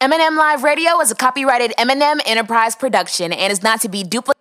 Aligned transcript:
M&M 0.00 0.36
Live 0.36 0.62
Radio 0.62 1.00
is 1.00 1.10
a 1.10 1.14
copyrighted 1.16 1.72
M&M 1.76 2.20
Enterprise 2.24 2.76
production 2.76 3.32
and 3.32 3.50
is 3.50 3.64
not 3.64 3.80
to 3.80 3.88
be 3.88 4.04
duplicated. 4.04 4.36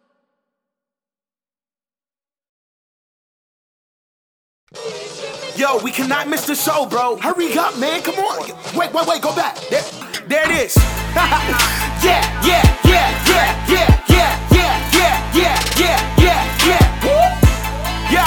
Yo, 5.55 5.79
we 5.83 5.89
cannot 5.91 6.27
miss 6.27 6.45
the 6.45 6.53
show, 6.53 6.85
bro. 6.85 7.15
Hurry 7.17 7.57
up, 7.57 7.75
man. 7.79 8.03
Come 8.03 8.13
on. 8.19 8.47
Wait, 8.77 8.93
wait, 8.93 9.07
wait. 9.07 9.21
Go 9.23 9.35
back. 9.35 9.55
There, 9.71 9.81
there 10.27 10.45
it 10.45 10.67
is. 10.67 10.75
yeah, 11.15 12.21
yeah, 12.45 12.61
yeah, 12.85 13.09
yeah, 13.25 13.49
yeah, 13.65 14.03
yeah, 14.13 14.37
yeah, 14.53 14.91
yeah, 14.93 15.33
yeah, 15.33 15.57
yeah, 15.81 16.21
yeah, 16.21 16.67
yeah. 16.69 18.13
Yo, 18.13 18.25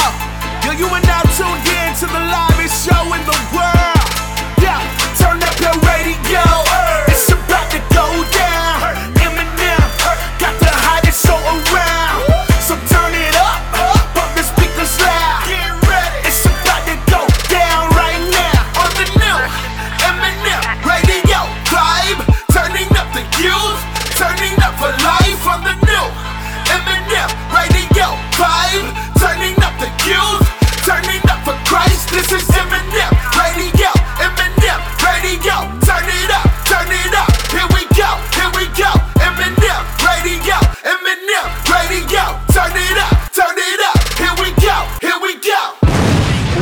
yo, 0.66 0.78
you 0.78 0.86
are 0.86 1.02
now 1.02 1.22
tuned 1.38 1.62
in 1.78 1.94
to 1.94 2.06
the 2.10 2.22
livest 2.26 2.88
show 2.90 3.14
in 3.14 3.22
the 3.24 3.38
world. 3.54 3.79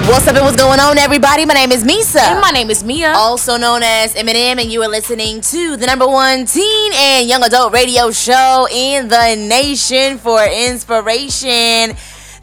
What's 0.09 0.27
up 0.27 0.37
and 0.37 0.45
what's 0.47 0.57
going 0.57 0.81
on, 0.81 0.97
everybody? 0.97 1.45
My 1.45 1.53
name 1.53 1.71
is 1.71 1.85
Meesa. 1.85 2.17
And 2.21 2.41
my 2.41 2.51
name 2.51 2.71
is 2.71 2.83
Meah. 2.83 3.13
also 3.15 3.59
known 3.59 3.83
as 3.83 4.15
M&M, 4.15 4.59
and 4.59 4.73
you 4.73 4.83
are 4.83 4.89
listening 4.89 5.43
to 5.43 5.77
the 5.77 5.85
number 5.85 6.09
one 6.09 6.47
teen 6.47 6.93
and 6.95 7.29
young 7.29 7.45
adult 7.45 7.75
radio 7.75 8.11
show 8.11 8.67
in 8.73 9.09
the 9.09 9.35
nation 9.37 10.17
for 10.17 10.43
inspiration. 10.45 11.95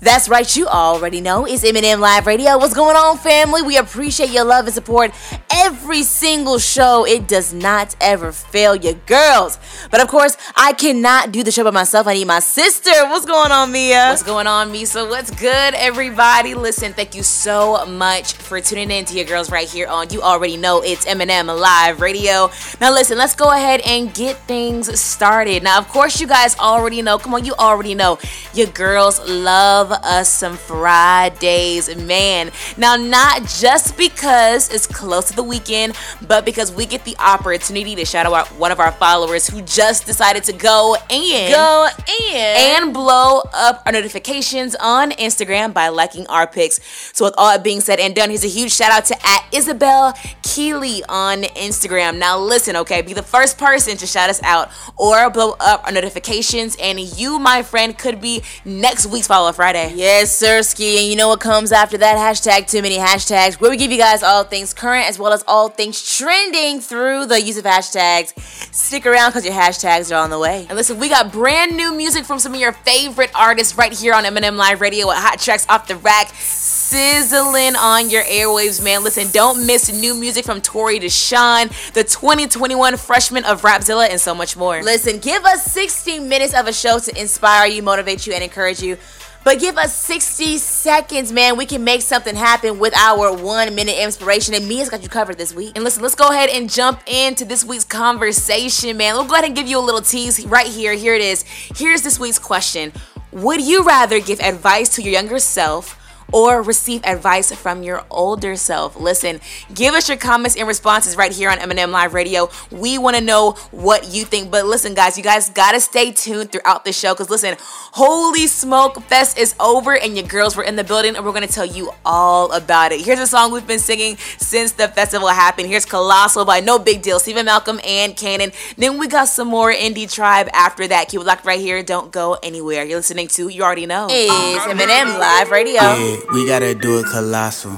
That's 0.05 0.29
right, 0.29 0.55
you 0.55 0.67
already 0.67 1.19
know 1.19 1.45
it's 1.45 1.63
M&M 1.63 1.99
Live 1.99 2.27
Radio. 2.27 2.59
What's 2.59 2.75
going 2.75 2.95
on, 2.95 3.17
family? 3.17 3.63
We 3.63 3.77
appreciate 3.77 4.29
your 4.29 4.43
love 4.43 4.65
and 4.65 4.73
support 4.75 5.11
every 5.51 6.03
single 6.03 6.59
show. 6.59 7.07
It 7.07 7.27
does 7.27 7.55
not 7.55 7.95
ever 7.99 8.31
fail 8.31 8.75
you, 8.75 8.93
girls. 9.07 9.57
But 9.89 10.01
of 10.01 10.07
course, 10.07 10.37
I 10.55 10.73
cannot 10.73 11.31
do 11.31 11.41
the 11.41 11.49
show 11.51 11.63
by 11.63 11.71
myself. 11.71 12.05
I 12.05 12.13
need 12.13 12.27
my 12.27 12.37
sister. 12.37 12.91
What's 13.09 13.25
going 13.25 13.51
on, 13.51 13.71
Meah? 13.71 14.09
What's 14.09 14.21
going 14.21 14.45
on, 14.45 14.71
Meesa? 14.71 15.09
What's 15.09 15.31
good, 15.31 15.73
everybody? 15.73 16.53
Listen, 16.53 16.93
thank 16.93 17.15
you 17.15 17.23
so 17.23 17.83
much 17.87 18.33
for 18.33 18.61
tuning 18.61 18.91
in 18.91 19.05
to 19.05 19.15
your 19.15 19.25
girls 19.25 19.49
right 19.49 19.67
here 19.67 19.87
on 19.87 20.11
You 20.11 20.21
Already 20.21 20.55
Know 20.55 20.83
It's 20.83 21.07
M&M 21.07 21.47
Live 21.47 21.99
Radio. 21.99 22.51
Now, 22.79 22.93
listen, 22.93 23.17
let's 23.17 23.33
go 23.33 23.49
ahead 23.49 23.81
and 23.81 24.13
get 24.13 24.35
things 24.45 24.99
started. 24.99 25.63
Now, 25.63 25.79
of 25.79 25.87
course, 25.87 26.21
you 26.21 26.27
guys 26.27 26.55
already 26.59 27.01
know. 27.01 27.17
Come 27.17 27.33
on, 27.33 27.43
you 27.43 27.55
already 27.55 27.95
know. 27.95 28.19
Your 28.53 28.67
girls 28.67 29.19
love 29.27 29.94
us 30.03 30.29
some 30.29 30.57
Fridays, 30.57 31.95
man. 31.95 32.51
Now, 32.77 32.95
not 32.95 33.43
just 33.47 33.97
because 33.97 34.69
it's 34.73 34.87
close 34.87 35.29
to 35.29 35.35
the 35.35 35.43
weekend, 35.43 35.95
but 36.27 36.45
because 36.45 36.71
we 36.71 36.85
get 36.85 37.05
the 37.05 37.15
opportunity 37.19 37.95
to 37.95 38.05
shout 38.05 38.25
out 38.25 38.47
one 38.59 38.71
of 38.71 38.79
our 38.79 38.91
followers 38.91 39.47
who 39.47 39.61
just 39.61 40.05
decided 40.05 40.43
to 40.45 40.53
go 40.53 40.95
and 41.09 41.53
Go 41.53 41.87
in. 42.29 42.35
and 42.35 42.93
blow 42.93 43.41
up 43.53 43.81
our 43.85 43.91
notifications 43.91 44.75
on 44.79 45.11
Instagram 45.11 45.73
by 45.73 45.89
liking 45.89 46.25
our 46.27 46.47
pics. 46.47 46.79
So, 47.13 47.25
with 47.25 47.33
all 47.37 47.51
that 47.51 47.63
being 47.63 47.81
said 47.81 47.99
and 47.99 48.15
done, 48.15 48.29
here's 48.29 48.43
a 48.43 48.47
huge 48.47 48.71
shout 48.73 48.91
out 48.91 49.05
to 49.05 49.15
at 49.25 49.45
Isabel 49.53 50.13
Keeley 50.43 51.03
on 51.09 51.43
Instagram. 51.43 52.17
Now, 52.17 52.37
listen, 52.39 52.75
okay, 52.77 53.01
be 53.01 53.13
the 53.13 53.23
first 53.23 53.57
person 53.57 53.97
to 53.97 54.07
shout 54.07 54.29
us 54.29 54.41
out 54.43 54.69
or 54.97 55.29
blow 55.29 55.55
up 55.59 55.83
our 55.85 55.91
notifications, 55.91 56.75
and 56.81 56.99
you, 56.99 57.39
my 57.39 57.61
friend, 57.63 57.97
could 57.97 58.19
be 58.21 58.43
next 58.63 59.05
week's 59.07 59.27
Follow 59.27 59.51
Friday. 59.51 59.84
Yes, 59.93 60.41
Sirski. 60.41 60.97
And 60.97 61.07
you 61.07 61.15
know 61.15 61.27
what 61.27 61.39
comes 61.39 61.71
after 61.71 61.97
that? 61.97 62.17
Hashtag 62.17 62.69
too 62.69 62.81
many 62.81 62.97
hashtags, 62.97 63.59
where 63.59 63.69
we 63.69 63.77
give 63.77 63.91
you 63.91 63.97
guys 63.97 64.23
all 64.23 64.43
things 64.43 64.73
current 64.73 65.07
as 65.07 65.19
well 65.19 65.33
as 65.33 65.43
all 65.47 65.69
things 65.69 66.17
trending 66.17 66.79
through 66.79 67.25
the 67.25 67.41
use 67.41 67.57
of 67.57 67.65
hashtags. 67.65 68.37
Stick 68.73 69.05
around 69.05 69.31
because 69.31 69.45
your 69.45 69.53
hashtags 69.53 70.11
are 70.11 70.23
on 70.23 70.29
the 70.29 70.39
way. 70.39 70.65
And 70.69 70.75
listen, 70.75 70.99
we 70.99 71.09
got 71.09 71.31
brand 71.31 71.75
new 71.75 71.93
music 71.93 72.25
from 72.25 72.39
some 72.39 72.53
of 72.53 72.59
your 72.59 72.71
favorite 72.71 73.31
artists 73.35 73.77
right 73.77 73.93
here 73.93 74.13
on 74.13 74.25
M&M 74.25 74.57
Live 74.57 74.81
Radio 74.81 75.07
with 75.07 75.17
hot 75.17 75.39
tracks 75.39 75.65
off 75.69 75.87
the 75.87 75.95
rack. 75.97 76.33
Sizzling 76.35 77.75
on 77.75 78.11
your 78.11 78.21
airwaves, 78.23 78.81
man. 78.81 79.03
Listen, 79.03 79.27
don't 79.31 79.65
miss 79.65 79.91
new 79.91 80.13
music 80.13 80.45
from 80.45 80.61
Torey 80.61 80.99
D'Shaun, 80.99 81.69
the 81.93 82.03
2021 82.03 82.95
freshman 82.97 83.43
of 83.43 83.63
Rapzilla, 83.63 84.07
and 84.07 84.21
so 84.21 84.35
much 84.35 84.55
more. 84.55 84.83
Listen, 84.83 85.17
give 85.17 85.43
us 85.45 85.65
60 85.65 86.19
minutes 86.19 86.53
of 86.53 86.67
a 86.67 86.73
show 86.73 86.99
to 86.99 87.19
inspire 87.19 87.67
you, 87.67 87.81
motivate 87.81 88.27
you, 88.27 88.33
and 88.33 88.43
encourage 88.43 88.83
you. 88.83 88.97
But 89.45 89.59
give 89.59 89.77
us 89.77 89.95
60 89.95 90.57
seconds, 90.57 91.31
man. 91.31 91.55
We 91.55 91.67
can 91.67 91.83
make 91.83 92.01
something 92.01 92.35
happen 92.35 92.79
with 92.79 92.97
our 92.97 93.31
one 93.31 93.75
minute 93.75 93.95
inspiration. 93.95 94.55
And 94.55 94.67
Meah's 94.67 94.89
got 94.89 95.03
you 95.03 95.07
covered 95.07 95.37
this 95.37 95.53
week. 95.53 95.73
And 95.75 95.83
listen, 95.83 96.01
let's 96.01 96.15
go 96.15 96.29
ahead 96.29 96.49
and 96.49 96.67
jump 96.67 96.99
into 97.05 97.45
this 97.45 97.63
week's 97.63 97.83
conversation, 97.83 98.97
man. 98.97 99.13
We'll 99.13 99.25
go 99.25 99.35
ahead 99.35 99.45
and 99.45 99.55
give 99.55 99.67
you 99.67 99.77
a 99.77 99.85
little 99.85 100.01
tease 100.01 100.43
right 100.47 100.65
here. 100.65 100.95
Here 100.95 101.13
it 101.13 101.21
is. 101.21 101.43
Here's 101.75 102.01
this 102.01 102.19
week's 102.19 102.39
question 102.39 102.91
Would 103.33 103.61
you 103.61 103.83
rather 103.83 104.19
give 104.19 104.39
advice 104.39 104.89
to 104.95 105.03
your 105.03 105.13
younger 105.13 105.37
self? 105.37 106.01
Or 106.33 106.61
receive 106.61 107.03
advice 107.05 107.53
from 107.53 107.83
your 107.83 108.03
older 108.09 108.55
self. 108.55 108.95
Listen, 108.99 109.39
give 109.73 109.93
us 109.93 110.09
your 110.09 110.17
comments 110.17 110.57
and 110.57 110.67
responses 110.67 111.15
right 111.15 111.31
here 111.31 111.49
on 111.49 111.59
M&M 111.59 111.91
Live 111.91 112.13
Radio. 112.13 112.49
We 112.71 112.97
want 112.97 113.15
to 113.15 113.21
know 113.21 113.51
what 113.71 114.09
you 114.09 114.25
think. 114.25 114.51
But 114.51 114.65
listen, 114.65 114.93
guys, 114.93 115.17
you 115.17 115.23
guys 115.23 115.49
gotta 115.49 115.79
stay 115.79 116.11
tuned 116.11 116.51
throughout 116.51 116.83
the 116.83 116.91
show. 116.91 117.13
Cause 117.15 117.29
listen, 117.29 117.55
Holy 117.59 118.47
Smoke 118.47 119.01
Fest 119.03 119.37
is 119.37 119.55
over, 119.59 119.95
and 119.95 120.17
your 120.17 120.27
girls 120.27 120.57
were 120.57 120.63
in 120.63 120.75
the 120.75 120.83
building, 120.83 121.15
and 121.15 121.25
we're 121.25 121.31
gonna 121.31 121.47
tell 121.47 121.65
you 121.65 121.91
all 122.03 122.51
about 122.51 122.91
it. 122.91 123.01
Here's 123.01 123.19
a 123.19 123.27
song 123.27 123.51
we've 123.51 123.67
been 123.67 123.79
singing 123.79 124.17
since 124.37 124.73
the 124.73 124.87
festival 124.87 125.27
happened. 125.27 125.67
Here's 125.67 125.85
Colossal 125.85 126.43
by 126.43 126.59
Nobigdyl, 126.59 127.19
Stephen 127.19 127.45
Malcolm 127.45 127.79
and 127.85 128.17
Cannon. 128.17 128.51
Then 128.77 128.97
we 128.97 129.07
got 129.07 129.25
some 129.25 129.47
more 129.47 129.71
Indie 129.71 130.11
Tribe 130.11 130.49
after 130.53 130.87
that. 130.87 131.07
Keep 131.09 131.21
it 131.21 131.25
locked 131.25 131.45
right 131.45 131.59
here. 131.59 131.83
Don't 131.83 132.11
go 132.11 132.37
anywhere. 132.43 132.83
You're 132.83 132.97
listening 132.97 133.27
to 133.29 133.47
You 133.47 133.63
Already 133.63 133.85
Know. 133.85 134.07
Is 134.09 134.29
M&M 134.67 135.19
Live 135.19 135.51
Radio. 135.51 135.81
Yeah, 135.81 136.14
we 136.33 136.47
gotta 136.47 136.73
do 136.75 136.99
it 136.99 137.05
colossal. 137.05 137.75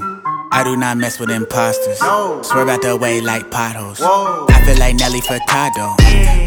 I 0.51 0.63
do 0.63 0.75
not 0.77 0.97
mess 0.97 1.19
with 1.19 1.29
imposters. 1.29 1.99
Swerve 1.99 2.69
out 2.69 2.81
the 2.81 2.97
way 2.99 3.21
like 3.21 3.51
potholes. 3.51 3.99
I 4.01 4.63
feel 4.65 4.77
like 4.79 4.95
Nelly 4.95 5.21
Furtado. 5.21 5.95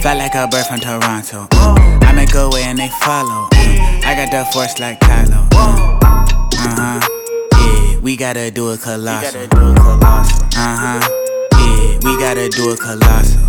Fly 0.03 0.15
like 0.15 0.35
a 0.35 0.49
bird 0.49 0.67
from 0.67 0.81
Toronto. 0.81 1.47
I 1.53 2.13
make 2.15 2.35
a 2.35 2.49
way 2.49 2.63
and 2.65 2.79
they 2.79 2.89
follow. 2.89 3.49
I 3.53 4.15
got 4.17 4.31
the 4.31 4.45
force 4.53 4.79
like 4.79 4.99
Kylo. 5.01 5.49
Uh 5.53 6.75
huh. 6.77 7.01
Yeah, 7.53 7.99
we 8.01 8.17
gotta 8.17 8.51
do 8.51 8.71
it 8.73 8.81
colossal. 8.81 9.43
Uh 9.53 10.41
huh. 10.57 11.01
Yeah, 11.53 11.99
we 12.03 12.19
gotta 12.19 12.49
do 12.49 12.73
it 12.73 12.81
colossal. 12.81 13.41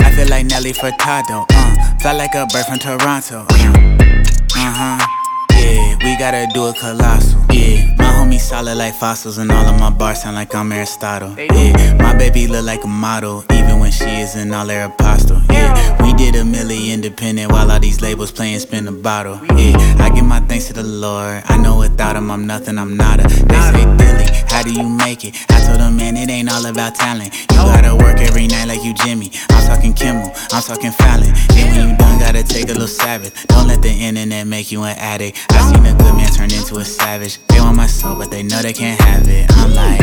I 0.00 0.12
feel 0.14 0.28
like 0.28 0.46
Nelly 0.46 0.72
Furtado. 0.72 1.44
Uh, 1.52 1.98
fly 2.00 2.12
like 2.12 2.34
a 2.34 2.46
bird 2.46 2.64
from 2.66 2.78
Toronto. 2.78 3.46
Uh 3.50 4.72
huh. 4.72 5.06
Yeah, 5.52 5.96
we 6.02 6.07
gotta 6.18 6.48
do 6.52 6.68
it 6.68 6.76
colossal. 6.76 7.40
Yeah, 7.52 8.07
homies 8.18 8.40
solid 8.40 8.76
like 8.76 8.94
fossils, 8.94 9.38
and 9.38 9.50
all 9.50 9.66
of 9.66 9.78
my 9.78 9.90
bars 9.90 10.22
sound 10.22 10.36
like 10.36 10.54
I'm 10.54 10.72
Aristotle. 10.72 11.34
Yeah, 11.38 11.94
my 11.94 12.16
baby 12.16 12.46
look 12.46 12.64
like 12.64 12.84
a 12.84 12.88
model, 12.88 13.44
even 13.52 13.78
when 13.78 13.92
she 13.92 14.08
isn't 14.20 14.52
all 14.52 14.66
their 14.66 14.86
apostle. 14.86 15.40
Yeah, 15.50 16.02
we 16.02 16.12
did 16.14 16.34
a 16.34 16.42
milli 16.42 16.92
independent 16.92 17.52
while 17.52 17.70
all 17.70 17.80
these 17.80 18.00
labels 18.00 18.30
playing 18.32 18.58
spin 18.58 18.84
the 18.84 18.92
bottle. 18.92 19.40
Yeah, 19.56 19.76
I 20.04 20.10
give 20.10 20.24
my 20.24 20.40
thanks 20.40 20.66
to 20.66 20.72
the 20.72 20.82
Lord. 20.82 21.42
I 21.46 21.56
know 21.56 21.78
without 21.78 22.16
him 22.16 22.30
I'm 22.30 22.46
nothing, 22.46 22.78
I'm 22.78 22.96
nada. 22.96 23.22
They 23.22 23.60
say 23.70 23.84
Billy, 23.96 24.26
how 24.48 24.62
do 24.62 24.72
you 24.72 24.88
make 24.88 25.24
it? 25.24 25.34
I 25.50 25.60
told 25.66 25.80
them, 25.80 25.96
man, 25.96 26.16
it 26.16 26.28
ain't 26.30 26.50
all 26.52 26.66
about 26.66 26.94
talent. 26.94 27.34
You 27.52 27.58
gotta 27.58 27.94
work 27.94 28.18
every 28.18 28.46
night 28.46 28.66
like 28.66 28.82
you 28.84 28.94
Jimmy. 28.94 29.30
I'm 29.50 29.66
talking 29.66 29.94
Kimmel, 29.94 30.32
I'm 30.52 30.62
talking 30.62 30.90
Fallon. 30.90 31.32
Then 31.50 31.70
when 31.70 31.90
you 31.90 31.96
done, 31.96 32.18
gotta 32.18 32.42
take 32.42 32.64
a 32.64 32.72
little 32.72 32.88
Sabbath. 32.88 33.46
Don't 33.46 33.68
let 33.68 33.82
the 33.82 33.90
internet 33.90 34.46
make 34.46 34.72
you 34.72 34.82
an 34.82 34.96
addict. 34.98 35.46
I 35.50 35.60
seen 35.70 35.86
a 35.86 35.94
good 35.94 36.14
man 36.14 36.32
turn 36.32 36.52
into 36.52 36.76
a 36.76 36.84
savage. 36.84 37.38
They 37.48 37.60
want 37.60 37.76
my 37.76 37.86
but 38.16 38.30
they 38.30 38.42
know 38.42 38.60
they 38.62 38.72
can't 38.72 39.00
have 39.00 39.26
it. 39.28 39.46
I'm 39.50 39.74
like, 39.74 40.00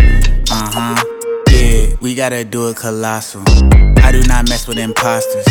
uh 0.52 0.70
huh. 0.72 1.04
Yeah, 1.50 1.96
we 2.02 2.16
gotta 2.16 2.44
do 2.44 2.70
it 2.70 2.78
colossal. 2.78 3.44
I 4.00 4.12
do 4.12 4.22
not 4.24 4.48
mess 4.50 4.68
with 4.68 4.78
imposters. 4.78 5.46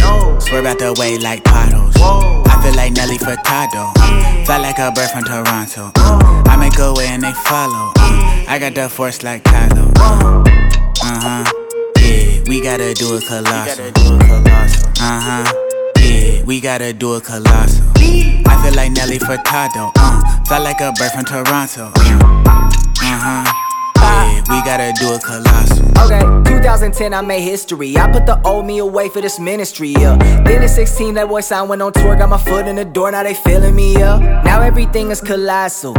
Swerve 0.45 0.67
out 0.67 0.79
the 0.79 0.95
way 0.99 1.19
like 1.19 1.45
potholes. 1.45 1.95
I 1.97 2.63
feel 2.63 2.75
like 2.77 2.93
Nelly 2.93 3.19
Furtado. 3.19 3.93
Fly 4.47 4.59
like 4.59 4.79
a 4.79 4.93
bird 4.93 5.11
from 5.11 5.25
Toronto. 5.25 5.91
I 5.97 6.57
make 6.59 6.79
a 6.79 6.93
way 6.93 7.07
and 7.09 7.23
they 7.23 7.33
follow. 7.33 7.93
I 7.97 8.59
got 8.61 8.75
the 8.75 8.89
force 8.89 9.23
like 9.23 9.43
Kylo. 9.45 9.93
Uh 9.97 11.21
huh. 11.21 11.45
Yeah, 11.99 12.43
we 12.47 12.61
gotta 12.61 12.95
do 12.95 13.17
it 13.17 13.25
colossal. 13.27 13.93
Uh 15.01 15.21
huh. 15.21 15.64
We 16.47 16.61
gotta 16.61 16.93
do 16.93 17.17
it 17.17 17.25
colossal. 17.25 17.85
I 17.97 18.61
feel 18.63 18.75
like 18.75 18.93
Nelly 18.93 19.19
Furtado. 19.19 19.93
Uh, 19.97 20.45
felt 20.45 20.63
like 20.63 20.81
a 20.81 20.93
bird 20.93 21.11
from 21.13 21.25
Toronto. 21.25 21.91
Uh 21.97 22.91
huh. 23.01 23.53
Yeah, 23.97 24.41
we 24.51 24.63
gotta 24.63 24.93
do 25.01 25.15
it 25.15 25.23
colossal. 25.23 25.87
Okay, 26.05 26.21
2010, 26.51 27.15
I 27.15 27.23
made 27.23 27.41
history. 27.41 27.97
I 27.97 28.13
put 28.13 28.27
the 28.27 28.41
old 28.43 28.67
me 28.67 28.79
away 28.79 29.09
for 29.09 29.23
this 29.23 29.41
ministry, 29.41 29.95
yeah. 29.99 30.17
Then 30.45 30.63
in 30.63 30.69
16, 30.69 31.15
that 31.15 31.29
boy 31.29 31.41
sign 31.41 31.67
went 31.69 31.81
on 31.81 31.95
tour, 31.95 32.15
got 32.15 32.29
my 32.29 32.37
foot 32.39 32.67
in 32.67 32.77
the 32.77 32.85
door, 32.85 33.11
now 33.11 33.23
they 33.23 33.35
feeling 33.35 33.75
me, 33.75 33.95
yeah. 33.95 34.43
Now 34.45 34.61
everything 34.61 35.11
is 35.11 35.23
colossal. 35.23 35.95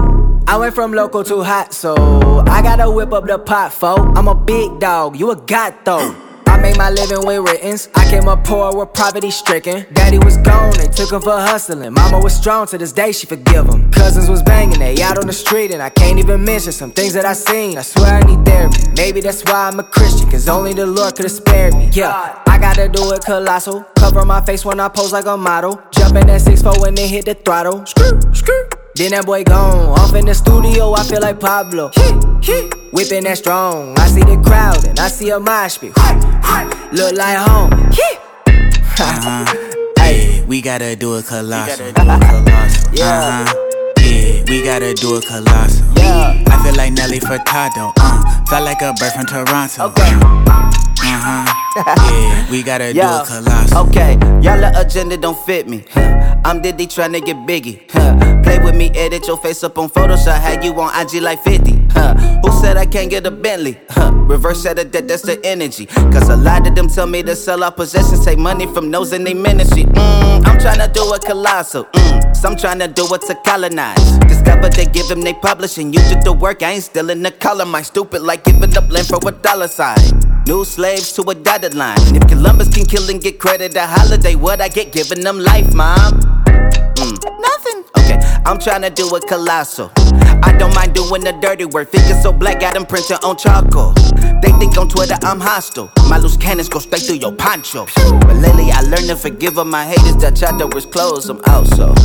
I 0.47 0.57
went 0.57 0.75
from 0.75 0.94
local 0.94 1.24
to 1.24 1.42
hot, 1.42 1.74
so 1.74 1.95
I 2.47 2.62
gotta 2.62 2.89
whip 2.92 3.13
up 3.13 3.25
the 3.25 3.39
pot, 3.39 3.74
fo. 3.74 3.95
I'm 3.95 4.27
a 4.27 4.36
big 4.36 4.80
dog, 4.80 5.19
you 5.19 5.31
a 5.31 5.36
god 5.36 5.74
though. 5.83 6.15
Made 6.65 6.77
my 6.79 6.89
living 6.89 7.27
with 7.27 7.47
writtens. 7.47 7.89
I 7.94 8.09
came 8.09 8.27
up 8.27 8.44
poor 8.44 8.75
with 8.75 8.91
poverty 8.94 9.29
stricken. 9.29 9.85
Daddy 9.94 10.17
was 10.17 10.38
gone, 10.38 10.73
they 10.77 10.88
took 10.88 11.12
him 11.12 11.21
for 11.21 11.38
hustling. 11.38 11.94
Mama 11.94 12.19
was 12.19 12.33
strong 12.35 12.65
to 12.67 12.77
this 12.79 12.91
day, 12.91 13.12
she 13.12 13.27
forgive 13.27 13.67
him. 13.67 13.91
Cousins 13.91 14.27
was 14.27 14.41
banging, 14.41 14.79
they 14.79 15.00
out 15.03 15.19
on 15.19 15.27
the 15.27 15.33
street, 15.33 15.69
and 15.69 15.79
I 15.79 15.89
can't 15.89 16.17
even 16.17 16.44
mention 16.44 16.71
some 16.71 16.89
things 16.89 17.13
that 17.13 17.23
I 17.23 17.33
seen. 17.33 17.77
I 17.77 17.83
swear 17.83 18.15
I 18.15 18.21
need 18.21 18.44
therapy. 18.47 18.81
Maybe 18.97 19.21
that's 19.21 19.44
why 19.44 19.67
I'm 19.67 19.79
a 19.79 19.83
Christian, 19.83 20.27
cause 20.31 20.50
only 20.50 20.73
the 20.73 20.88
Lord 20.88 21.15
could 21.15 21.25
have 21.25 21.33
spared 21.33 21.75
me. 21.75 21.91
Yeah, 21.94 22.41
I 22.47 22.57
gotta 22.57 22.89
do 22.89 23.11
it 23.13 23.23
colossal. 23.23 23.85
Cover 23.95 24.25
my 24.25 24.44
face 24.44 24.65
when 24.65 24.79
I 24.79 24.89
pose 24.89 25.13
like 25.13 25.27
a 25.27 25.38
model. 25.38 25.79
Jumping 25.91 26.27
at 26.31 26.41
6'4 26.41 26.81
when 26.81 26.95
they 26.95 27.07
hit 27.07 27.25
the 27.25 27.35
throttle. 27.35 27.85
Screw, 27.85 28.19
screw. 28.33 28.75
Then 28.95 29.12
that 29.12 29.25
boy 29.25 29.44
gone. 29.44 29.89
Off 30.00 30.15
in 30.15 30.25
the 30.25 30.33
studio, 30.33 30.94
I 30.94 31.03
feel 31.03 31.19
like 31.21 31.39
Pablo. 31.39 31.92
Whipping 32.92 33.25
that 33.25 33.38
strong. 33.38 33.97
I 34.00 34.07
see 34.07 34.21
the 34.21 34.42
crowd 34.45 34.88
and 34.88 34.97
I 35.00 35.09
see 35.09 35.30
a 35.31 35.39
mosh 35.39 35.80
pit. 35.80 35.92
Look 36.94 37.13
like 37.18 37.38
home. 37.38 37.71
uh-huh. 39.00 39.71
Hey, 39.97 40.45
we 40.47 40.62
gotta 40.62 40.95
do 40.95 41.15
a 41.15 41.24
colossal. 41.24 41.88
yeah. 42.94 43.44
Uh-huh. 43.50 43.64
We 44.47 44.62
gotta 44.62 44.94
do 44.94 45.18
it 45.18 45.25
colossal. 45.25 45.86
Yeah. 45.97 46.44
I 46.47 46.63
feel 46.63 46.75
like 46.75 46.94
Nelly 46.94 47.19
Furtado. 47.19 47.94
Uh, 47.97 48.45
felt 48.45 48.63
like 48.63 48.81
a 48.81 48.94
bird 48.94 49.12
from 49.13 49.25
Toronto. 49.25 49.86
Okay. 49.86 50.12
Uh-huh. 51.01 51.95
yeah, 52.12 52.51
we 52.51 52.62
gotta 52.62 52.94
do 52.94 53.01
a 53.01 53.24
colossal. 53.25 53.88
Okay, 53.88 54.13
y'all 54.42 54.63
agenda 54.75 55.18
don't 55.18 55.38
fit 55.45 55.68
me. 55.68 55.83
I'm 56.45 56.62
Diddy 56.62 56.86
trying 56.86 57.13
to 57.13 57.21
get 57.21 57.38
biggie. 57.47 57.88
Play 58.44 58.59
with 58.59 58.75
me, 58.75 58.92
edit 58.94 59.27
your 59.27 59.38
face 59.38 59.63
up 59.63 59.77
on 59.80 59.89
Photoshop. 59.89 60.39
Had 60.39 60.63
you 60.63 60.80
on 60.80 60.94
IG 61.00 61.21
like 61.21 61.44
50. 61.44 61.75
Who 62.44 62.51
said 62.62 62.77
I 62.77 62.86
can't 62.86 63.09
get 63.09 63.25
a 63.25 63.31
Bentley? 63.31 63.80
Reverse 64.27 64.63
said 64.63 64.77
that 64.77 65.07
that's 65.07 65.21
the 65.21 65.39
energy. 65.45 65.86
Cause 65.86 66.30
a 66.30 66.36
lot 66.36 66.68
of 66.68 66.75
them 66.75 66.88
tell 66.88 67.07
me 67.07 67.21
to 67.24 67.36
sell 67.36 67.63
our 67.63 67.71
possessions, 67.71 68.25
take 68.25 68.39
money 68.39 68.65
from 68.65 68.89
those 68.92 69.13
in 69.13 69.24
their 69.24 69.36
ministry. 69.36 69.83
Mm, 69.83 70.45
I'm 70.45 70.59
trying 70.59 70.80
to 70.80 70.92
do 70.92 71.03
a 71.13 71.19
colossal. 71.19 71.86
Mm, 71.86 72.36
some 72.36 72.56
trying 72.56 72.80
to 72.80 72.88
do 72.88 73.06
it 73.13 73.21
to 73.21 73.36
colonize. 73.45 74.18
Discover 74.27 74.69
they 74.69 74.86
give 74.86 75.07
them 75.07 75.21
they 75.21 75.33
publishing. 75.33 75.94
You 75.94 76.00
did 76.09 76.24
the 76.24 76.33
work, 76.33 76.63
I 76.63 76.71
ain't 76.71 76.83
still 76.83 77.09
in 77.12 77.21
the 77.21 77.31
color. 77.31 77.65
My 77.65 77.81
stupid 77.83 78.24
like 78.24 78.44
giving 78.44 78.75
up 78.75 78.92
land 78.92 79.07
for 79.07 79.19
a 79.27 79.31
dollar 79.31 79.68
sign. 79.68 79.97
New 80.47 80.65
slaves 80.65 81.13
to 81.13 81.21
a 81.24 81.36
dotted 81.36 81.74
line. 81.74 81.97
If 82.15 82.27
Columbus 82.27 82.74
can 82.74 82.86
kill 82.86 83.09
and 83.09 83.21
get 83.21 83.39
credit 83.39 83.75
a 83.75 83.88
holiday, 83.88 84.36
what 84.36 84.62
I 84.62 84.69
get 84.69 84.92
giving 84.92 85.21
them 85.21 85.39
life, 85.39 85.74
mom? 85.74 86.19
Mm, 86.97 87.18
nothing. 87.42 87.83
Okay, 87.97 88.19
I'm 88.45 88.59
trying 88.59 88.81
to 88.81 88.89
do 88.89 89.07
a 89.15 89.21
colossal. 89.21 89.92
I 90.45 90.56
don't 90.57 90.74
mind 90.75 90.94
doing 90.94 91.24
the 91.24 91.31
dirty 91.42 91.65
work. 91.65 91.89
Figure 91.89 92.15
so 92.21 92.31
black, 92.31 92.59
got 92.59 92.75
them 92.75 92.86
printing 92.86 93.18
on 93.18 93.36
charcoal. 93.36 93.94
They 94.42 94.51
think 94.59 94.77
on 94.77 94.88
Twitter 94.88 95.18
I'm 95.24 95.39
hostile. 95.39 95.92
My 96.07 96.18
loose 96.19 96.38
cannons 96.38 96.69
go 96.69 96.77
straight 96.80 97.01
through 97.01 97.18
your 97.18 97.33
poncho. 97.33 97.88
But 97.95 98.36
lately 98.36 98.69
I 98.71 98.81
learned 98.81 99.07
to 99.07 99.15
forgive 99.15 99.57
all 99.57 99.65
my 99.65 99.83
haters. 99.86 100.18
That 100.18 100.36
chapter 100.36 100.68
was 100.68 100.86
closed, 100.86 101.30
I'm 101.30 101.42
out 101.47 101.68
so. 101.68 101.95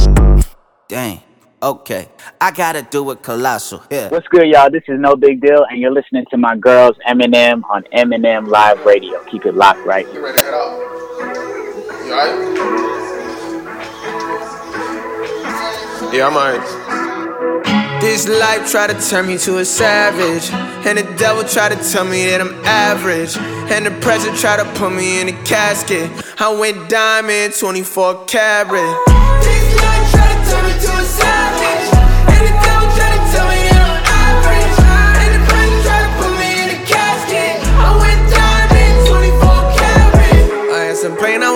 Dang. 0.88 1.20
Okay, 1.62 2.08
I 2.40 2.52
gotta 2.52 2.80
do 2.80 3.10
it 3.10 3.22
colossal. 3.22 3.82
Yeah. 3.90 4.08
What's 4.08 4.26
good, 4.28 4.48
y'all? 4.48 4.70
This 4.70 4.82
is 4.88 4.98
Nobigdyl, 4.98 5.66
and 5.68 5.78
you're 5.78 5.92
listening 5.92 6.24
to 6.30 6.38
my 6.38 6.56
girls 6.56 6.96
M&M 7.06 7.64
on 7.64 7.84
M&M 7.92 8.46
Live 8.46 8.82
Radio. 8.86 9.22
Keep 9.24 9.44
it 9.44 9.54
locked 9.54 9.84
right 9.84 10.06
You 10.14 10.24
ready 10.24 10.38
to 10.38 10.44
head 10.44 10.54
out? 10.54 10.80
You 12.06 12.14
alright? 12.14 12.60
Yeah, 16.14 16.26
I'm 16.28 16.34
alright. 16.34 17.79
This 18.00 18.26
life 18.26 18.70
try 18.70 18.86
to 18.86 19.08
turn 19.08 19.26
me 19.26 19.36
to 19.38 19.58
a 19.58 19.64
savage. 19.64 20.50
And 20.86 20.96
the 20.96 21.02
devil 21.16 21.44
try 21.44 21.68
to 21.68 21.76
tell 21.92 22.04
me 22.04 22.24
that 22.26 22.40
I'm 22.40 22.54
average. 22.64 23.36
And 23.36 23.84
the 23.84 23.90
pressure 24.00 24.34
try 24.34 24.56
to 24.56 24.64
put 24.78 24.92
me 24.92 25.20
in 25.20 25.28
a 25.28 25.44
casket. 25.44 26.10
I 26.38 26.48
went 26.48 26.88
diamond, 26.88 27.54
24 27.54 28.24
carat. 28.24 29.20
pain 31.30 31.60
I 31.62 31.69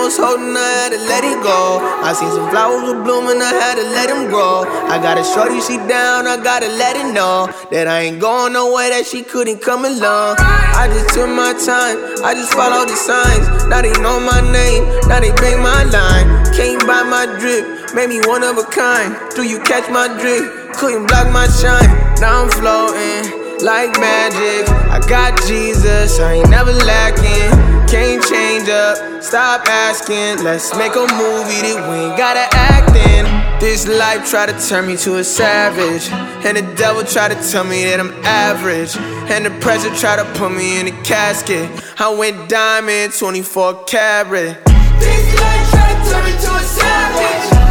was 0.05 0.21
holding, 0.21 0.53
I 0.53 0.85
had 0.85 0.91
to 0.93 1.01
let 1.09 1.25
it 1.25 1.41
go. 1.41 1.81
I 1.81 2.13
seen 2.13 2.29
some 2.29 2.45
flowers 2.53 2.85
were 2.85 3.01
blooming, 3.01 3.41
I 3.41 3.49
had 3.57 3.81
to 3.81 3.85
let 3.89 4.05
them 4.05 4.29
grow. 4.29 4.61
I 4.85 5.01
got 5.01 5.17
a 5.17 5.25
shorty, 5.25 5.57
she 5.65 5.81
down, 5.89 6.29
I 6.29 6.37
gotta 6.37 6.69
let 6.77 6.93
it 6.93 7.09
know 7.09 7.49
that 7.73 7.89
I 7.89 8.05
ain't 8.05 8.21
going 8.21 8.53
nowhere, 8.53 8.93
that 8.93 9.09
she 9.09 9.23
couldn't 9.23 9.65
come 9.65 9.81
along. 9.81 10.37
I 10.37 10.85
just 10.93 11.17
took 11.17 11.25
my 11.25 11.57
time, 11.57 12.21
I 12.21 12.37
just 12.37 12.53
followed 12.53 12.85
the 12.85 12.93
signs. 12.93 13.49
Now 13.65 13.81
they 13.81 13.97
know 13.97 14.21
my 14.21 14.45
name, 14.53 14.85
now 15.09 15.17
they 15.17 15.33
bang 15.41 15.57
my 15.57 15.81
line. 15.89 16.29
Came 16.53 16.77
by 16.85 17.01
my 17.01 17.25
drip, 17.41 17.65
made 17.97 18.13
me 18.13 18.21
one 18.29 18.45
of 18.45 18.61
a 18.61 18.65
kind. 18.69 19.17
Do 19.33 19.41
you 19.41 19.57
catch 19.65 19.89
my 19.89 20.05
drip? 20.21 20.77
Couldn't 20.77 21.09
block 21.09 21.33
my 21.33 21.49
shine. 21.49 21.89
Now 22.21 22.45
I'm 22.45 22.51
floating 22.53 23.57
like 23.65 23.89
magic. 23.97 24.69
I 24.69 25.01
got 25.09 25.33
Jesus, 25.49 26.21
I 26.21 26.45
ain't 26.45 26.49
never 26.53 26.73
lacking. 26.85 27.74
Can't 27.95 28.21
change 28.25 28.67
up, 28.67 29.23
stop 29.23 29.69
asking. 29.69 30.43
Let's 30.43 30.75
make 30.75 30.95
a 30.95 31.07
movie 31.15 31.61
that 31.63 31.87
we 31.89 31.95
ain't 31.95 32.17
gotta 32.17 32.45
act 32.51 32.93
in. 32.93 33.23
This 33.61 33.87
life 33.87 34.29
try 34.29 34.45
to 34.45 34.67
turn 34.67 34.87
me 34.87 34.97
to 34.97 35.15
a 35.15 35.23
savage. 35.23 36.09
And 36.45 36.57
the 36.57 36.75
devil 36.75 37.05
try 37.05 37.29
to 37.29 37.35
tell 37.49 37.63
me 37.63 37.85
that 37.85 38.01
I'm 38.01 38.11
average. 38.25 38.97
And 39.31 39.45
the 39.45 39.51
pressure 39.61 39.95
try 39.95 40.17
to 40.17 40.25
put 40.37 40.51
me 40.51 40.77
in 40.77 40.89
a 40.89 41.03
casket. 41.03 41.71
I 41.97 42.09
went 42.13 42.49
diamond, 42.49 43.13
24 43.17 43.85
carat. 43.85 44.65
This 44.99 45.39
life 45.39 45.69
try 45.71 45.93
to 45.95 46.11
turn 46.11 46.25
me 46.25 46.31
to 46.31 46.51
a 46.53 46.63
savage. 46.63 47.64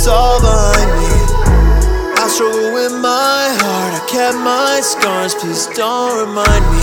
It's 0.00 0.08
all 0.08 0.40
behind 0.40 0.88
me. 0.96 1.12
I 2.16 2.24
struggle 2.32 2.72
with 2.72 2.96
my 3.04 3.44
heart, 3.60 3.92
I 3.92 4.02
kept 4.08 4.32
my 4.40 4.80
scars, 4.80 5.36
please 5.36 5.68
don't 5.76 6.24
remind 6.24 6.64
me. 6.72 6.80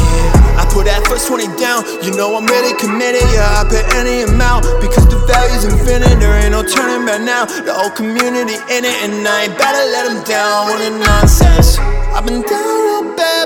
I 0.53 0.69
put 0.69 0.85
that 0.85 1.01
first 1.09 1.25
20 1.25 1.49
down, 1.57 1.81
you 2.05 2.13
know 2.13 2.37
I'm 2.37 2.45
really 2.45 2.77
committed, 2.77 3.25
yeah, 3.33 3.57
I 3.57 3.65
put 3.65 3.81
any 3.97 4.21
amount 4.21 4.69
because 4.85 5.09
the 5.09 5.17
value's 5.25 5.65
infinite, 5.65 6.21
there 6.21 6.37
ain't 6.37 6.53
no 6.53 6.61
turning 6.61 7.09
back 7.09 7.25
now. 7.25 7.49
The 7.49 7.73
whole 7.73 7.89
community 7.89 8.61
in 8.69 8.85
it, 8.85 8.97
and 9.01 9.25
I 9.25 9.49
ain't 9.49 9.57
better 9.57 9.81
let 9.97 10.13
them 10.13 10.21
down 10.21 10.69
with 10.69 10.85
the 10.85 10.93
nonsense. 11.01 11.81
I've 12.13 12.21
been 12.21 12.45
down 12.45 12.69
real 12.85 13.17
bad, 13.17 13.36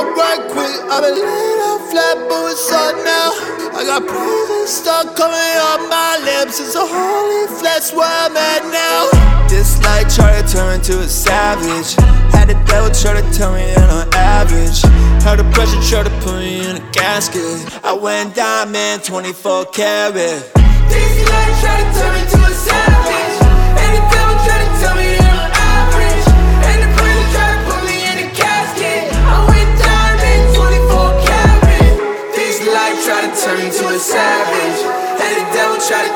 up 0.00 0.16
right 0.16 0.40
quick. 0.48 0.76
I've 0.88 1.02
been 1.04 1.14
laid 1.14 1.60
out 1.68 1.82
flat, 1.90 2.16
but 2.28 2.52
it's 2.52 2.72
up 2.72 2.96
now. 3.04 3.28
I 3.76 3.84
got 3.84 4.02
breathing 4.08 4.66
stuck 4.66 5.16
coming 5.16 5.56
up 5.70 5.80
my 5.88 6.16
lips. 6.24 6.60
It's 6.60 6.74
a 6.74 6.86
holy 6.86 7.46
flesh 7.60 7.92
where 7.92 8.08
I'm 8.08 8.36
at 8.36 8.62
now. 8.72 9.00
This 9.48 9.76
light 9.84 10.08
tried 10.08 10.40
to 10.40 10.52
turn 10.52 10.80
to 10.88 11.00
a 11.00 11.08
savage. 11.08 11.94
Had 12.32 12.48
the 12.48 12.56
devil 12.64 12.90
try 12.90 13.20
to 13.20 13.26
tell 13.36 13.52
me 13.52 13.64
that 13.76 13.90
I'm 13.90 14.08
average. 14.14 14.80
Had 15.22 15.36
the 15.38 15.46
pressure 15.52 15.80
try 15.88 16.02
to 16.02 16.14
put 16.24 16.36
me 16.40 16.64
in 16.68 16.76
a 16.76 16.90
casket. 16.92 17.84
I 17.84 17.92
went 17.92 18.34
diamond, 18.34 19.04
24 19.04 19.66
carat. 19.66 20.14
This 20.14 21.16
light 21.28 21.54
tried 21.60 21.84
to 21.84 21.98
turn 21.98 22.12
me 22.14 22.22
to 22.30 22.38
a 22.50 22.54
savage. 22.54 23.19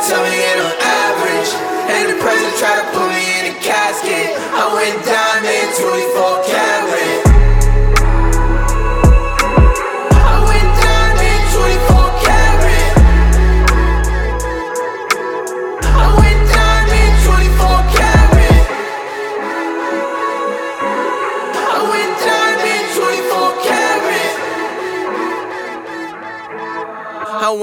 Tell 0.09 0.21
me 0.21 0.37
that 0.37 0.61
I'm 0.61 0.77
average. 0.85 1.51
And 1.89 2.05
the 2.13 2.19
president 2.21 2.57
try 2.61 2.77
to 2.77 2.87
put 2.93 3.09
me 3.09 3.25
in 3.41 3.45
a 3.53 3.57
casket. 3.61 4.37
I 4.53 4.69
went 4.77 5.01
diamond 5.05 5.24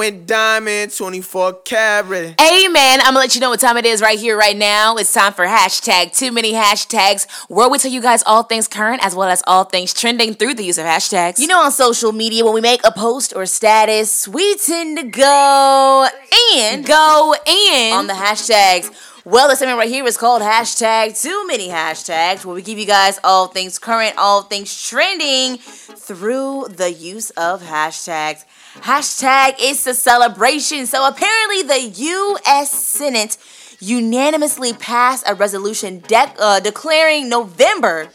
went 0.02 0.26
diamond, 0.26 0.92
24 0.92 1.62
carat. 1.62 2.42
Amen. 2.42 3.00
I'm 3.02 3.14
gonna 3.14 3.20
let 3.20 3.36
you 3.36 3.42
know 3.42 3.52
what 3.52 3.60
time 3.60 3.78
it 3.78 3.86
is 3.86 4.02
right 4.02 4.18
here, 4.18 4.36
right 4.36 4.58
now. 4.58 4.96
It's 4.96 5.14
time 5.14 5.32
for 5.32 5.46
hashtag 5.46 6.18
too 6.18 6.32
many 6.32 6.54
hashtags, 6.54 7.30
where 7.50 7.70
we 7.70 7.78
tell 7.78 7.92
you 7.92 8.02
guys 8.02 8.24
all 8.26 8.42
things 8.42 8.68
current 8.68 9.06
as 9.06 9.14
well 9.14 9.30
as 9.30 9.44
all 9.46 9.64
things 9.64 9.94
trending 9.94 10.34
through 10.34 10.56
the 10.56 10.64
use 10.64 10.80
of 10.80 10.86
hashtags. 10.86 11.38
You 11.38 11.46
know, 11.46 11.62
on 11.62 11.72
social 11.72 12.14
media, 12.14 12.44
when 12.44 12.56
we 12.56 12.62
make 12.62 12.82
a 12.84 12.92
post 12.92 13.32
or 13.36 13.46
status, 13.46 14.28
we 14.28 14.56
tend 14.56 14.98
to 14.98 15.04
go 15.04 16.08
and 16.56 16.84
go 16.84 17.36
in 17.46 17.94
on 17.94 18.08
the 18.08 18.14
hashtags. 18.14 18.92
Well, 19.24 19.50
the 19.50 19.56
segment 19.56 19.78
right 19.78 19.88
here 19.88 20.04
is 20.08 20.18
called 20.18 20.42
hashtag 20.42 21.22
too 21.22 21.46
many 21.46 21.68
hashtags, 21.68 22.44
where 22.44 22.56
we 22.56 22.64
give 22.64 22.80
you 22.80 22.88
guys 22.88 23.20
all 23.24 23.46
things 23.46 23.78
current, 23.78 24.16
all 24.18 24.42
things 24.42 24.82
trending 24.82 25.60
through 25.60 26.70
the 26.70 26.92
use 26.92 27.30
of 27.32 27.62
hashtags. 27.62 28.46
Hashtag 28.80 29.56
it's 29.60 29.86
a 29.86 29.94
celebration. 29.94 30.86
So 30.86 31.08
apparently, 31.08 31.64
the 31.64 31.82
U.S. 31.82 32.72
Senate 32.72 33.38
unanimously 33.80 34.74
passed 34.74 35.24
a 35.28 35.36
resolution 35.36 36.00
de- 36.00 36.34
uh, 36.40 36.60
declaring 36.60 37.30
November 37.30 38.10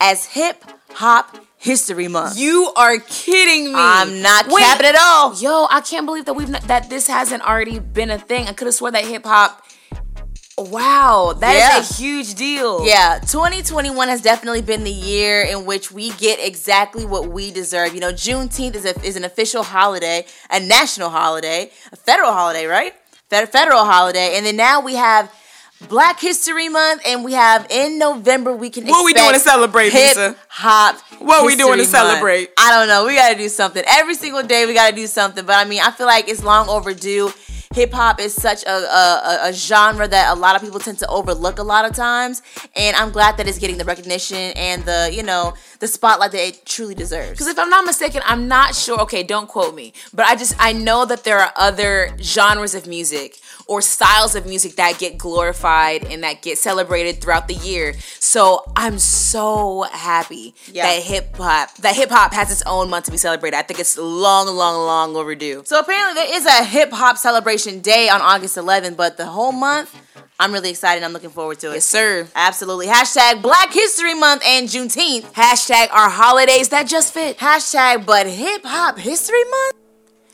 as 0.00 0.26
Hip 0.26 0.64
Hop 0.94 1.38
History 1.56 2.08
Month. 2.08 2.38
You 2.38 2.70
are 2.76 2.98
kidding 2.98 3.66
me. 3.66 3.74
I'm 3.76 4.20
not 4.20 4.48
capping 4.48 4.86
at 4.86 4.96
all. 5.00 5.34
Yo, 5.36 5.66
I 5.70 5.80
can't 5.80 6.04
believe 6.04 6.26
that 6.26 6.34
we've 6.34 6.50
not, 6.50 6.62
that 6.62 6.90
this 6.90 7.06
hasn't 7.06 7.42
already 7.42 7.78
been 7.78 8.10
a 8.10 8.18
thing. 8.18 8.46
I 8.48 8.52
could 8.52 8.66
have 8.66 8.74
swore 8.74 8.90
that 8.90 9.04
hip 9.04 9.24
hop. 9.24 9.64
Wow, 10.56 11.34
that 11.40 11.52
Yeah. 11.56 11.78
is 11.78 11.90
a 11.90 11.94
huge 11.94 12.34
deal. 12.34 12.86
Yeah, 12.86 13.18
2021 13.18 14.08
has 14.08 14.20
definitely 14.20 14.62
been 14.62 14.84
the 14.84 14.90
year 14.90 15.42
in 15.42 15.64
which 15.66 15.90
we 15.90 16.10
get 16.10 16.38
exactly 16.38 17.04
what 17.04 17.26
we 17.28 17.50
deserve. 17.50 17.92
You 17.92 18.00
know, 18.00 18.12
Juneteenth 18.12 18.76
is, 18.76 18.84
a, 18.84 19.00
is 19.04 19.16
an 19.16 19.24
official 19.24 19.64
holiday, 19.64 20.26
a 20.50 20.60
national 20.60 21.10
holiday, 21.10 21.70
a 21.92 21.96
federal 21.96 22.32
holiday, 22.32 22.66
right? 22.66 22.94
Fed- 23.30 23.48
federal 23.50 23.84
holiday. 23.84 24.36
And 24.36 24.46
then 24.46 24.54
now 24.56 24.80
we 24.80 24.94
have 24.94 25.28
Black 25.88 26.20
History 26.20 26.68
Month, 26.68 27.02
and 27.04 27.24
we 27.24 27.32
have 27.32 27.66
in 27.68 27.98
November 27.98 28.54
we 28.54 28.70
can. 28.70 28.86
What 28.86 29.04
we 29.04 29.12
doing 29.12 29.32
to 29.34 29.40
celebrate, 29.40 29.92
Lisa? 29.92 30.28
Hip 30.28 30.38
hop. 30.48 30.96
What 31.18 31.44
we 31.44 31.56
doing 31.56 31.72
to 31.74 31.78
History 31.78 31.98
Month. 31.98 32.10
celebrate? 32.10 32.50
I 32.56 32.70
don't 32.70 32.86
know. 32.88 33.04
We 33.06 33.16
got 33.16 33.30
to 33.32 33.36
do 33.36 33.48
something 33.48 33.82
every 33.88 34.14
single 34.14 34.42
day. 34.44 34.66
We 34.66 34.72
got 34.74 34.90
to 34.90 34.96
do 34.96 35.06
something. 35.08 35.44
But 35.44 35.56
I 35.56 35.64
mean, 35.64 35.82
I 35.82 35.90
feel 35.90 36.06
like 36.06 36.28
it's 36.28 36.44
long 36.44 36.68
overdue. 36.68 37.32
Hip 37.74 37.92
hop 37.92 38.20
is 38.20 38.32
such 38.32 38.62
a, 38.62 38.70
a, 38.70 39.48
a, 39.48 39.52
genre 39.52 40.06
that 40.06 40.32
a 40.32 40.38
lot 40.38 40.54
of 40.54 40.62
people 40.62 40.78
tend 40.78 40.98
to 41.00 41.08
overlook 41.08 41.58
a 41.58 41.62
lot 41.64 41.84
of 41.84 41.92
times, 41.92 42.40
and 42.76 42.94
I'm 42.94 43.10
glad 43.10 43.36
that 43.38 43.48
it's 43.48 43.58
getting 43.58 43.78
the 43.78 43.84
recognition 43.84 44.52
and 44.54 44.84
the 44.84 45.10
you 45.12 45.24
know 45.24 45.54
the 45.80 45.88
spotlight 45.88 46.30
that 46.30 46.46
it 46.46 46.64
truly 46.66 46.94
deserves. 46.94 47.32
Because 47.32 47.48
if 47.48 47.58
I'm 47.58 47.70
not 47.70 47.84
mistaken, 47.84 48.22
I'm 48.24 48.46
not 48.46 48.76
sure. 48.76 49.00
Okay, 49.00 49.24
don't 49.24 49.48
quote 49.48 49.74
me, 49.74 49.92
but 50.12 50.24
I 50.24 50.36
just 50.36 50.54
I 50.60 50.72
know 50.72 51.04
that 51.04 51.24
there 51.24 51.40
are 51.40 51.52
other 51.56 52.16
genres 52.20 52.76
of 52.76 52.86
music 52.86 53.40
or 53.66 53.80
styles 53.80 54.34
of 54.34 54.46
music 54.46 54.76
that 54.76 54.98
get 54.98 55.16
glorified 55.18 56.04
and 56.04 56.22
that 56.22 56.42
get 56.42 56.58
celebrated 56.58 57.20
throughout 57.20 57.48
the 57.48 57.54
year. 57.54 57.94
So 58.18 58.62
I'm 58.76 58.98
so 58.98 59.82
happy 59.90 60.54
Yeah. 60.70 60.86
that 60.86 61.02
hip 61.02 61.36
hop 61.36 61.74
that 61.78 61.94
hip 61.96 62.10
hop 62.10 62.32
has 62.34 62.50
its 62.50 62.62
own 62.66 62.90
month 62.90 63.06
to 63.06 63.10
be 63.10 63.16
celebrated. 63.16 63.56
I 63.56 63.62
think 63.62 63.80
it's 63.80 63.96
long, 63.96 64.46
long, 64.48 64.84
long 64.86 65.16
overdue. 65.16 65.62
So 65.66 65.78
apparently 65.78 66.14
there 66.22 66.36
is 66.36 66.46
a 66.46 66.64
hip 66.64 66.92
hop 66.92 67.16
celebration 67.18 67.80
day 67.80 68.08
on 68.08 68.20
August 68.20 68.56
11th, 68.56 68.96
but 68.96 69.16
the 69.16 69.26
whole 69.26 69.52
month, 69.52 69.94
I'm 70.38 70.52
really 70.52 70.70
excited. 70.70 71.02
I'm 71.04 71.12
looking 71.12 71.30
forward 71.30 71.60
to 71.60 71.70
it. 71.70 71.74
Yes, 71.74 71.84
sir. 71.86 72.26
Absolutely. 72.34 72.86
Hashtag 72.86 73.40
Black 73.40 73.72
History 73.72 74.14
Month 74.14 74.42
and 74.44 74.68
Juneteenth. 74.68 75.32
Hashtag 75.32 75.88
our 75.92 76.10
holidays 76.10 76.70
that 76.70 76.86
just 76.88 77.14
fit. 77.14 77.38
Hashtag 77.38 78.04
but 78.04 78.26
hip 78.26 78.62
hop 78.64 78.98
history 78.98 79.44
month. 79.44 79.74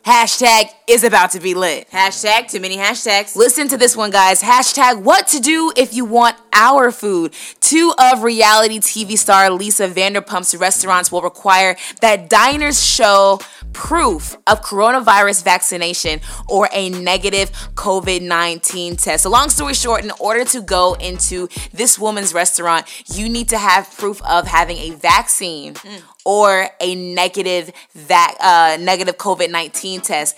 Hashtag 0.04 0.70
is 0.88 1.04
about 1.04 1.32
to 1.32 1.40
be 1.40 1.52
lit. 1.52 1.88
Hashtag 1.90 2.50
too 2.50 2.58
many 2.58 2.76
hashtags. 2.76 3.36
Listen 3.36 3.68
to 3.68 3.76
this 3.76 3.94
one, 3.94 4.10
guys. 4.10 4.42
Hashtag 4.42 5.02
what 5.02 5.26
to 5.28 5.40
do 5.40 5.72
if 5.76 5.92
you 5.92 6.06
want 6.06 6.36
our 6.54 6.90
food. 6.90 7.34
Two 7.60 7.92
of 7.98 8.22
reality 8.22 8.78
TV 8.78 9.18
star 9.18 9.50
Lisa 9.50 9.88
Vanderpump's 9.88 10.54
restaurants 10.54 11.12
will 11.12 11.20
require 11.20 11.76
that 12.00 12.30
diners 12.30 12.82
show 12.82 13.40
proof 13.74 14.36
of 14.46 14.62
coronavirus 14.62 15.44
vaccination 15.44 16.20
or 16.48 16.68
a 16.72 16.88
negative 16.88 17.50
COVID 17.74 18.22
19 18.22 18.96
test. 18.96 19.24
So, 19.24 19.30
long 19.30 19.50
story 19.50 19.74
short, 19.74 20.02
in 20.02 20.12
order 20.18 20.44
to 20.46 20.62
go 20.62 20.94
into 20.94 21.48
this 21.72 21.98
woman's 21.98 22.32
restaurant, 22.32 22.86
you 23.14 23.28
need 23.28 23.50
to 23.50 23.58
have 23.58 23.90
proof 23.98 24.22
of 24.22 24.46
having 24.46 24.78
a 24.78 24.90
vaccine 24.92 25.74
mm. 25.74 26.02
Or 26.24 26.68
a 26.80 26.94
negative 26.94 27.72
vac- 27.94 28.36
uh, 28.40 28.76
negative 28.80 29.16
COVID 29.16 29.50
19 29.50 30.00
test. 30.00 30.36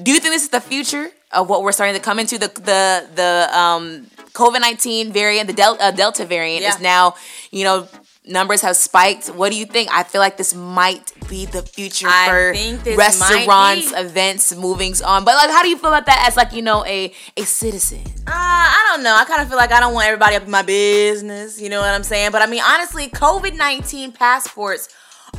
Do 0.00 0.10
you 0.10 0.20
think 0.20 0.34
this 0.34 0.44
is 0.44 0.50
the 0.50 0.60
future 0.60 1.10
of 1.32 1.48
what 1.48 1.62
we're 1.62 1.72
starting 1.72 1.94
to 1.94 2.00
come 2.02 2.18
into? 2.18 2.38
The 2.38 2.48
the 2.48 3.06
the 3.14 3.58
um, 3.58 4.06
COVID 4.32 4.60
nineteen 4.60 5.12
variant, 5.12 5.46
the 5.48 5.52
Del- 5.52 5.76
uh, 5.80 5.90
Delta 5.90 6.24
variant, 6.24 6.64
is 6.64 6.80
now 6.80 7.14
you 7.50 7.64
know 7.64 7.88
numbers 8.26 8.60
have 8.60 8.76
spiked. 8.76 9.28
What 9.28 9.50
do 9.50 9.58
you 9.58 9.66
think? 9.66 9.90
I 9.92 10.02
feel 10.02 10.20
like 10.20 10.36
this 10.36 10.54
might 10.54 11.12
be 11.28 11.46
the 11.46 11.62
future 11.62 12.08
for 12.26 12.52
restaurants, 12.96 13.92
events, 13.92 14.54
movings 14.54 15.00
on. 15.02 15.24
But 15.24 15.34
like, 15.36 15.50
how 15.50 15.62
do 15.62 15.68
you 15.68 15.76
feel 15.78 15.90
about 15.90 16.06
that 16.06 16.24
as 16.28 16.36
like 16.36 16.52
you 16.52 16.62
know 16.62 16.84
a 16.86 17.12
a 17.36 17.42
citizen? 17.44 18.02
Uh, 18.26 18.32
I 18.32 18.90
don't 18.92 19.02
know. 19.02 19.14
I 19.14 19.24
kind 19.24 19.42
of 19.42 19.48
feel 19.48 19.56
like 19.56 19.72
I 19.72 19.80
don't 19.80 19.94
want 19.94 20.06
everybody 20.06 20.36
up 20.36 20.44
in 20.44 20.50
my 20.50 20.62
business. 20.62 21.60
You 21.60 21.68
know 21.68 21.80
what 21.80 21.94
I'm 21.94 22.04
saying? 22.04 22.32
But 22.32 22.42
I 22.42 22.46
mean, 22.46 22.62
honestly, 22.64 23.08
COVID 23.08 23.56
19 23.56 24.12
passports 24.12 24.88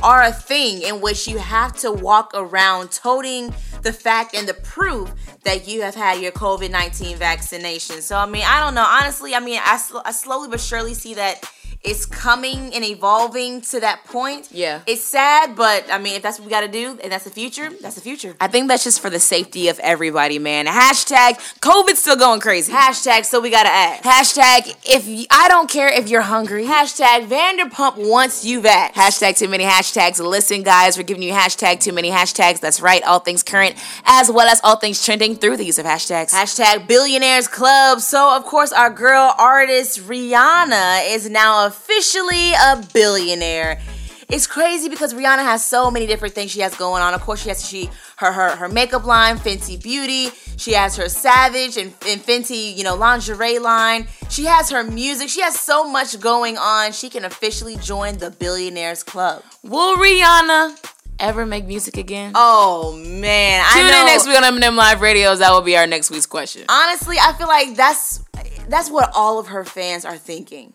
are 0.02 0.22
a 0.22 0.32
thing 0.32 0.82
in 0.82 1.00
which 1.00 1.28
you 1.28 1.38
have 1.38 1.76
to 1.76 1.92
walk 1.92 2.30
around 2.34 2.90
toting 2.90 3.54
the 3.82 3.92
fact 3.92 4.34
and 4.34 4.48
the 4.48 4.54
proof 4.54 5.12
that 5.44 5.68
you 5.68 5.82
have 5.82 5.94
had 5.94 6.20
your 6.20 6.32
COVID 6.32 6.70
19 6.70 7.16
vaccination. 7.16 8.00
So, 8.00 8.16
I 8.16 8.26
mean, 8.26 8.44
I 8.46 8.60
don't 8.60 8.74
know. 8.74 8.86
Honestly, 8.88 9.34
I 9.34 9.40
mean, 9.40 9.60
I, 9.62 9.76
sl- 9.76 9.98
I 10.04 10.12
slowly 10.12 10.48
but 10.48 10.60
surely 10.60 10.94
see 10.94 11.14
that 11.14 11.44
it's 11.84 12.06
coming 12.06 12.72
and 12.74 12.84
evolving 12.84 13.60
to 13.60 13.80
that 13.80 14.04
point. 14.04 14.48
Yeah. 14.52 14.82
It's 14.86 15.02
sad, 15.02 15.56
but 15.56 15.84
I 15.90 15.98
mean, 15.98 16.14
if 16.14 16.22
that's 16.22 16.38
what 16.38 16.44
we 16.46 16.50
got 16.50 16.60
to 16.60 16.68
do 16.68 16.96
and 17.02 17.10
that's 17.10 17.24
the 17.24 17.30
future, 17.30 17.70
that's 17.80 17.96
the 17.96 18.00
future. 18.00 18.36
I 18.40 18.46
think 18.46 18.68
that's 18.68 18.84
just 18.84 19.00
for 19.00 19.10
the 19.10 19.18
safety 19.18 19.66
of 19.68 19.80
everybody, 19.80 20.38
man. 20.38 20.66
Hashtag 20.66 21.38
COVID's 21.60 21.98
still 21.98 22.14
going 22.14 22.38
crazy. 22.40 22.72
Hashtag, 22.72 23.24
so 23.24 23.40
we 23.40 23.50
got 23.50 23.64
to 23.64 23.68
act. 23.68 24.04
Hashtag 24.04 24.76
if 24.84 25.06
y- 25.08 25.26
I 25.30 25.48
don't 25.48 25.68
care 25.68 25.88
if 25.88 26.08
you're 26.08 26.22
hungry. 26.22 26.66
Hashtag 26.66 27.26
Vanderpump 27.26 27.96
wants 27.96 28.44
you 28.44 28.62
back. 28.62 28.94
Hashtag 28.94 29.36
too 29.36 29.48
many 29.48 29.64
hashtags. 29.64 30.20
Listen, 30.24 30.62
guys, 30.62 30.96
we're 30.96 31.02
giving 31.02 31.24
you 31.24 31.32
hashtag 31.32 31.80
too 31.80 31.92
many 31.92 32.10
hashtags. 32.10 32.60
That's 32.60 32.80
right, 32.80 33.02
all 33.02 33.18
things 33.18 33.42
current, 33.42 33.74
as 34.04 34.30
well 34.30 34.46
as 34.46 34.60
all 34.62 34.76
things 34.76 35.04
trending 35.04 35.34
through 35.34 35.56
the 35.56 35.64
use 35.64 35.80
of 35.80 35.86
hashtags. 35.86 36.30
Hashtag 36.32 36.86
Billionaires 36.86 37.48
Club. 37.48 37.98
So, 38.00 38.36
of 38.36 38.44
course, 38.44 38.70
our 38.72 38.90
girl 38.90 39.34
artist 39.36 39.98
Rihanna 40.00 41.12
is 41.12 41.28
now 41.28 41.71
officially 41.72 42.52
a 42.52 42.84
billionaire. 42.92 43.80
It's 44.28 44.46
crazy 44.46 44.88
because 44.88 45.12
Rihanna 45.12 45.44
has 45.44 45.64
so 45.64 45.90
many 45.90 46.06
different 46.06 46.34
things 46.34 46.50
she 46.50 46.60
has 46.60 46.74
going 46.76 47.02
on. 47.02 47.12
Of 47.12 47.20
course, 47.20 47.42
she 47.42 47.48
has 47.50 47.66
she 47.66 47.90
her 48.16 48.32
her, 48.32 48.56
her 48.56 48.68
makeup 48.68 49.04
line, 49.04 49.36
Fenty 49.36 49.82
Beauty. 49.82 50.30
She 50.56 50.72
has 50.72 50.96
her 50.96 51.08
Savage 51.08 51.76
and, 51.76 51.92
and 52.06 52.20
Fenty, 52.22 52.74
you 52.76 52.84
know, 52.84 52.94
lingerie 52.94 53.58
line. 53.58 54.06
She 54.30 54.44
has 54.46 54.70
her 54.70 54.84
music. 54.84 55.28
She 55.28 55.42
has 55.42 55.58
so 55.58 55.84
much 55.84 56.18
going 56.20 56.56
on. 56.56 56.92
She 56.92 57.10
can 57.10 57.24
officially 57.26 57.76
join 57.76 58.18
the 58.18 58.30
Billionaires 58.30 59.02
Club. 59.02 59.42
Will 59.62 59.96
Rihanna 59.96 60.78
ever 61.18 61.44
make 61.44 61.66
music 61.66 61.98
again? 61.98 62.32
Oh 62.34 62.96
man, 62.96 63.62
I 63.66 63.72
Tune 63.74 63.90
know. 63.90 64.00
in 64.00 64.06
next 64.06 64.26
week 64.26 64.36
on 64.36 64.44
M&M 64.44 64.76
Live 64.76 65.00
Radios. 65.02 65.40
That 65.40 65.50
will 65.52 65.60
be 65.62 65.76
our 65.76 65.86
next 65.86 66.10
week's 66.10 66.26
question. 66.26 66.64
honestly, 66.70 67.16
I 67.20 67.34
feel 67.34 67.48
like 67.48 67.76
that's 67.76 68.24
that's 68.68 68.90
what 68.90 69.10
all 69.14 69.38
of 69.38 69.48
her 69.48 69.64
fans 69.64 70.06
are 70.06 70.16
thinking 70.16 70.72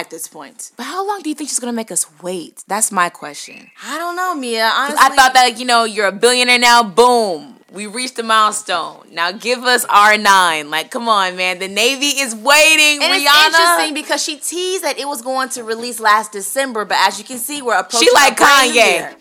at 0.00 0.10
this 0.10 0.28
point. 0.28 0.70
But 0.76 0.84
how 0.84 1.06
long 1.06 1.22
do 1.22 1.28
you 1.28 1.34
think 1.34 1.50
she's 1.50 1.58
gonna 1.58 1.72
make 1.72 1.90
us 1.90 2.06
wait? 2.22 2.62
That's 2.66 2.90
my 2.92 3.08
question. 3.08 3.70
I 3.84 3.98
don't 3.98 4.16
know, 4.16 4.34
Meah. 4.34 4.70
Honestly, 4.74 4.98
I 5.00 5.08
thought 5.14 5.34
that 5.34 5.44
like, 5.50 5.58
you 5.58 5.66
know 5.66 5.84
you're 5.84 6.08
a 6.08 6.12
billionaire 6.12 6.58
now. 6.58 6.82
Boom. 6.82 7.54
We 7.72 7.86
reached 7.86 8.18
a 8.18 8.22
milestone. 8.22 9.06
Now 9.12 9.32
give 9.32 9.64
us 9.64 9.84
R 9.90 10.16
nine. 10.16 10.70
Like, 10.70 10.90
come 10.90 11.08
on, 11.08 11.36
man. 11.36 11.58
The 11.58 11.68
Navy 11.68 12.06
is 12.20 12.34
waiting. 12.34 13.02
and 13.02 13.12
Rihanna. 13.12 13.48
it's 13.48 13.58
interesting 13.58 13.94
because 13.94 14.22
she 14.22 14.36
teased 14.38 14.84
that 14.84 14.98
it 14.98 15.06
was 15.06 15.20
going 15.20 15.48
to 15.50 15.64
release 15.64 15.98
last 16.00 16.32
December, 16.32 16.84
but 16.84 16.96
as 17.00 17.18
you 17.18 17.24
can 17.24 17.38
see, 17.38 17.60
we're 17.62 17.74
approaching. 17.78 18.08
She 18.08 18.14
like 18.14 18.32
a 18.34 18.36
brand 18.36 18.72
new 18.72 18.80
Kanye. 18.80 19.14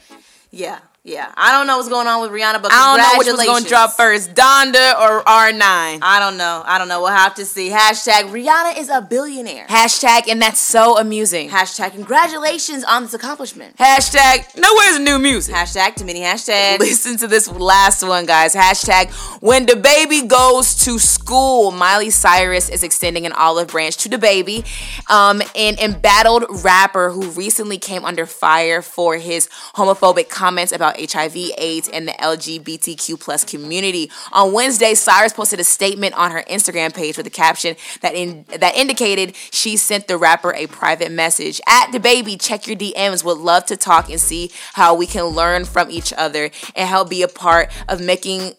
Yeah, 0.52 0.80
yeah. 1.06 1.32
I 1.38 1.52
don't 1.52 1.68
know 1.68 1.78
what's 1.78 1.88
going 1.88 2.08
on 2.08 2.20
with 2.22 2.32
Rihanna, 2.32 2.64
but 2.64 2.72
congratulations. 2.72 2.74
I 2.74 2.98
don't 2.98 3.14
know 3.14 3.18
which 3.20 3.48
one's 3.48 3.48
gonna 3.48 3.70
drop 3.70 3.92
first, 3.94 4.34
Donda 4.34 5.00
or 5.00 5.22
R 5.30 5.52
nine. 5.52 6.00
I 6.02 6.20
don't 6.20 6.36
know. 6.36 6.64
I 6.66 6.80
don't 6.80 6.88
know. 6.88 7.00
We'll 7.00 7.12
have 7.12 7.36
to 7.36 7.46
see. 7.46 7.70
Hashtag 7.70 8.32
Rihanna 8.32 8.80
is 8.80 8.90
a 8.90 9.02
billionaire. 9.02 9.68
Hashtag, 9.68 10.28
and 10.28 10.42
that's 10.42 10.60
so 10.60 10.98
amusing. 10.98 11.50
Hashtag 11.50 11.92
congratulations 11.92 12.84
on 12.84 13.04
this 13.04 13.14
accomplishment. 13.14 13.78
Hashtag, 13.78 14.58
no 14.58 14.68
where's 14.74 15.00
new 15.00 15.20
music. 15.20 15.54
Hashtag 15.54 15.96
too 15.96 16.06
many 16.06 16.22
hashtags. 16.22 16.80
Listen 16.80 17.18
to 17.18 17.28
this 17.28 17.48
last 17.48 18.02
one, 18.02 18.26
guys. 18.26 18.56
Hashtag 18.56 19.12
when 19.44 19.68
DaBaby 19.68 20.28
goes 20.28 20.74
to 20.86 20.98
school. 20.98 21.70
Miley 21.70 22.10
Cyrus 22.10 22.68
is 22.68 22.82
extending 22.82 23.28
an 23.28 23.32
olive 23.34 23.68
branch 23.68 23.98
to 23.98 24.10
DaBaby. 24.10 24.66
Um, 25.12 25.44
an 25.56 25.78
embattled 25.78 26.46
rapper 26.64 27.12
who 27.12 27.30
recently 27.30 27.78
came 27.78 28.04
under 28.06 28.26
fire 28.26 28.82
for 28.82 29.18
his 29.18 29.48
homophobic 29.76 30.30
comments 30.30 30.72
about 30.72 30.95
about 30.96 31.12
HIV, 31.12 31.36
AIDS, 31.58 31.90
and 31.90 32.08
the 32.08 32.14
LGBTQ 32.14 33.20
plus 33.20 33.44
community. 33.44 34.10
On 34.32 34.54
Wednesday, 34.54 34.94
Cyrus 34.94 35.34
posted 35.34 35.60
a 35.60 35.64
statement 35.64 36.16
on 36.16 36.32
her 36.32 36.44
Instagram 36.44 36.94
page 36.94 37.18
with 37.18 37.28
a 37.28 37.32
caption 37.32 37.76
that 38.02 38.16
in 38.16 38.46
that 38.48 38.76
indicated 38.76 39.36
she 39.52 39.78
sent 39.78 40.08
the 40.08 40.18
rapper 40.18 40.54
a 40.54 40.68
private 40.68 41.12
message. 41.12 41.62
At 41.68 41.92
DaBaby, 41.92 42.42
check 42.42 42.68
your 42.68 42.78
DMs. 42.78 43.24
Would 43.24 43.38
love 43.38 43.66
to 43.68 43.78
talk 43.78 44.10
and 44.10 44.20
see 44.20 44.52
how 44.74 44.96
we 44.96 45.08
can 45.08 45.26
learn 45.26 45.66
from 45.66 45.90
each 45.90 46.14
other 46.14 46.50
and 46.76 46.90
help 46.90 47.10
be 47.10 47.22
a 47.22 47.28
part 47.28 47.72
of 47.90 48.02
making 48.02 48.54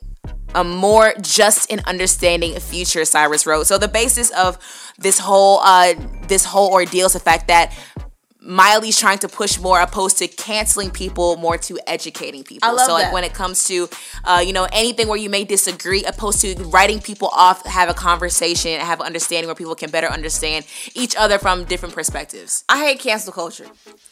a 0.54 0.64
more 0.64 1.12
just 1.20 1.70
and 1.70 1.80
understanding 1.86 2.58
future 2.60 3.04
cyrus 3.04 3.46
wrote 3.46 3.66
so 3.66 3.76
the 3.76 3.88
basis 3.88 4.30
of 4.30 4.56
this 4.96 5.18
whole 5.18 5.58
uh 5.62 5.92
this 6.28 6.44
whole 6.44 6.72
ordeal 6.72 7.06
is 7.06 7.12
the 7.12 7.20
fact 7.20 7.48
that 7.48 7.76
Miley's 8.46 8.98
trying 8.98 9.18
to 9.18 9.28
push 9.28 9.58
more 9.58 9.80
opposed 9.80 10.18
to 10.18 10.28
canceling 10.28 10.90
people 10.90 11.36
more 11.36 11.58
to 11.58 11.78
educating 11.86 12.44
people. 12.44 12.68
I 12.68 12.72
love 12.72 12.86
so 12.86 12.92
like 12.92 13.04
that. 13.04 13.12
when 13.12 13.24
it 13.24 13.34
comes 13.34 13.64
to 13.68 13.88
uh, 14.24 14.42
you 14.44 14.52
know 14.52 14.66
anything 14.72 15.08
where 15.08 15.18
you 15.18 15.28
may 15.28 15.44
disagree 15.44 16.04
opposed 16.04 16.40
to 16.42 16.54
writing 16.64 17.00
people 17.00 17.28
off, 17.32 17.64
have 17.66 17.88
a 17.88 17.94
conversation, 17.94 18.80
have 18.80 19.00
an 19.00 19.06
understanding 19.06 19.46
where 19.48 19.54
people 19.54 19.74
can 19.74 19.90
better 19.90 20.06
understand 20.06 20.64
each 20.94 21.16
other 21.16 21.38
from 21.38 21.64
different 21.64 21.94
perspectives. 21.94 22.64
I 22.68 22.84
hate 22.84 23.00
cancel 23.00 23.32
culture. 23.32 23.66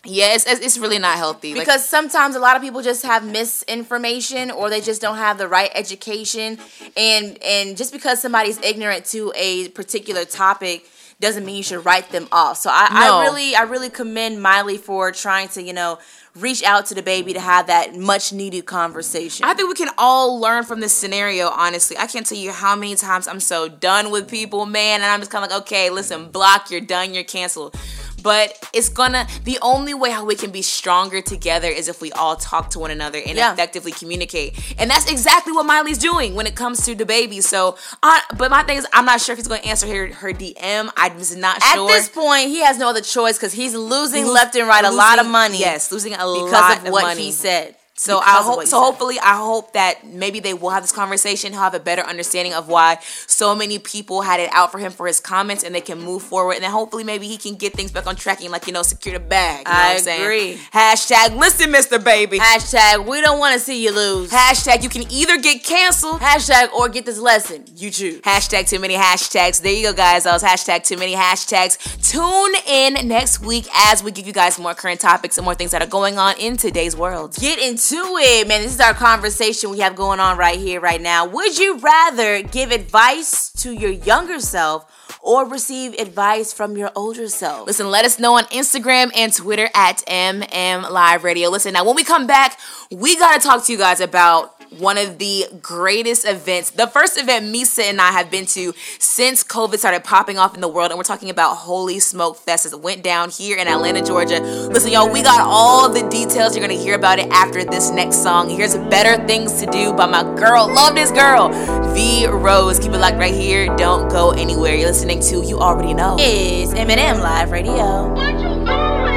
Yeah, 0.04 0.34
it's, 0.34 0.46
it's 0.46 0.78
really 0.78 0.98
not 0.98 1.16
healthy. 1.16 1.54
Like- 1.54 1.66
because 1.66 1.88
sometimes 1.88 2.34
a 2.36 2.40
lot 2.40 2.56
of 2.56 2.62
people 2.62 2.82
just 2.82 3.04
have 3.04 3.24
misinformation 3.24 4.50
or 4.50 4.68
they 4.68 4.80
just 4.80 5.00
don't 5.00 5.16
have 5.16 5.38
the 5.38 5.48
right 5.48 5.70
education 5.74 6.58
and 6.96 7.42
and 7.42 7.76
just 7.76 7.92
because 7.92 8.20
somebody's 8.20 8.60
ignorant 8.60 9.04
to 9.06 9.32
a 9.34 9.68
particular 9.68 10.24
topic 10.24 10.86
doesn't 11.24 11.44
mean 11.44 11.56
you 11.56 11.62
should 11.62 11.84
write 11.84 12.10
them 12.10 12.28
off 12.30 12.58
so 12.58 12.70
I, 12.72 12.88
No. 12.92 13.18
I 13.18 13.24
really 13.24 13.56
i 13.56 13.62
really 13.62 13.90
commend 13.90 14.40
miley 14.40 14.78
for 14.78 15.10
trying 15.12 15.48
to 15.48 15.62
you 15.62 15.72
know 15.72 15.98
reach 16.36 16.64
out 16.64 16.86
to 16.86 16.94
DaBaby 16.96 17.32
to 17.34 17.40
have 17.40 17.68
that 17.68 17.96
much 17.96 18.32
needed 18.32 18.66
conversation 18.66 19.46
I 19.46 19.54
think 19.54 19.68
we 19.68 19.74
can 19.74 19.94
all 19.96 20.40
learn 20.40 20.64
from 20.64 20.80
this 20.80 20.92
scenario, 20.92 21.48
honestly. 21.48 21.96
I 21.96 22.06
can't 22.08 22.26
tell 22.26 22.36
you 22.38 22.50
how 22.50 22.74
many 22.74 22.96
times 22.96 23.28
I'm 23.28 23.38
so 23.38 23.68
done 23.68 24.10
with 24.10 24.28
people, 24.28 24.66
man, 24.66 25.00
and 25.00 25.04
I'm 25.04 25.20
just 25.20 25.30
kind 25.30 25.44
of 25.44 25.50
like, 25.50 25.60
okay, 25.62 25.90
listen, 25.90 26.30
block, 26.30 26.70
you're 26.72 26.80
done, 26.80 27.14
you're 27.14 27.22
canceled. 27.24 27.76
But 28.24 28.68
it's 28.72 28.88
gonna, 28.88 29.28
the 29.44 29.58
only 29.62 29.94
way 29.94 30.10
how 30.10 30.24
we 30.24 30.34
can 30.34 30.50
be 30.50 30.62
stronger 30.62 31.20
together 31.20 31.68
is 31.68 31.88
if 31.88 32.00
we 32.00 32.10
all 32.12 32.36
talk 32.36 32.70
to 32.70 32.78
one 32.80 32.90
another 32.90 33.18
and 33.24 33.36
Yeah. 33.36 33.52
effectively 33.52 33.92
communicate. 33.92 34.58
And 34.78 34.90
that's 34.90 35.08
exactly 35.10 35.52
what 35.52 35.66
Miley's 35.66 35.98
doing 35.98 36.34
when 36.34 36.46
it 36.46 36.56
comes 36.56 36.84
to 36.86 36.96
DaBaby. 36.96 37.42
So, 37.42 37.76
I, 38.02 38.22
but 38.36 38.50
my 38.50 38.62
thing 38.64 38.78
is, 38.78 38.86
I'm 38.92 39.04
not 39.04 39.20
sure 39.20 39.34
if 39.34 39.38
he's 39.38 39.46
gonna 39.46 39.60
answer 39.60 39.86
her, 39.86 40.06
her 40.14 40.32
DM. 40.32 40.90
I'm 40.96 41.18
just 41.18 41.36
not 41.36 41.58
at 41.58 41.74
sure. 41.74 41.88
At 41.88 41.92
this 41.94 42.08
point 42.08 42.48
he 42.48 42.60
has 42.60 42.78
no 42.78 42.88
other 42.88 43.02
choice 43.02 43.36
because 43.36 43.52
he's 43.52 43.74
losing 43.74 44.24
Lose- 44.24 44.32
left 44.34 44.56
and 44.56 44.66
right 44.66 44.84
a 44.84 44.90
lot 44.90 45.18
of 45.20 45.26
money 45.26 45.58
Yes, 45.60 45.92
losing 45.92 46.14
a 46.14 46.16
because 46.16 46.24
lot 46.24 46.44
of 46.44 46.50
money. 46.50 46.74
Because 46.80 46.86
of 46.88 46.92
what 46.92 47.02
money. 47.04 47.22
he 47.26 47.30
said 47.32 47.76
So 48.04 48.18
Because 48.20 48.38
I 48.38 48.42
hope. 48.42 48.60
So 48.60 48.66
said. 48.66 48.76
hopefully, 48.78 49.18
I 49.20 49.36
hope 49.36 49.72
that 49.72 50.06
maybe 50.06 50.40
they 50.40 50.54
will 50.54 50.70
have 50.70 50.82
this 50.82 50.92
conversation. 50.92 51.52
He'll 51.52 51.62
have 51.62 51.74
a 51.74 51.80
better 51.80 52.02
understanding 52.02 52.52
of 52.54 52.68
why 52.68 52.98
so 53.26 53.54
many 53.54 53.78
people 53.78 54.22
had 54.22 54.40
it 54.40 54.50
out 54.52 54.70
for 54.72 54.78
him 54.78 54.92
for 54.92 55.06
his 55.06 55.20
comments, 55.20 55.64
and 55.64 55.74
they 55.74 55.80
can 55.80 55.98
move 56.00 56.22
forward. 56.22 56.54
And 56.54 56.64
then 56.64 56.70
hopefully, 56.70 57.04
maybe 57.04 57.26
he 57.26 57.36
can 57.38 57.54
get 57.54 57.72
things 57.72 57.90
back 57.90 58.06
on 58.06 58.16
track 58.16 58.40
and 58.42 58.50
like 58.52 58.66
you 58.66 58.72
know 58.72 58.82
secure 58.82 59.14
the 59.18 59.24
bag. 59.24 59.66
You 59.66 59.72
know 59.72 59.78
I 59.78 59.86
what 59.88 59.96
I'm 59.96 60.02
saying? 60.02 60.22
agree. 60.22 60.58
Hashtag 60.72 61.38
listen, 61.38 61.72
Mr. 61.72 62.02
Baby. 62.02 62.38
hashtag 62.38 63.06
we 63.06 63.20
don't 63.20 63.38
want 63.38 63.54
to 63.54 63.60
see 63.60 63.82
you 63.82 63.92
lose 63.92 64.30
Hashtag 64.30 64.82
you 64.82 64.88
can 64.88 65.04
either 65.10 65.38
get 65.38 65.64
canceled. 65.64 66.20
hashtag 66.20 66.72
or 66.72 66.88
get 66.88 67.06
this 67.06 67.18
lesson 67.18 67.64
you 67.76 67.90
choose 67.90 68.20
Hashtag 68.20 68.68
too 68.68 68.78
many 68.78 68.94
hashtags. 68.94 69.62
There 69.62 69.72
you 69.72 69.84
go, 69.88 69.92
guys. 69.94 70.24
That 70.24 70.32
was 70.32 70.42
hashtag 70.42 70.84
too 70.86 70.96
many 70.96 71.14
hashtags. 71.14 71.78
Tune 72.10 72.54
in 72.66 73.08
next 73.08 73.40
week 73.40 73.66
as 73.88 74.02
we 74.02 74.10
give 74.10 74.26
you 74.26 74.32
guys 74.32 74.58
more 74.58 74.74
current 74.74 75.00
topics 75.00 75.38
and 75.38 75.44
more 75.44 75.54
things 75.54 75.70
that 75.70 75.82
are 75.82 75.86
going 75.88 76.18
on 76.18 76.36
in 76.38 76.56
today's 76.56 76.94
world. 76.96 77.34
get 77.40 77.58
into 77.58 77.93
it, 77.96 78.48
man. 78.48 78.62
This 78.62 78.74
is 78.74 78.80
our 78.80 78.94
conversation 78.94 79.70
we 79.70 79.80
have 79.80 79.96
going 79.96 80.20
on 80.20 80.36
right 80.36 80.58
here, 80.58 80.80
right 80.80 81.00
now. 81.00 81.26
Would 81.26 81.58
you 81.58 81.78
rather 81.78 82.42
give 82.42 82.70
advice 82.70 83.50
to 83.62 83.72
your 83.72 83.90
younger 83.90 84.40
self 84.40 84.90
or 85.22 85.48
receive 85.48 85.94
advice 85.94 86.52
from 86.52 86.76
your 86.76 86.90
older 86.96 87.28
self? 87.28 87.66
Listen, 87.66 87.90
let 87.90 88.04
us 88.04 88.18
know 88.18 88.34
on 88.34 88.44
Instagram 88.44 89.10
and 89.16 89.32
Twitter 89.32 89.68
at 89.74 90.04
MM 90.06 90.90
Live 90.90 91.24
Radio. 91.24 91.48
Listen, 91.48 91.72
now 91.74 91.84
when 91.84 91.96
we 91.96 92.04
come 92.04 92.26
back, 92.26 92.58
we 92.90 93.16
gotta 93.16 93.40
talk 93.40 93.64
to 93.66 93.72
you 93.72 93.78
guys 93.78 94.00
about 94.00 94.53
one 94.78 94.98
of 94.98 95.18
the 95.18 95.46
greatest 95.60 96.26
events, 96.26 96.70
the 96.70 96.86
first 96.86 97.18
event 97.18 97.46
Meesa 97.46 97.82
and 97.84 98.00
I 98.00 98.12
have 98.12 98.30
been 98.30 98.46
to 98.46 98.72
since 98.98 99.44
COVID 99.44 99.78
started 99.78 100.04
popping 100.04 100.38
off 100.38 100.54
in 100.54 100.60
the 100.60 100.68
world, 100.68 100.90
and 100.90 100.98
we're 100.98 101.04
talking 101.04 101.30
about 101.30 101.56
Holy 101.56 101.98
Smoke 101.98 102.36
Fest 102.36 102.66
as 102.66 102.72
it 102.72 102.80
went 102.80 103.02
down 103.02 103.30
here 103.30 103.56
in 103.58 103.68
Atlanta, 103.68 104.04
Georgia. 104.04 104.40
Listen, 104.40 104.92
y'all, 104.92 105.12
we 105.12 105.22
got 105.22 105.40
all 105.40 105.88
the 105.88 106.08
details. 106.08 106.56
You're 106.56 106.66
gonna 106.66 106.80
hear 106.80 106.94
about 106.94 107.18
it 107.18 107.28
after 107.30 107.64
this 107.64 107.90
next 107.90 108.22
song. 108.22 108.48
Here's 108.50 108.76
Better 108.76 109.24
Things 109.26 109.60
to 109.60 109.66
Do 109.66 109.92
by 109.92 110.06
my 110.06 110.22
girl, 110.36 110.72
love 110.72 110.94
this 110.94 111.10
girl, 111.10 111.48
V 111.94 112.26
Rose. 112.26 112.78
Keep 112.78 112.92
it 112.92 112.98
locked 112.98 113.16
right 113.16 113.34
here. 113.34 113.66
Don't 113.76 114.10
go 114.10 114.30
anywhere. 114.30 114.74
You're 114.74 114.88
listening 114.88 115.20
to 115.20 115.44
You 115.44 115.58
Already 115.58 115.94
Know. 115.94 116.16
Is 116.18 116.72
M&M 116.72 117.20
Live 117.20 117.50
Radio. 117.50 119.13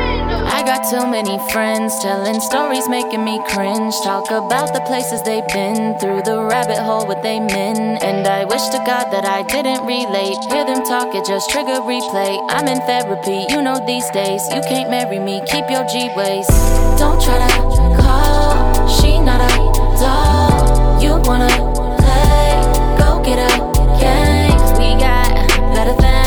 I 0.58 0.64
got 0.64 0.90
too 0.90 1.06
many 1.06 1.38
friends 1.54 1.94
telling 2.02 2.42
stories 2.42 2.90
making 2.90 3.24
me 3.24 3.40
cringe. 3.46 3.94
Talk 4.02 4.32
about 4.32 4.74
the 4.74 4.82
places 4.90 5.22
they've 5.22 5.48
been 5.50 6.00
through 6.00 6.24
the 6.24 6.42
rabbit 6.50 6.80
hole 6.80 7.06
with 7.08 7.22
they 7.22 7.40
men. 7.40 8.02
And 8.02 8.26
I 8.26 8.44
wish 8.44 8.66
to 8.70 8.80
God 8.80 9.14
that 9.14 9.24
I 9.24 9.44
didn't 9.44 9.86
relate. 9.86 10.40
Hear 10.50 10.66
them 10.66 10.84
talk, 10.84 11.14
it 11.14 11.26
just 11.28 11.52
trigger 11.52 11.78
replay. 11.86 12.44
I'm 12.50 12.68
in 12.68 12.82
therapy, 12.90 13.46
you 13.54 13.62
know 13.62 13.78
these 13.86 14.10
days. 14.10 14.42
You 14.50 14.62
can't 14.62 14.90
marry 14.90 15.20
me, 15.20 15.44
keep 15.46 15.70
your 15.70 15.86
G 15.86 16.10
ways. 16.18 16.48
Don't 16.98 17.22
try 17.22 17.38
to 17.38 18.02
call, 18.02 18.90
she 18.98 19.20
not 19.20 19.40
a 19.40 19.54
doll. 20.02 20.98
You 21.00 21.22
wanna 21.30 21.54
play, 22.02 22.50
go 22.98 23.22
get 23.22 23.38
a. 23.38 23.54
'Cause 24.02 24.74
we 24.80 24.90
got 24.98 25.30
better 25.76 25.94
things, 26.02 26.27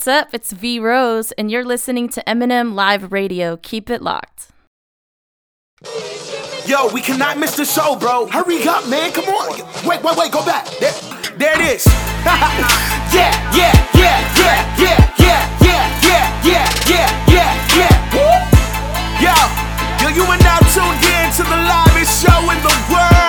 what's 0.00 0.08
up? 0.08 0.32
It's 0.32 0.50
V 0.52 0.78
Rose, 0.78 1.30
and 1.32 1.50
you're 1.50 1.62
listening 1.62 2.08
to 2.08 2.26
M&M 2.26 2.74
Live 2.74 3.12
Radio. 3.12 3.58
Keep 3.58 3.90
it 3.90 4.00
locked. 4.00 4.48
Yo, 6.64 6.88
we 6.94 7.02
cannot 7.02 7.36
miss 7.36 7.54
the 7.54 7.66
show, 7.66 7.96
bro. 7.96 8.26
Hurry 8.26 8.66
up, 8.66 8.88
man. 8.88 9.12
Come 9.12 9.26
on. 9.26 9.58
Wait, 9.86 10.02
wait, 10.02 10.16
wait. 10.16 10.32
Go 10.32 10.42
back. 10.46 10.64
There, 10.80 10.92
there 11.36 11.52
it 11.60 11.76
is. 11.76 11.86
yeah, 12.24 12.32
yeah, 13.12 13.76
yeah, 13.92 14.24
yeah, 14.40 14.64
yeah, 14.80 15.04
yeah, 15.20 15.60
yeah, 15.60 15.84
yeah, 16.08 16.48
yeah, 16.48 16.64
yeah, 16.88 17.10
yeah, 17.28 17.76
yeah. 17.76 18.40
Yo, 19.20 19.36
yo, 20.00 20.16
you 20.16 20.22
are 20.22 20.38
now 20.38 20.60
tuned 20.72 21.04
in 21.12 21.28
to 21.36 21.42
the 21.44 21.60
livest 21.60 22.24
show 22.24 22.40
in 22.48 22.56
the 22.62 22.74
world. 22.90 23.19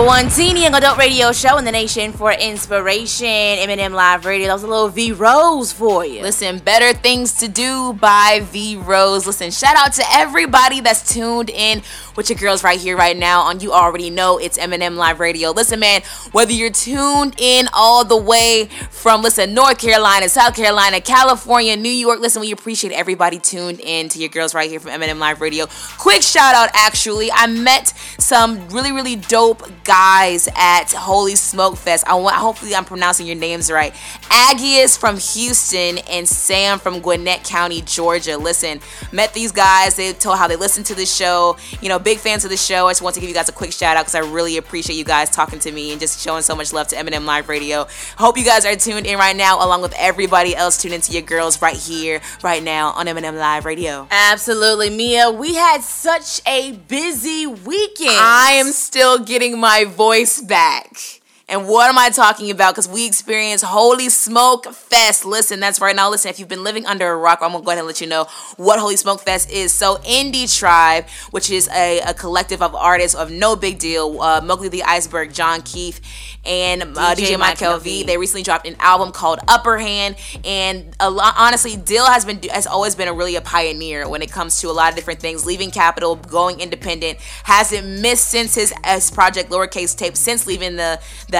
Number 0.00 0.12
one 0.12 0.30
teen 0.30 0.56
young 0.56 0.74
adult 0.74 0.96
radio 0.96 1.30
show 1.30 1.58
in 1.58 1.66
the 1.66 1.72
nation 1.72 2.14
for 2.14 2.32
inspiration. 2.32 3.26
M&M 3.26 3.92
Live 3.92 4.24
Radio. 4.24 4.46
That 4.46 4.54
was 4.54 4.62
a 4.62 4.66
little 4.66 4.88
V 4.88 5.12
Rose 5.12 5.74
for 5.74 6.06
you. 6.06 6.22
Listen, 6.22 6.56
better 6.58 6.98
things 6.98 7.34
to 7.34 7.48
do 7.48 7.92
by 7.92 8.40
V 8.44 8.76
Rose. 8.76 9.26
Listen, 9.26 9.50
shout 9.50 9.76
out 9.76 9.92
to 9.92 10.04
everybody 10.10 10.80
that's 10.80 11.12
tuned 11.12 11.50
in 11.50 11.82
with 12.16 12.30
your 12.30 12.38
girls 12.38 12.64
right 12.64 12.78
here, 12.78 12.96
right 12.96 13.16
now. 13.16 13.42
On 13.42 13.60
you 13.60 13.72
already 13.72 14.10
know 14.10 14.38
it's 14.38 14.58
M&M 14.58 14.96
Live 14.96 15.20
Radio. 15.20 15.50
Listen, 15.50 15.80
man, 15.80 16.02
whether 16.32 16.52
you're 16.52 16.70
tuned 16.70 17.34
in 17.38 17.68
all 17.72 18.04
the 18.04 18.16
way 18.16 18.68
from 18.90 19.22
listen 19.22 19.54
North 19.54 19.78
Carolina, 19.78 20.28
South 20.28 20.54
Carolina, 20.54 21.00
California, 21.00 21.76
New 21.76 21.88
York. 21.88 22.20
Listen, 22.20 22.40
we 22.40 22.52
appreciate 22.52 22.92
everybody 22.92 23.38
tuned 23.38 23.80
in 23.80 24.08
to 24.10 24.18
your 24.18 24.28
girls 24.28 24.54
right 24.54 24.70
here 24.70 24.80
from 24.80 24.90
M&M 24.90 25.18
Live 25.18 25.40
Radio. 25.40 25.66
Quick 25.98 26.22
shout 26.22 26.54
out, 26.54 26.70
actually, 26.74 27.30
I 27.32 27.46
met 27.46 27.88
some 28.18 28.68
really 28.68 28.92
really 28.92 29.16
dope 29.16 29.68
guys 29.84 30.48
at 30.56 30.92
Holy 30.92 31.36
Smoke 31.36 31.76
Fest. 31.76 32.06
I 32.06 32.14
want 32.14 32.36
hopefully 32.36 32.74
I'm 32.74 32.84
pronouncing 32.84 33.26
your 33.26 33.36
names 33.36 33.70
right. 33.70 33.94
Aggies 34.30 34.96
from 34.96 35.18
Houston 35.18 35.98
and 35.98 36.28
Sam 36.28 36.78
from 36.78 37.00
Gwinnett 37.00 37.42
County, 37.42 37.82
Georgia. 37.82 38.36
Listen, 38.38 38.80
met 39.12 39.34
these 39.34 39.50
guys. 39.50 39.96
They 39.96 40.12
told 40.12 40.38
how 40.38 40.46
they 40.46 40.54
listen 40.54 40.84
to 40.84 40.94
the 40.94 41.04
show. 41.04 41.56
You 41.80 41.88
know, 41.88 41.98
big 41.98 42.18
fans 42.18 42.44
of 42.44 42.50
the 42.50 42.56
show. 42.56 42.86
I 42.86 42.92
just 42.92 43.02
want 43.02 43.14
to 43.14 43.20
give 43.20 43.28
you 43.28 43.34
guys 43.34 43.48
a 43.48 43.52
quick 43.52 43.72
shout 43.72 43.96
out 43.96 44.02
because 44.02 44.14
I 44.14 44.20
really 44.20 44.56
appreciate 44.56 44.96
you 44.96 45.04
guys 45.04 45.30
talking 45.30 45.58
to 45.60 45.72
me 45.72 45.90
and 45.90 46.00
just 46.00 46.20
showing 46.20 46.42
so 46.42 46.54
much 46.54 46.72
love 46.72 46.86
to 46.88 46.98
M&M 46.98 47.26
Live 47.26 47.48
Radio. 47.48 47.88
Hope 48.18 48.38
you 48.38 48.44
guys 48.44 48.64
are 48.64 48.76
tuned 48.76 49.06
in 49.06 49.18
right 49.18 49.36
now, 49.36 49.64
along 49.64 49.82
with 49.82 49.94
everybody 49.98 50.54
else 50.54 50.80
tuned 50.80 50.94
into 50.94 51.12
your 51.12 51.22
girls 51.22 51.60
right 51.60 51.76
here, 51.76 52.20
right 52.42 52.62
now 52.62 52.90
on 52.90 53.08
M&M 53.08 53.36
Live 53.36 53.64
Radio. 53.64 54.06
Absolutely, 54.10 54.90
Meah. 54.90 55.30
We 55.30 55.56
had 55.56 55.82
such 55.82 56.40
a 56.46 56.72
busy 56.72 57.46
weekend. 57.46 58.10
I 58.16 58.52
am 58.52 58.72
still 58.72 59.18
getting 59.18 59.58
my 59.58 59.84
voice 59.84 60.40
back. 60.40 61.19
And 61.50 61.66
what 61.66 61.88
am 61.88 61.98
I 61.98 62.10
talking 62.10 62.52
about? 62.52 62.74
Because 62.74 62.88
we 62.88 63.06
experienced 63.06 63.64
Holy 63.64 64.08
Smoke 64.08 64.72
Fest. 64.72 65.24
Listen, 65.24 65.58
that's 65.58 65.80
right 65.80 65.96
now. 65.96 66.08
Listen, 66.08 66.28
if 66.28 66.38
you've 66.38 66.48
been 66.48 66.62
living 66.62 66.86
under 66.86 67.10
a 67.10 67.16
rock, 67.16 67.40
I'm 67.42 67.50
gonna 67.50 67.64
go 67.64 67.72
ahead 67.72 67.78
and 67.80 67.88
let 67.88 68.00
you 68.00 68.06
know 68.06 68.28
what 68.56 68.78
Holy 68.78 68.96
Smoke 68.96 69.22
Fest 69.22 69.50
is. 69.50 69.72
So, 69.72 69.96
Indie 69.96 70.56
Tribe, 70.56 71.06
which 71.32 71.50
is 71.50 71.68
a, 71.70 72.00
a 72.02 72.14
collective 72.14 72.62
of 72.62 72.76
artists 72.76 73.16
of 73.16 73.30
Nobigdyl, 73.30 74.20
uh, 74.20 74.40
Mogli 74.42 74.70
the 74.70 74.82
Iceburg, 74.82 75.34
Jon 75.34 75.62
Keith, 75.62 76.00
and 76.44 76.82
uh, 76.82 77.16
DJ, 77.16 77.36
Michael 77.36 77.78
V. 77.78 78.04
They 78.04 78.16
recently 78.16 78.44
dropped 78.44 78.68
an 78.68 78.76
album 78.78 79.10
called 79.10 79.40
Upper 79.48 79.76
Hand, 79.76 80.14
and 80.44 80.94
a 81.00 81.10
lot, 81.10 81.34
honestly, 81.36 81.74
Dill 81.74 82.06
has 82.06 82.24
been 82.24 82.40
has 82.44 82.68
always 82.68 82.94
been 82.94 83.08
a 83.08 83.12
really 83.12 83.34
a 83.34 83.40
pioneer 83.40 84.08
when 84.08 84.22
it 84.22 84.30
comes 84.30 84.60
to 84.60 84.68
a 84.68 84.72
lot 84.72 84.90
of 84.90 84.94
different 84.94 85.18
things. 85.18 85.44
Leaving 85.44 85.72
Capitol, 85.72 86.14
going 86.14 86.60
independent, 86.60 87.18
hasn't 87.42 88.00
missed 88.00 88.28
since 88.28 88.54
his, 88.54 88.72
his 88.84 89.10
project 89.10 89.50
Lowercase 89.50 89.98
Tape 89.98 90.16
since 90.16 90.46
leaving 90.46 90.76
the 90.76 91.00
the 91.28 91.39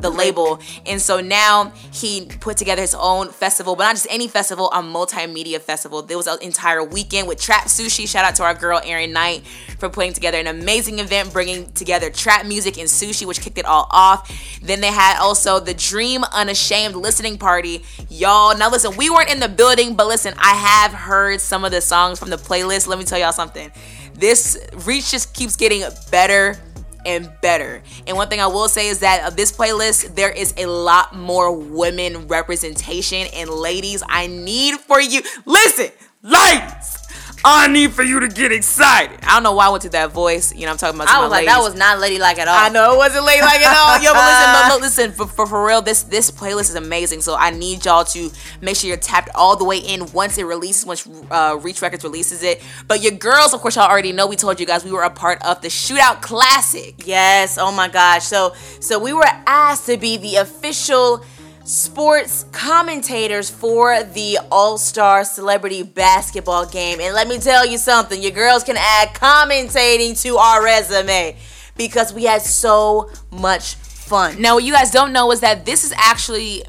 the 0.00 0.10
label, 0.10 0.60
and 0.86 1.00
so 1.00 1.20
now 1.20 1.72
he 1.92 2.26
put 2.40 2.56
together 2.56 2.82
his 2.82 2.94
own 2.94 3.28
festival, 3.28 3.76
but 3.76 3.84
not 3.84 3.94
just 3.96 4.06
any 4.10 4.28
festival, 4.28 4.70
a 4.72 4.82
multimedia 4.82 5.60
festival. 5.60 6.02
There 6.02 6.16
was 6.16 6.26
an 6.26 6.38
entire 6.42 6.82
weekend 6.84 7.28
with 7.28 7.40
Trap 7.40 7.64
Sushi. 7.64 8.08
Shout 8.08 8.24
out 8.24 8.34
to 8.36 8.42
our 8.42 8.54
girl 8.54 8.80
Erin 8.84 9.12
Knight 9.12 9.42
for 9.78 9.88
putting 9.88 10.12
together 10.12 10.38
an 10.38 10.46
amazing 10.46 10.98
event, 10.98 11.32
bringing 11.32 11.70
together 11.72 12.10
trap 12.10 12.46
music 12.46 12.78
and 12.78 12.88
sushi, 12.88 13.26
which 13.26 13.40
kicked 13.40 13.58
it 13.58 13.64
all 13.64 13.86
off. 13.90 14.30
Then 14.62 14.80
they 14.80 14.92
had 14.92 15.18
also 15.18 15.60
the 15.60 15.74
Dream 15.74 16.22
Unashamed 16.32 16.94
listening 16.94 17.38
party. 17.38 17.82
Y'all, 18.08 18.56
now 18.56 18.70
listen, 18.70 18.96
we 18.96 19.10
weren't 19.10 19.30
in 19.30 19.40
the 19.40 19.48
building, 19.48 19.94
but 19.94 20.06
listen, 20.06 20.34
I 20.38 20.54
have 20.54 20.92
heard 20.92 21.40
some 21.40 21.64
of 21.64 21.70
the 21.70 21.80
songs 21.80 22.18
from 22.18 22.30
the 22.30 22.36
playlist. 22.36 22.86
Let 22.86 22.98
me 22.98 23.04
tell 23.04 23.18
y'all 23.18 23.32
something. 23.32 23.70
This 24.14 24.58
reach 24.84 25.10
just 25.10 25.32
keeps 25.32 25.56
getting 25.56 25.82
better 26.10 26.58
and 27.04 27.30
better. 27.40 27.82
And 28.06 28.16
one 28.16 28.28
thing 28.28 28.40
I 28.40 28.46
will 28.46 28.68
say 28.68 28.88
is 28.88 29.00
that 29.00 29.26
of 29.26 29.36
this 29.36 29.52
playlist, 29.52 30.14
there 30.14 30.30
is 30.30 30.54
a 30.56 30.66
lot 30.66 31.14
more 31.14 31.54
women 31.54 32.26
representation. 32.28 33.28
And 33.34 33.50
ladies, 33.50 34.02
I 34.08 34.26
need 34.26 34.78
for 34.80 35.00
you, 35.00 35.22
listen, 35.44 35.90
ladies, 36.22 36.99
I 37.44 37.68
need 37.68 37.92
for 37.92 38.02
you 38.02 38.20
to 38.20 38.28
get 38.28 38.52
excited. 38.52 39.18
I 39.22 39.34
don't 39.34 39.42
know 39.42 39.52
why 39.52 39.66
I 39.66 39.70
went 39.70 39.82
to 39.84 39.88
that 39.90 40.12
voice. 40.12 40.54
You 40.54 40.66
know, 40.66 40.72
I'm 40.72 40.76
talking 40.76 40.96
about. 40.96 41.08
I 41.08 41.16
my 41.16 41.22
was 41.22 41.30
like, 41.30 41.46
ladies. 41.46 41.54
that 41.54 41.62
was 41.62 41.74
not 41.74 41.98
ladylike 41.98 42.38
at 42.38 42.48
all. 42.48 42.54
I 42.54 42.68
know 42.68 42.94
it 42.94 42.98
wasn't 42.98 43.24
late 43.24 43.40
like 43.40 43.60
at 43.60 43.76
all. 43.76 44.02
Yo, 44.02 44.12
but 44.12 44.26
listen, 44.26 44.68
but 44.68 44.80
listen, 44.80 45.12
for, 45.12 45.26
for, 45.26 45.46
for 45.46 45.66
real, 45.66 45.80
this 45.80 46.02
this 46.02 46.30
playlist 46.30 46.70
is 46.70 46.74
amazing. 46.74 47.22
So 47.22 47.36
I 47.36 47.50
need 47.50 47.84
y'all 47.84 48.04
to 48.04 48.30
make 48.60 48.76
sure 48.76 48.88
you're 48.88 48.98
tapped 48.98 49.30
all 49.34 49.56
the 49.56 49.64
way 49.64 49.78
in 49.78 50.12
once 50.12 50.36
it 50.38 50.44
releases, 50.44 50.84
once 50.84 51.08
uh, 51.30 51.58
Reach 51.60 51.80
Records 51.80 52.04
releases 52.04 52.42
it. 52.42 52.62
But 52.86 53.02
your 53.02 53.12
girls, 53.12 53.54
of 53.54 53.60
course, 53.60 53.76
y'all 53.76 53.90
already 53.90 54.12
know. 54.12 54.26
We 54.26 54.36
told 54.36 54.60
you 54.60 54.66
guys 54.66 54.84
we 54.84 54.92
were 54.92 55.02
a 55.02 55.10
part 55.10 55.42
of 55.42 55.62
the 55.62 55.68
Shootout 55.68 56.20
Classic. 56.20 56.94
Yes. 57.06 57.56
Oh 57.56 57.72
my 57.72 57.88
gosh. 57.88 58.24
So 58.24 58.54
so 58.80 58.98
we 58.98 59.12
were 59.12 59.24
asked 59.46 59.86
to 59.86 59.96
be 59.96 60.18
the 60.18 60.36
official 60.36 61.24
sports 61.64 62.44
commentators 62.52 63.50
for 63.50 64.02
the 64.02 64.38
All-Star 64.50 65.24
Celebrity 65.24 65.82
Basketball 65.82 66.66
game. 66.66 67.00
And 67.00 67.14
let 67.14 67.28
me 67.28 67.38
tell 67.38 67.66
you 67.66 67.78
something, 67.78 68.20
your 68.20 68.32
girls 68.32 68.64
can 68.64 68.76
add 68.78 69.08
commentating 69.14 70.20
to 70.22 70.36
our 70.36 70.62
resume 70.64 71.36
because 71.76 72.12
we 72.12 72.24
had 72.24 72.42
so 72.42 73.10
much 73.30 73.74
fun. 73.76 74.40
Now, 74.40 74.54
what 74.56 74.64
you 74.64 74.72
guys 74.72 74.90
don't 74.90 75.12
know 75.12 75.30
is 75.32 75.40
that 75.40 75.64
this 75.64 75.84
is 75.84 75.92
actually 75.96 76.64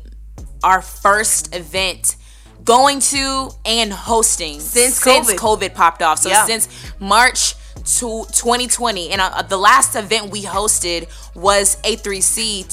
our 0.63 0.81
first 0.81 1.55
event 1.55 2.15
going 2.63 2.99
to 2.99 3.49
and 3.65 3.91
hosting 3.91 4.59
Since 4.59 4.95
since 4.97 5.33
COVID. 5.33 5.35
COVID 5.37 5.73
popped 5.73 6.03
off. 6.03 6.19
So 6.19 6.29
Yeah. 6.29 6.45
since 6.45 6.69
March 6.99 7.55
to 7.97 8.25
2020, 8.31 9.09
and 9.09 9.19
uh, 9.19 9.41
the 9.41 9.57
last 9.57 9.95
event 9.95 10.29
we 10.29 10.43
hosted 10.43 11.07
was 11.33 11.77
A3C 11.81 12.67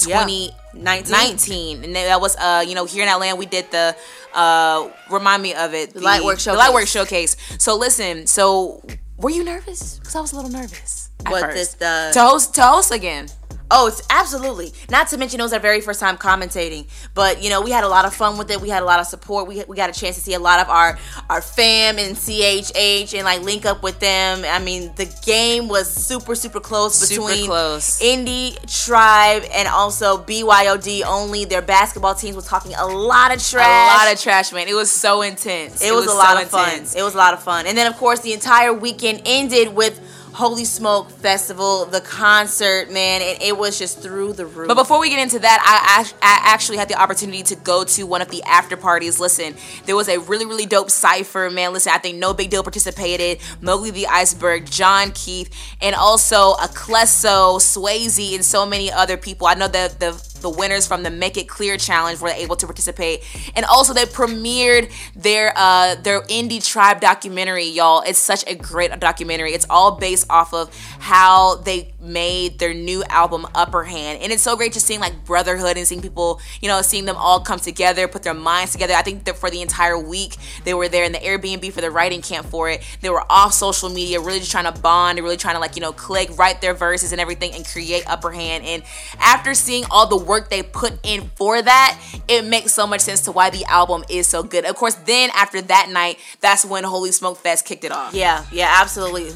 2019, 0.73 1.83
and 1.83 1.95
that 1.95 2.21
was 2.21 2.35
uh 2.37 2.63
you 2.65 2.75
know 2.75 2.85
here 2.85 3.03
in 3.03 3.09
Atlanta 3.09 3.35
we 3.35 3.45
did 3.45 3.69
the 3.71 3.95
uh 4.33 4.89
remind 5.09 5.41
me 5.43 5.53
of 5.53 5.73
it 5.73 5.93
the, 5.93 5.99
Lightwork 5.99 6.43
the 6.43 6.51
Lightwork 6.51 6.87
Showcase. 6.87 7.35
showcase. 7.37 7.61
So 7.63 7.75
listen, 7.77 8.27
so 8.27 8.83
were 9.17 9.31
you 9.31 9.43
nervous? 9.43 9.99
Because 9.99 10.15
I 10.15 10.21
was 10.21 10.31
a 10.31 10.35
little 10.35 10.51
nervous. 10.51 11.09
at 11.25 11.31
What, 11.31 11.41
first. 11.41 11.55
this, 11.55 11.73
the- 11.75 12.11
to 12.13 12.21
host 12.21 12.53
to 12.55 12.61
host 12.61 12.91
again. 12.91 13.27
Oh, 13.71 13.87
it's 13.87 14.01
absolutely. 14.09 14.73
Not 14.89 15.07
to 15.09 15.17
mention 15.17 15.39
it 15.39 15.43
was 15.43 15.53
our 15.53 15.59
very 15.59 15.81
first 15.81 15.99
time 15.99 16.17
commentating. 16.17 16.87
But 17.13 17.43
you 17.43 17.49
know, 17.49 17.61
we 17.61 17.71
had 17.71 17.83
a 17.83 17.89
lot 17.89 18.05
of 18.05 18.13
fun 18.13 18.37
with 18.37 18.49
it. 18.51 18.61
We 18.61 18.69
had 18.69 18.83
a 18.83 18.85
lot 18.85 18.99
of 18.99 19.05
support. 19.05 19.47
We, 19.47 19.63
we 19.67 19.75
got 19.75 19.89
a 19.89 19.99
chance 19.99 20.15
to 20.15 20.21
see 20.21 20.33
a 20.33 20.39
lot 20.39 20.59
of 20.59 20.69
our 20.69 20.97
our 21.29 21.41
fam 21.41 21.99
and 21.99 22.15
CHH 22.15 23.13
and 23.13 23.25
like 23.25 23.41
link 23.41 23.65
up 23.65 23.83
with 23.83 23.99
them. 23.99 24.43
I 24.45 24.59
mean, 24.59 24.91
the 24.95 25.05
game 25.25 25.67
was 25.67 25.91
super 25.91 26.35
super 26.35 26.59
close 26.59 26.95
Super 26.95 27.27
between 27.27 27.47
close. 27.47 27.99
Indie 27.99 28.55
Tribe 28.85 29.43
and 29.53 29.67
also 29.67 30.17
BYOD 30.17 31.03
only. 31.05 31.45
Their 31.45 31.61
basketball 31.61 32.15
teams 32.15 32.35
were 32.35 32.41
talking 32.41 32.73
a 32.75 32.85
lot 32.85 33.33
of 33.33 33.43
trash. 33.43 34.03
A 34.03 34.05
lot 34.05 34.13
of 34.13 34.21
trash, 34.21 34.51
man. 34.51 34.67
It 34.67 34.73
was 34.73 34.91
so 34.91 35.21
intense. 35.21 35.81
It, 35.81 35.93
was, 35.93 36.07
a 36.07 36.13
lot 36.13 36.37
so 36.37 36.43
of 36.43 36.49
fun. 36.49 36.69
intense. 36.69 36.95
It 36.95 37.03
was 37.03 37.15
a 37.15 37.17
lot 37.17 37.33
of 37.33 37.43
fun. 37.43 37.67
And 37.67 37.77
then, 37.77 37.87
of 37.87 37.97
course, 37.97 38.19
the 38.21 38.33
entire 38.33 38.73
weekend 38.73 39.21
ended 39.25 39.73
with 39.73 39.99
Holy 40.33 40.65
Smoke 40.65 41.09
Festival, 41.09 41.85
the 41.85 42.01
concert, 42.01 42.91
man, 42.91 43.21
and 43.21 43.41
it 43.41 43.57
was 43.57 43.77
just 43.77 44.01
through 44.01 44.33
the 44.33 44.45
roof. 44.45 44.67
But 44.67 44.75
before 44.75 44.99
we 44.99 45.09
get 45.09 45.19
into 45.19 45.39
that, 45.39 45.59
I, 45.63 46.09
I 46.21 46.51
actually 46.53 46.77
had 46.77 46.87
the 46.87 46.95
opportunity 46.95 47.43
to 47.43 47.55
go 47.55 47.83
to 47.83 48.03
one 48.03 48.21
of 48.21 48.29
the 48.29 48.41
after 48.43 48.77
parties. 48.77 49.19
Listen, 49.19 49.55
there 49.85 49.95
was 49.95 50.07
a 50.07 50.19
really, 50.19 50.45
really 50.45 50.65
dope 50.65 50.91
cipher, 50.91 51.49
man. 51.49 51.73
Listen, 51.73 51.93
I 51.93 51.97
think 51.97 52.23
Nobigdyl 52.23 52.63
participated, 52.63 53.39
Mogli 53.61 53.91
the 53.91 54.05
Iceburg, 54.05 54.69
Jon 54.69 55.11
Keith, 55.11 55.53
and 55.81 55.95
also 55.95 56.53
Aklesso, 56.53 57.59
Swayze, 57.59 58.35
and 58.35 58.45
so 58.45 58.65
many 58.65 58.91
other 58.91 59.17
people. 59.17 59.47
I 59.47 59.55
know 59.55 59.67
that 59.67 59.99
the 59.99 60.11
the 60.41 60.49
winners 60.49 60.87
from 60.87 61.03
the 61.03 61.11
Make 61.11 61.37
It 61.37 61.47
Clear 61.47 61.77
challenge 61.77 62.19
were 62.21 62.29
able 62.29 62.55
to 62.55 62.65
participate, 62.65 63.23
and 63.55 63.65
also 63.65 63.93
they 63.93 64.05
premiered 64.05 64.91
their 65.15 65.53
uh, 65.55 65.95
their 65.95 66.21
indie 66.23 66.65
tribe 66.65 67.01
documentary. 67.01 67.65
Y'all, 67.65 68.01
it's 68.05 68.19
such 68.19 68.43
a 68.47 68.55
great 68.55 68.97
documentary. 68.99 69.53
It's 69.53 69.65
all 69.69 69.97
based 69.97 70.27
off 70.29 70.53
of 70.53 70.75
how 70.99 71.55
they 71.55 71.93
made 71.99 72.59
their 72.59 72.73
new 72.73 73.03
album 73.05 73.45
Upper 73.55 73.83
Hand, 73.83 74.21
and 74.21 74.31
it's 74.31 74.43
so 74.43 74.55
great 74.55 74.73
just 74.73 74.85
seeing 74.85 74.99
like 74.99 75.25
brotherhood 75.25 75.77
and 75.77 75.87
seeing 75.87 76.01
people, 76.01 76.39
you 76.61 76.67
know, 76.67 76.81
seeing 76.81 77.05
them 77.05 77.15
all 77.17 77.39
come 77.39 77.59
together, 77.59 78.07
put 78.07 78.23
their 78.23 78.33
minds 78.33 78.71
together. 78.71 78.93
I 78.93 79.01
think 79.01 79.25
that 79.25 79.37
for 79.37 79.49
the 79.49 79.61
entire 79.61 79.97
week 79.97 80.35
they 80.63 80.73
were 80.73 80.87
there 80.87 81.03
in 81.03 81.11
the 81.11 81.19
Airbnb 81.19 81.71
for 81.73 81.81
the 81.81 81.91
writing 81.91 82.21
camp 82.21 82.47
for 82.47 82.69
it. 82.69 82.83
They 83.01 83.09
were 83.09 83.23
off 83.29 83.53
social 83.53 83.89
media, 83.89 84.19
really 84.19 84.39
just 84.39 84.51
trying 84.51 84.71
to 84.71 84.81
bond, 84.81 85.17
and 85.17 85.23
really 85.23 85.37
trying 85.37 85.55
to 85.55 85.59
like 85.59 85.75
you 85.75 85.81
know 85.81 85.93
click, 85.93 86.37
write 86.37 86.61
their 86.61 86.73
verses 86.73 87.11
and 87.11 87.21
everything, 87.21 87.53
and 87.53 87.65
create 87.65 88.03
Upper 88.07 88.31
Hand. 88.31 88.63
And 88.65 88.83
after 89.19 89.53
seeing 89.53 89.85
all 89.91 90.07
the 90.07 90.17
work 90.29 90.49
they 90.49 90.63
put 90.63 90.93
in 91.03 91.29
for 91.35 91.61
that, 91.61 91.99
it 92.29 92.45
makes 92.45 92.71
so 92.71 92.87
much 92.87 93.01
sense 93.01 93.21
to 93.21 93.31
why 93.31 93.49
the 93.49 93.65
album 93.65 94.05
is 94.09 94.27
so 94.27 94.43
good. 94.43 94.63
Of 94.63 94.75
course, 94.75 94.93
then 94.93 95.31
after 95.35 95.59
that 95.63 95.89
night, 95.91 96.19
that's 96.39 96.63
when 96.63 96.83
Holy 96.85 97.11
Smoke 97.11 97.37
Fest 97.37 97.65
kicked 97.65 97.83
it 97.83 97.91
off. 97.91 98.13
Yeah, 98.13 98.45
yeah, 98.51 98.77
absolutely. 98.79 99.31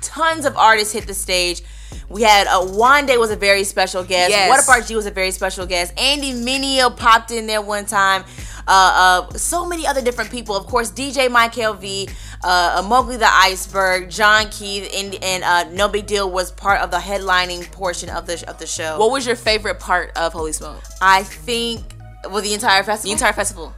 Tons 0.00 0.46
of 0.46 0.56
artists 0.56 0.94
hit 0.94 1.06
the 1.06 1.14
stage. 1.14 1.62
We 2.08 2.22
had 2.22 2.46
a 2.46 2.52
uh, 2.52 2.66
Wande 2.66 3.18
was 3.18 3.30
a 3.30 3.36
very 3.36 3.64
special 3.64 4.04
guest. 4.04 4.30
Yes. 4.30 4.68
WHATUPRG 4.68 4.94
was 4.94 5.06
a 5.06 5.10
very 5.10 5.30
special 5.30 5.66
guest. 5.66 5.92
Andy 5.98 6.32
Mineo 6.32 6.96
popped 6.96 7.30
in 7.30 7.46
there 7.46 7.60
one 7.60 7.84
time. 7.84 8.24
Uh, 8.68 9.26
uh, 9.30 9.32
so 9.32 9.66
many 9.66 9.86
other 9.86 10.02
different 10.02 10.30
people. 10.30 10.54
Of 10.54 10.66
course, 10.66 10.90
DJ 10.90 11.30
Michael 11.30 11.72
V, 11.72 12.08
uh, 12.44 12.82
Mogli 12.82 13.18
the 13.18 13.24
Iceburg, 13.24 14.10
Jon 14.10 14.50
Keith, 14.50 14.90
and, 14.94 15.14
and 15.22 15.42
uh, 15.42 15.64
Nobigdyl 15.74 16.30
was 16.30 16.52
part 16.52 16.82
of 16.82 16.90
the 16.90 16.98
headlining 16.98 17.70
portion 17.72 18.10
of 18.10 18.26
the 18.26 18.44
of 18.46 18.58
the 18.58 18.66
show. 18.66 18.98
What 18.98 19.10
was 19.10 19.26
your 19.26 19.36
favorite 19.36 19.80
part 19.80 20.16
of 20.16 20.34
Holy 20.34 20.52
Smoke? 20.52 20.82
I 21.00 21.22
think 21.22 21.82
well 22.24 22.42
the 22.42 22.52
entire 22.52 22.82
festival. 22.82 23.08
The 23.08 23.12
entire 23.12 23.32
festival. 23.32 23.74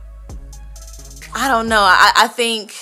I 1.33 1.47
don't 1.47 1.69
know. 1.69 1.81
I, 1.81 2.13
I 2.17 2.29
think 2.29 2.75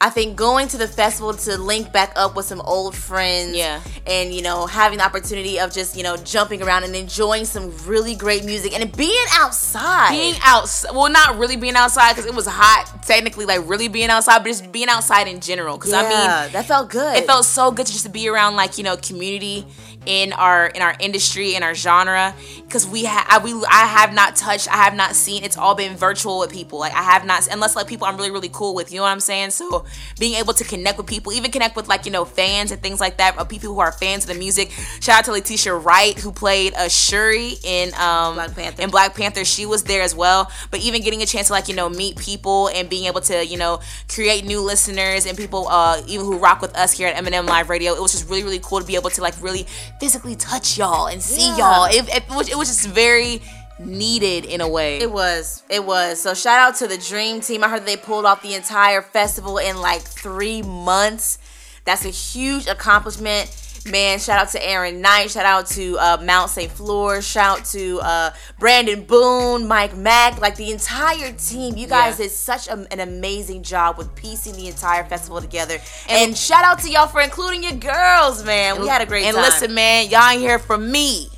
I 0.00 0.10
think 0.10 0.36
going 0.36 0.68
to 0.68 0.76
the 0.76 0.86
festival 0.86 1.34
to 1.34 1.58
link 1.58 1.92
back 1.92 2.12
up 2.14 2.36
with 2.36 2.46
some 2.46 2.60
old 2.60 2.94
friends, 2.94 3.56
yeah, 3.56 3.80
and 4.06 4.32
you 4.32 4.42
know 4.42 4.66
having 4.66 4.98
the 4.98 5.04
opportunity 5.04 5.58
of 5.58 5.72
just 5.72 5.96
you 5.96 6.04
know 6.04 6.16
jumping 6.16 6.62
around 6.62 6.84
and 6.84 6.94
enjoying 6.94 7.44
some 7.44 7.76
really 7.84 8.14
great 8.14 8.44
music 8.44 8.78
and 8.78 8.96
being 8.96 9.26
outside, 9.32 10.10
being 10.10 10.36
outside. 10.44 10.94
Well, 10.94 11.10
not 11.10 11.36
really 11.36 11.56
being 11.56 11.74
outside 11.74 12.12
because 12.12 12.26
it 12.26 12.34
was 12.34 12.46
hot. 12.46 13.02
Technically, 13.02 13.44
like 13.44 13.68
really 13.68 13.88
being 13.88 14.08
outside, 14.08 14.38
but 14.38 14.46
just 14.46 14.70
being 14.70 14.88
outside 14.88 15.26
in 15.26 15.40
general. 15.40 15.76
Because 15.76 15.90
yeah, 15.90 15.98
I 15.98 16.44
mean, 16.44 16.52
that 16.52 16.66
felt 16.66 16.90
good. 16.90 17.16
It 17.16 17.26
felt 17.26 17.44
so 17.44 17.72
good 17.72 17.86
to 17.86 17.92
just 17.92 18.12
be 18.12 18.28
around 18.28 18.54
like 18.54 18.78
you 18.78 18.84
know 18.84 18.96
community 18.96 19.66
in 20.06 20.32
our 20.32 20.66
in 20.68 20.82
our 20.82 20.94
industry 21.00 21.54
in 21.54 21.62
our 21.62 21.74
genre 21.74 22.34
because 22.62 22.86
we 22.86 23.04
have 23.04 23.44
we 23.44 23.52
I 23.68 23.86
have 23.86 24.14
not 24.14 24.36
touched 24.36 24.68
I 24.68 24.76
have 24.76 24.94
not 24.94 25.14
seen 25.14 25.44
it's 25.44 25.56
all 25.56 25.74
been 25.74 25.96
virtual 25.96 26.38
with 26.38 26.52
people. 26.52 26.78
Like 26.78 26.92
I 26.94 27.02
have 27.02 27.24
not 27.24 27.46
unless 27.50 27.76
like 27.76 27.86
people 27.86 28.06
I'm 28.06 28.16
really 28.16 28.30
really 28.30 28.50
cool 28.52 28.74
with 28.74 28.90
you 28.92 28.98
know 28.98 29.02
what 29.02 29.10
I'm 29.10 29.20
saying? 29.20 29.50
So 29.50 29.84
being 30.18 30.34
able 30.34 30.54
to 30.54 30.64
connect 30.64 30.98
with 30.98 31.06
people 31.06 31.32
even 31.32 31.50
connect 31.50 31.76
with 31.76 31.88
like 31.88 32.06
you 32.06 32.12
know 32.12 32.24
fans 32.24 32.70
and 32.70 32.80
things 32.82 33.00
like 33.00 33.18
that 33.18 33.36
of 33.38 33.48
people 33.48 33.72
who 33.72 33.80
are 33.80 33.92
fans 33.92 34.24
of 34.24 34.32
the 34.32 34.38
music. 34.38 34.70
Shout 35.00 35.18
out 35.20 35.24
to 35.26 35.32
Letitia 35.32 35.74
Wright 35.74 36.18
who 36.18 36.32
played 36.32 36.74
a 36.76 36.88
Shuri 36.88 37.54
in 37.64 37.92
um 37.94 38.34
Black 38.34 38.54
Panther. 38.54 38.82
in 38.82 38.90
Black 38.90 39.14
Panther. 39.14 39.44
She 39.44 39.66
was 39.66 39.84
there 39.84 40.02
as 40.02 40.14
well. 40.14 40.50
But 40.70 40.80
even 40.80 41.02
getting 41.02 41.22
a 41.22 41.26
chance 41.26 41.48
to 41.48 41.52
like 41.52 41.68
you 41.68 41.74
know 41.74 41.88
meet 41.88 42.16
people 42.16 42.68
and 42.68 42.88
being 42.88 43.06
able 43.06 43.20
to 43.22 43.44
you 43.44 43.56
know 43.56 43.80
create 44.12 44.44
new 44.44 44.60
listeners 44.60 45.26
and 45.26 45.36
people 45.36 45.68
uh 45.68 46.00
even 46.06 46.24
who 46.24 46.38
rock 46.38 46.60
with 46.60 46.74
us 46.76 46.92
here 46.92 47.08
at 47.08 47.16
M&M 47.16 47.46
Live 47.46 47.68
Radio 47.68 47.94
it 47.94 48.00
was 48.00 48.12
just 48.12 48.28
really 48.28 48.42
really 48.42 48.60
cool 48.62 48.80
to 48.80 48.86
be 48.86 48.94
able 48.94 49.10
to 49.10 49.20
like 49.20 49.34
really 49.42 49.66
physically 50.00 50.36
touch 50.36 50.78
y'all 50.78 51.06
and 51.06 51.22
see 51.22 51.48
Yeah. 51.48 51.56
y'all. 51.58 51.84
It, 51.84 52.08
it, 52.08 52.28
was, 52.30 52.48
it 52.48 52.56
was 52.56 52.68
just 52.68 52.88
very 52.88 53.42
needed 53.78 54.44
in 54.44 54.60
a 54.60 54.68
way. 54.68 54.98
It 54.98 55.10
was. 55.10 55.62
It 55.68 55.84
was. 55.84 56.20
So 56.20 56.34
shout 56.34 56.60
out 56.60 56.76
to 56.76 56.88
the 56.88 56.98
Dream 56.98 57.40
Team. 57.40 57.62
I 57.64 57.68
heard 57.68 57.86
they 57.86 57.96
pulled 57.96 58.24
off 58.24 58.42
the 58.42 58.54
entire 58.54 59.02
festival 59.02 59.58
in 59.58 59.76
like 59.80 60.02
three 60.02 60.62
months. 60.62 61.38
That's 61.84 62.04
a 62.04 62.10
huge 62.10 62.66
accomplishment. 62.66 63.50
Man, 63.90 64.18
shout 64.18 64.38
out 64.40 64.48
to 64.52 64.64
Aaron 64.66 65.00
Knight. 65.00 65.30
Shout 65.30 65.46
out 65.46 65.66
to 65.68 65.96
uh, 65.98 66.18
Mount 66.22 66.50
St. 66.50 66.70
Fleur. 66.70 67.20
Shout 67.22 67.60
out 67.60 67.64
to 67.66 68.00
uh, 68.02 68.30
Brandon 68.58 69.02
Boone, 69.04 69.66
Mike 69.66 69.96
Mack, 69.96 70.40
like 70.40 70.56
the 70.56 70.70
entire 70.70 71.32
team. 71.32 71.76
You 71.76 71.86
guys 71.86 72.18
Yeah. 72.18 72.26
did 72.26 72.32
such 72.32 72.68
a, 72.68 72.86
an 72.92 73.00
amazing 73.00 73.62
job 73.62 73.96
with 73.98 74.14
piecing 74.14 74.54
the 74.54 74.68
entire 74.68 75.04
festival 75.04 75.40
together. 75.40 75.78
And, 76.08 76.36
shout 76.36 76.64
out 76.64 76.80
to 76.80 76.90
y'all 76.90 77.06
for 77.08 77.20
including 77.20 77.62
your 77.62 77.72
girls, 77.72 78.44
man. 78.44 78.80
We 78.80 78.88
had 78.88 79.00
a 79.02 79.06
great 79.06 79.24
and 79.24 79.34
time. 79.34 79.44
And 79.44 79.52
listen, 79.52 79.74
man, 79.74 80.08
y'all 80.10 80.28
ain't 80.30 80.40
here 80.40 80.58
from 80.58 80.90
me. 80.90 81.28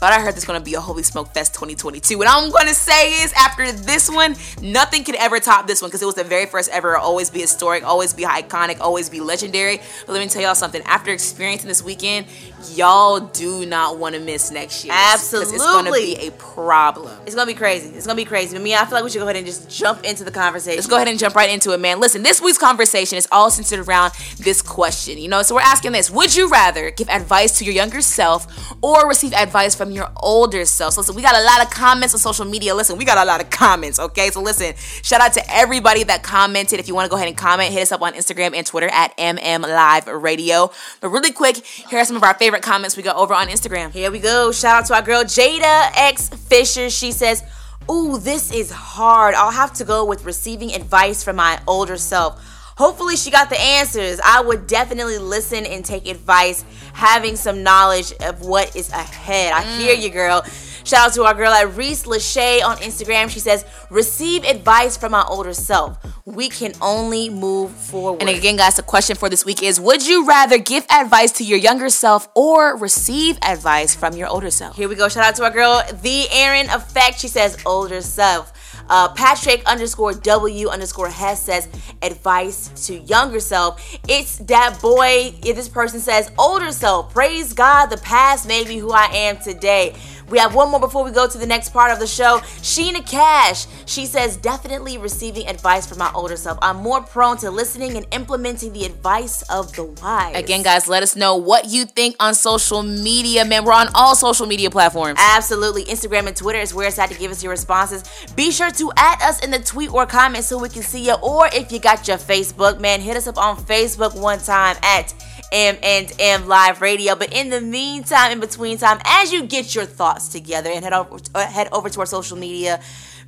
But 0.00 0.12
I 0.12 0.20
heard 0.20 0.34
there's 0.34 0.44
gonna 0.44 0.60
be 0.60 0.74
a 0.74 0.80
Holy 0.80 1.02
Smoke 1.02 1.34
Fest 1.34 1.54
2022. 1.54 2.20
And 2.20 2.28
I'm 2.28 2.50
gonna 2.50 2.74
say 2.74 3.22
is 3.22 3.32
after 3.32 3.72
this 3.72 4.08
one, 4.08 4.36
nothing 4.62 5.02
could 5.02 5.16
ever 5.16 5.40
top 5.40 5.66
this 5.66 5.82
one 5.82 5.88
because 5.88 6.02
it 6.02 6.06
was 6.06 6.14
the 6.14 6.24
very 6.24 6.46
first 6.46 6.70
ever. 6.70 6.96
Always 6.96 7.30
be 7.30 7.40
historic, 7.40 7.84
always 7.84 8.14
be 8.14 8.22
iconic, 8.22 8.80
always 8.80 9.08
be 9.08 9.20
legendary. 9.20 9.80
But 10.06 10.12
let 10.12 10.20
me 10.20 10.28
tell 10.28 10.42
y'all 10.42 10.54
something. 10.54 10.82
After 10.82 11.10
experiencing 11.10 11.68
this 11.68 11.82
weekend, 11.82 12.26
y'all 12.74 13.20
do 13.20 13.66
not 13.66 13.98
want 13.98 14.14
to 14.14 14.20
miss 14.20 14.50
next 14.50 14.84
year. 14.84 14.94
Absolutely. 14.96 15.54
It's 15.54 15.64
gonna 15.64 15.92
be 15.92 16.16
a 16.26 16.30
problem. 16.32 17.16
It's 17.26 17.34
gonna 17.34 17.46
be 17.46 17.54
crazy. 17.54 17.88
It's 17.90 18.06
gonna 18.06 18.16
be 18.16 18.24
crazy. 18.24 18.56
But 18.56 18.62
me, 18.62 18.74
I 18.74 18.84
feel 18.84 18.94
like 18.94 19.04
we 19.04 19.10
should 19.10 19.18
go 19.18 19.24
ahead 19.24 19.36
and 19.36 19.46
just 19.46 19.70
jump 19.70 20.04
into 20.04 20.24
the 20.24 20.30
conversation. 20.30 20.76
Let's 20.76 20.86
go 20.86 20.96
ahead 20.96 21.08
and 21.08 21.18
jump 21.18 21.34
right 21.34 21.50
into 21.50 21.72
it, 21.72 21.80
man. 21.80 22.00
Listen, 22.00 22.22
this 22.22 22.40
week's 22.40 22.58
conversation 22.58 23.18
is 23.18 23.28
all 23.30 23.50
centered 23.50 23.86
around 23.86 24.12
this 24.38 24.62
question. 24.62 25.18
You 25.18 25.28
know, 25.28 25.42
so 25.42 25.54
we're 25.54 25.60
asking 25.60 25.92
this 25.92 26.10
Would 26.10 26.34
you 26.34 26.48
rather 26.48 26.90
give 26.90 27.08
advice 27.08 27.58
to 27.58 27.64
your 27.64 27.74
younger 27.74 28.00
self 28.00 28.46
or 28.82 29.08
receive 29.08 29.32
advice 29.32 29.74
from 29.74 29.90
your 29.90 30.08
older 30.16 30.64
self? 30.64 30.94
So, 30.94 31.00
listen, 31.00 31.14
we 31.14 31.22
got 31.22 31.36
a 31.36 31.44
lot 31.44 31.64
of 31.64 31.70
comments 31.70 32.14
on 32.14 32.20
social 32.20 32.44
media. 32.44 32.74
Listen, 32.74 32.98
we 32.98 33.04
got 33.04 33.18
a 33.18 33.24
lot 33.24 33.40
of 33.40 33.50
comments, 33.50 33.98
okay? 33.98 34.30
So, 34.30 34.40
listen, 34.40 34.74
shout 35.02 35.20
out 35.20 35.32
to 35.34 35.54
everybody 35.54 36.02
that 36.04 36.22
commented. 36.22 36.80
If 36.80 36.88
you 36.88 36.94
want 36.94 37.06
to 37.06 37.10
go 37.10 37.16
ahead 37.16 37.28
and 37.28 37.36
comment, 37.36 37.72
hit 37.72 37.82
us 37.82 37.92
up 37.92 38.02
on 38.02 38.14
Instagram 38.14 38.54
and 38.54 38.66
Twitter 38.66 38.88
at 38.88 39.16
MM 39.16 39.62
Live 39.62 40.06
Radio. 40.06 40.70
But 41.00 41.10
really 41.10 41.32
quick, 41.32 41.56
here 41.58 42.00
are 42.00 42.04
some 42.04 42.16
of 42.16 42.22
our 42.22 42.34
favorite 42.34 42.47
comments 42.56 42.96
we 42.96 43.02
got 43.02 43.16
over 43.16 43.34
on 43.34 43.48
Instagram. 43.48 43.90
Here 43.90 44.10
we 44.10 44.18
go. 44.18 44.50
Shout 44.52 44.82
out 44.82 44.86
to 44.86 44.94
our 44.94 45.02
girl 45.02 45.22
Jada 45.24 45.90
X 45.94 46.28
Fisher. 46.28 46.88
She 46.88 47.12
says, 47.12 47.42
Ooh, 47.90 48.18
this 48.18 48.52
is 48.52 48.70
hard. 48.70 49.34
I'll 49.34 49.50
have 49.50 49.72
to 49.74 49.84
go 49.84 50.04
with 50.04 50.24
receiving 50.24 50.74
advice 50.74 51.22
from 51.22 51.36
my 51.36 51.60
older 51.66 51.96
self. 51.96 52.42
Hopefully, 52.76 53.16
she 53.16 53.30
got 53.30 53.50
the 53.50 53.60
answers. 53.60 54.20
I 54.24 54.40
would 54.40 54.66
definitely 54.66 55.18
listen 55.18 55.66
and 55.66 55.84
take 55.84 56.06
advice, 56.06 56.64
having 56.92 57.34
some 57.34 57.62
knowledge 57.62 58.12
of 58.20 58.40
what 58.42 58.76
is 58.76 58.90
ahead. 58.90 59.52
I 59.52 59.64
hear 59.78 59.96
mm. 59.96 60.02
you, 60.02 60.10
girl. 60.10 60.42
Shout 60.88 61.08
out 61.08 61.12
to 61.16 61.24
our 61.24 61.34
girl 61.34 61.52
at 61.52 61.76
Reese 61.76 62.04
Lachey 62.04 62.64
on 62.64 62.78
Instagram. 62.78 63.28
She 63.28 63.40
says, 63.40 63.66
Receive 63.90 64.42
advice 64.44 64.96
from 64.96 65.12
my 65.12 65.22
older 65.28 65.52
self. 65.52 65.98
We 66.24 66.48
can 66.48 66.72
only 66.80 67.28
move 67.28 67.72
forward. 67.72 68.22
And 68.22 68.30
again, 68.30 68.56
guys, 68.56 68.76
the 68.76 68.82
question 68.82 69.14
for 69.14 69.28
this 69.28 69.44
week 69.44 69.62
is 69.62 69.78
Would 69.78 70.06
you 70.06 70.26
rather 70.26 70.56
give 70.56 70.86
advice 70.88 71.30
to 71.32 71.44
your 71.44 71.58
younger 71.58 71.90
self 71.90 72.26
or 72.34 72.74
receive 72.78 73.36
advice 73.42 73.94
from 73.94 74.16
your 74.16 74.28
older 74.28 74.50
self? 74.50 74.76
Here 74.76 74.88
we 74.88 74.94
go. 74.94 75.10
Shout 75.10 75.24
out 75.24 75.34
to 75.34 75.44
our 75.44 75.50
girl, 75.50 75.82
the 76.00 76.26
Aaron 76.30 76.70
Effect. 76.70 77.20
She 77.20 77.28
says 77.28 77.58
older 77.66 78.00
self. 78.00 78.54
Uh, 78.88 79.08
Patrick 79.12 79.62
underscore 79.66 80.14
W 80.14 80.68
underscore 80.68 81.10
Hess 81.10 81.42
says 81.42 81.68
advice 82.00 82.86
to 82.86 82.98
younger 83.00 83.40
self. 83.40 83.82
It's 84.08 84.38
that 84.38 84.78
boy. 84.80 85.34
If 85.44 85.56
this 85.56 85.68
person 85.68 86.00
says 86.00 86.30
older 86.38 86.72
self. 86.72 87.12
Praise 87.12 87.52
God, 87.52 87.86
the 87.86 87.98
past 87.98 88.48
made 88.48 88.68
me 88.68 88.78
who 88.78 88.90
I 88.90 89.04
am 89.12 89.36
today. 89.36 89.94
We 90.30 90.38
have 90.38 90.54
one 90.54 90.70
more 90.70 90.80
before 90.80 91.04
we 91.04 91.10
go 91.10 91.26
to 91.26 91.38
the 91.38 91.46
next 91.46 91.70
part 91.70 91.90
of 91.90 91.98
the 91.98 92.06
show. 92.06 92.38
Sheena 92.62 93.08
Cash. 93.08 93.66
She 93.86 94.06
says 94.06 94.36
definitely 94.36 94.98
receiving 94.98 95.48
advice 95.48 95.86
from 95.86 95.98
my 95.98 96.10
older 96.14 96.36
self. 96.36 96.58
I'm 96.60 96.76
more 96.76 97.00
prone 97.00 97.38
to 97.38 97.50
listening 97.50 97.96
and 97.96 98.06
implementing 98.12 98.72
the 98.72 98.84
advice 98.84 99.42
of 99.50 99.72
the 99.74 99.84
wise. 99.84 100.36
Again, 100.36 100.62
guys, 100.62 100.88
let 100.88 101.02
us 101.02 101.16
know 101.16 101.36
what 101.36 101.66
you 101.66 101.84
think 101.84 102.16
on 102.20 102.34
social 102.34 102.82
media, 102.82 103.44
man. 103.44 103.64
We're 103.64 103.72
on 103.72 103.88
all 103.94 104.14
social 104.14 104.46
media 104.46 104.70
platforms. 104.70 105.18
Absolutely. 105.20 105.84
Instagram 105.84 106.26
and 106.26 106.36
Twitter 106.36 106.60
is 106.60 106.74
where 106.74 106.88
it's 106.88 106.98
at 106.98 107.10
to 107.10 107.18
give 107.18 107.30
us 107.30 107.42
your 107.42 107.50
responses. 107.50 108.04
Be 108.36 108.50
sure 108.50 108.70
to 108.70 108.92
add 108.96 109.22
us 109.22 109.42
in 109.44 109.50
the 109.50 109.58
tweet 109.58 109.92
or 109.92 110.06
comment 110.06 110.44
so 110.44 110.58
we 110.58 110.68
can 110.68 110.82
see 110.82 111.06
you. 111.06 111.14
Or 111.14 111.48
if 111.52 111.72
you 111.72 111.78
got 111.78 112.06
your 112.06 112.18
Facebook, 112.18 112.80
man, 112.80 113.00
hit 113.00 113.16
us 113.16 113.26
up 113.26 113.38
on 113.38 113.56
Facebook 113.56 114.14
one 114.14 114.38
time 114.38 114.76
at 114.82 115.14
M 115.52 115.76
and 115.82 116.12
M 116.18 116.46
Live 116.46 116.80
Radio. 116.80 117.14
But 117.14 117.32
in 117.32 117.50
the 117.50 117.60
meantime, 117.60 118.32
in 118.32 118.40
between 118.40 118.78
time, 118.78 119.00
as 119.04 119.32
you 119.32 119.44
get 119.44 119.74
your 119.74 119.84
thoughts 119.84 120.28
together 120.28 120.70
and 120.70 120.84
head 120.84 120.92
over 120.92 121.18
uh, 121.34 121.46
head 121.46 121.68
over 121.72 121.88
to 121.88 122.00
our 122.00 122.06
social 122.06 122.36
media. 122.36 122.80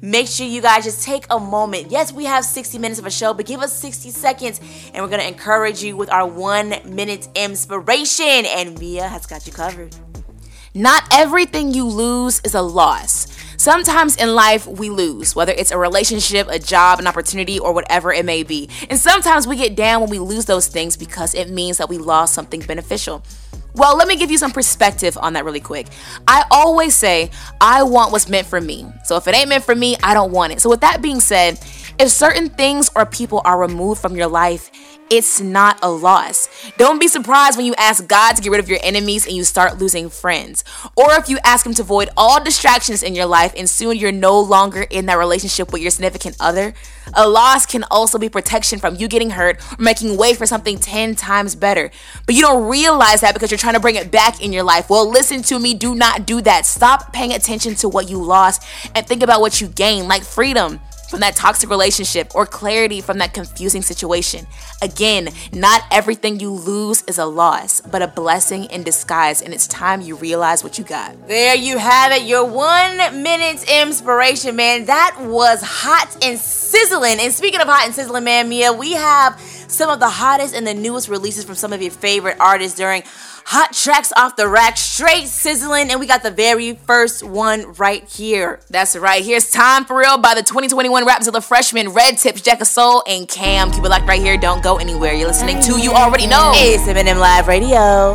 make 0.03 0.27
sure 0.27 0.47
you 0.47 0.63
guys 0.63 0.85
just 0.85 1.03
take 1.03 1.27
a 1.29 1.39
moment. 1.39 1.91
Yes, 1.91 2.11
we 2.11 2.25
have 2.25 2.43
60 2.45 2.79
minutes 2.79 2.99
of 2.99 3.05
a 3.05 3.11
show, 3.11 3.35
but 3.35 3.45
give 3.45 3.61
us 3.61 3.79
60 3.79 4.11
seconds 4.11 4.59
and 4.95 5.05
we're 5.05 5.11
going 5.11 5.21
to 5.21 5.29
encourage 5.29 5.83
you 5.83 5.95
with 5.95 6.11
our 6.11 6.27
one 6.27 6.75
minute 6.87 7.29
inspiration. 7.35 8.47
And 8.47 8.79
Meah 8.79 9.09
has 9.09 9.27
got 9.27 9.47
you 9.47 9.53
covered. 9.53 9.95
Not 10.75 11.03
everything 11.13 11.75
you 11.75 11.85
lose 11.85 12.41
is 12.45 12.55
a 12.55 12.63
loss. 12.63 13.20
Sometimes 13.61 14.17
in 14.17 14.35
life 14.35 14.67
we 14.67 14.89
lose, 14.89 15.37
whether 15.37 15.53
it's 15.53 15.71
a 15.71 15.77
relationship, 15.77 16.49
a 16.49 16.59
job, 16.59 16.99
an 16.99 17.07
opportunity, 17.07 17.59
or 17.59 17.75
whatever 17.75 18.11
it 18.11 18.25
may 18.25 18.43
be. 18.43 18.71
And 18.89 18.99
sometimes 18.99 19.47
we 19.47 19.55
get 19.55 19.77
down 19.77 20.01
when 20.01 20.09
we 20.09 20.19
lose 20.19 20.47
those 20.47 20.67
things 20.67 20.97
because 20.97 21.35
it 21.35 21.51
means 21.51 21.77
that 21.77 21.91
we 21.91 21.99
lost 21.99 22.33
something 22.33 22.61
beneficial. 22.61 23.23
Well, 23.75 23.99
let 23.99 24.09
me 24.09 24.17
give 24.17 24.31
you 24.31 24.39
some 24.39 24.51
perspective 24.51 25.19
on 25.21 25.35
that 25.35 25.45
really 25.45 25.61
quick. 25.61 25.89
I 26.27 26.45
always 26.51 26.97
say, 26.97 27.31
I 27.61 27.83
want 27.83 28.13
what's 28.13 28.31
meant 28.31 28.47
for 28.47 28.63
me. 28.63 28.87
So 29.05 29.17
if 29.17 29.29
it 29.29 29.35
ain't 29.35 29.51
meant 29.51 29.65
for 29.65 29.75
me, 29.75 29.95
I 30.03 30.15
don't 30.15 30.33
want 30.33 30.55
it. 30.55 30.63
So, 30.63 30.71
with 30.71 30.81
that 30.81 31.03
being 31.03 31.21
said, 31.21 31.61
if 31.99 32.09
certain 32.09 32.49
things 32.49 32.91
or 32.97 33.05
people 33.05 33.43
are 33.45 33.61
removed 33.61 34.01
from 34.01 34.17
your 34.17 34.27
life, 34.27 34.71
it's 35.11 35.41
not 35.41 35.79
a 35.83 35.91
loss. 35.91 36.49
Don't 36.79 37.01
be 37.01 37.09
surprised 37.09 37.57
when 37.57 37.67
you 37.67 37.75
ask 37.77 38.07
God 38.07 38.35
to 38.35 38.43
get 38.43 38.53
rid 38.53 38.61
of 38.61 38.69
your 38.69 38.79
enemies 38.83 39.27
and 39.27 39.35
you 39.35 39.43
start 39.43 39.79
losing 39.79 40.09
friends. 40.09 40.63
Or 40.97 41.15
if 41.15 41.29
you 41.29 41.39
ask 41.45 41.67
Him 41.67 41.75
to 41.75 41.83
avoid 41.83 42.09
all 42.17 42.43
distractions 42.43 43.03
in 43.03 43.17
your 43.17 43.27
life 43.27 43.53
and 43.57 43.69
soon 43.69 43.97
you're 43.97 44.13
no 44.13 44.41
longer 44.41 44.83
in 44.83 45.07
that 45.07 45.19
relationship 45.19 45.73
with 45.73 45.83
your 45.83 45.91
significant 45.91 46.37
other. 46.39 46.75
A 47.15 47.29
loss 47.29 47.67
can 47.67 47.85
also 47.91 48.19
be 48.19 48.29
protection 48.29 48.79
from 48.79 48.95
you 48.95 49.09
getting 49.09 49.31
hurt 49.31 49.61
or 49.79 49.83
making 49.83 50.17
way 50.17 50.35
for 50.35 50.47
something 50.47 50.79
10 50.79 51.17
times 51.17 51.57
better. 51.57 51.91
But 52.25 52.37
you 52.37 52.43
don't 52.43 52.69
realize 52.69 53.21
that 53.23 53.35
because 53.35 53.51
you're 53.51 53.59
trying 53.59 53.75
to 53.75 53.81
bring 53.81 53.97
it 53.97 54.13
back 54.13 54.41
in 54.41 54.53
your 54.53 54.63
life. 54.63 54.89
Well, 54.89 55.11
listen 55.11 55.43
to 55.43 55.59
me. 55.59 55.75
Do 55.75 55.97
not 55.97 56.25
do 56.25 56.41
that. 56.43 56.67
Stop 56.67 57.13
paying 57.13 57.33
attention 57.33 57.75
to 57.77 57.89
what 57.89 58.09
you 58.09 58.23
lost 58.23 58.63
and 58.95 59.05
think 59.05 59.25
about 59.25 59.41
what 59.41 59.61
you 59.61 59.67
gained, 59.67 60.07
like 60.07 60.23
freedom 60.23 60.81
from 61.11 61.21
that 61.21 61.35
toxic 61.35 61.69
relationship 61.69 62.35
or 62.35 62.47
clarity 62.47 63.01
from 63.01 63.19
that 63.19 63.35
confusing 63.35 63.83
situation. 63.83 64.47
Again, 64.81 65.29
not 65.53 65.83
everything 65.91 66.39
you 66.39 66.53
lose 66.53 67.03
is 67.03 67.19
a 67.19 67.27
loss, 67.27 67.81
but 67.81 68.01
a 68.01 68.07
blessing 68.07 68.65
in 68.67 68.85
disguise, 68.85 69.43
and 69.43 69.53
it's 69.53 69.67
time 69.67 70.01
you 70.01 70.15
realize 70.15 70.63
what 70.63 70.79
you 70.79 70.85
got. 70.85 71.27
There 71.27 71.57
you 71.57 71.79
have 71.79 72.13
it, 72.13 72.23
your 72.23 72.45
one 72.45 73.23
minute 73.23 73.69
inspiration, 73.69 74.55
man. 74.55 74.87
That 74.87 75.17
was 75.21 75.63
hot 75.63 76.17
and 76.23 76.39
sizzling. 76.39 77.19
And 77.19 77.33
speaking 77.33 77.61
of 77.61 77.67
hot 77.67 77.85
and 77.87 77.95
sizzling, 77.95 78.25
man, 78.25 78.49
Meah, 78.49 78.73
we 78.73 78.93
have 78.93 79.41
some 79.71 79.91
of 79.91 80.01
the 80.01 80.11
hottest 80.11 80.55
and 80.55 80.67
the 80.67 80.75
newest 80.75 81.09
releases 81.09 81.45
from 81.45 81.55
some 81.55 81.73
of 81.73 81.81
your 81.81 81.91
favorite 81.91 82.37
artists 82.41 82.77
during 82.77 83.03
hot 83.47 83.73
tracks 83.73 84.13
off 84.17 84.37
the 84.37 84.49
rack, 84.49 84.77
straight 84.77 85.27
sizzling, 85.27 85.91
and 85.91 86.01
we 86.01 86.07
got 86.07 86.23
the 86.23 86.31
very 86.31 86.75
first 86.75 87.23
one 87.23 87.73
right 87.75 88.05
here. 88.09 88.61
That's 88.71 88.97
right. 88.97 89.25
Here's 89.25 89.51
Time 89.51 89.85
for 89.85 89.97
Real 89.99 90.19
by 90.19 90.35
the 90.35 90.43
2021 90.43 91.07
Rapzilla 91.07 91.43
freshman 91.43 91.91
Red 91.91 92.19
Tips, 92.19 92.43
Jacka 92.43 92.65
Soul, 92.65 93.03
and 93.07 93.29
Cam. 93.29 93.71
Keep 93.71 93.85
it 93.85 93.89
locked 93.89 94.07
right 94.07 94.21
here. 94.21 94.37
Don't 94.37 94.63
go 94.63 94.77
anywhere. 94.77 95.15
You're 95.15 95.29
listening 95.29 95.61
to 95.63 95.81
You 95.81 95.93
Already 95.93 96.27
Know. 96.27 96.53
It's 96.55 96.87
M&M 96.87 97.19
Live 97.19 97.49
Radio. 97.49 98.15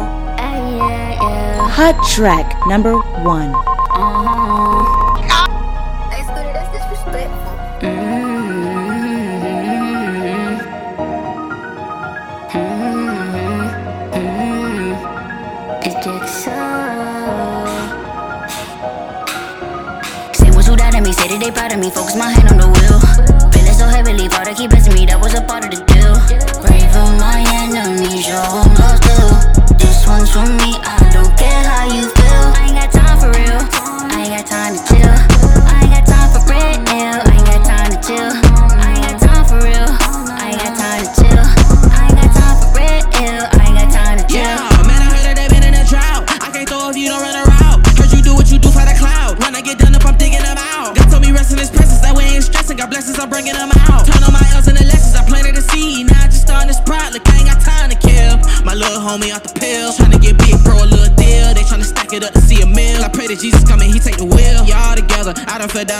Hot 1.78 2.08
track 2.10 2.66
number 2.68 2.96
one. 3.24 4.45
They 21.46 21.52
proud 21.52 21.72
of 21.72 21.80
me. 21.80 21.90
Focus 21.92 22.16
my 22.16 22.30
hand 22.30 22.50
on 22.50 22.58
the 22.58 22.68
wheel. 22.68 23.00
Feeling 23.54 23.74
so 23.74 23.86
heavily, 23.86 24.28
Father 24.30 24.54
keep 24.54 24.70
blessing 24.72 24.94
me. 24.94 25.06
That 25.06 25.20
was 25.22 25.34
a 25.36 25.42
part 25.42 25.66
of 25.66 25.72
the 25.72 25.78
deal. 25.86 26.16
My 27.20 27.44
enemies, 27.62 28.26
show 28.26 28.42
them 28.64 28.74
love 28.82 29.00
too. 29.06 29.76
This 29.78 30.08
one's 30.08 30.32
for 30.32 30.46
me. 30.46 30.65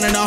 Down 0.02 0.04
in 0.04 0.14
the 0.14 0.25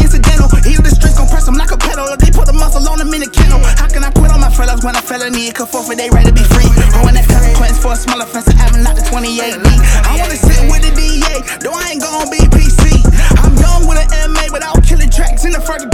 incidental. 0.00 0.48
Heal 0.62 0.82
the 0.82 0.92
streets, 0.92 1.16
gon' 1.16 1.28
press 1.28 1.48
him 1.48 1.54
like 1.54 1.72
a 1.72 1.78
pedal. 1.78 2.08
They 2.16 2.30
put 2.30 2.46
the 2.46 2.56
muscle 2.56 2.84
on 2.88 3.00
him 3.00 3.12
in 3.14 3.20
the 3.24 3.30
kennel. 3.30 3.60
How 3.80 3.88
can 3.88 4.04
I 4.04 4.10
quit 4.10 4.30
on 4.30 4.40
my 4.40 4.50
fellas 4.50 4.84
when 4.84 4.96
I 4.96 5.02
felony? 5.02 5.50
Could 5.52 5.68
forfeit, 5.68 5.98
they 5.98 6.10
ready 6.10 6.30
to 6.30 6.36
be 6.36 6.44
free. 6.52 6.68
Going 7.00 7.16
that 7.16 7.26
consequence 7.28 7.78
for 7.78 7.92
a 7.92 7.98
small 7.98 8.20
offense, 8.20 8.48
I 8.48 8.56
haven't 8.56 8.84
the 8.84 9.04
28 9.08 9.62
D. 9.62 9.66
I 10.04 10.16
wanna 10.20 10.36
sit 10.36 10.60
with 10.68 10.82
the 10.84 10.92
DA, 10.92 11.40
though 11.64 11.74
I 11.74 11.96
ain't 11.96 12.02
gon' 12.02 12.28
be 12.30 12.40
PC. 12.52 13.00
I'm 13.42 13.54
young 13.56 13.88
with 13.88 14.00
an 14.00 14.32
MA 14.32 14.48
without 14.52 14.82
killing 14.84 15.10
tracks 15.10 15.44
in 15.44 15.52
the 15.52 15.60
first 15.60 15.88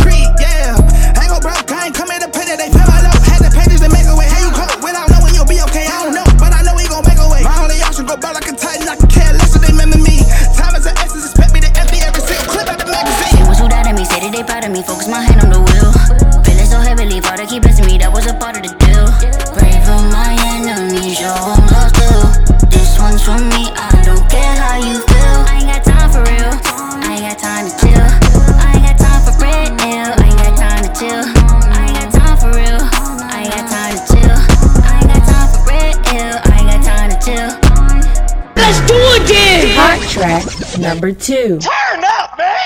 number 41.03 41.19
two. 41.19 41.59
Turn 41.59 42.05
up, 42.05 42.39
man. 42.39 42.57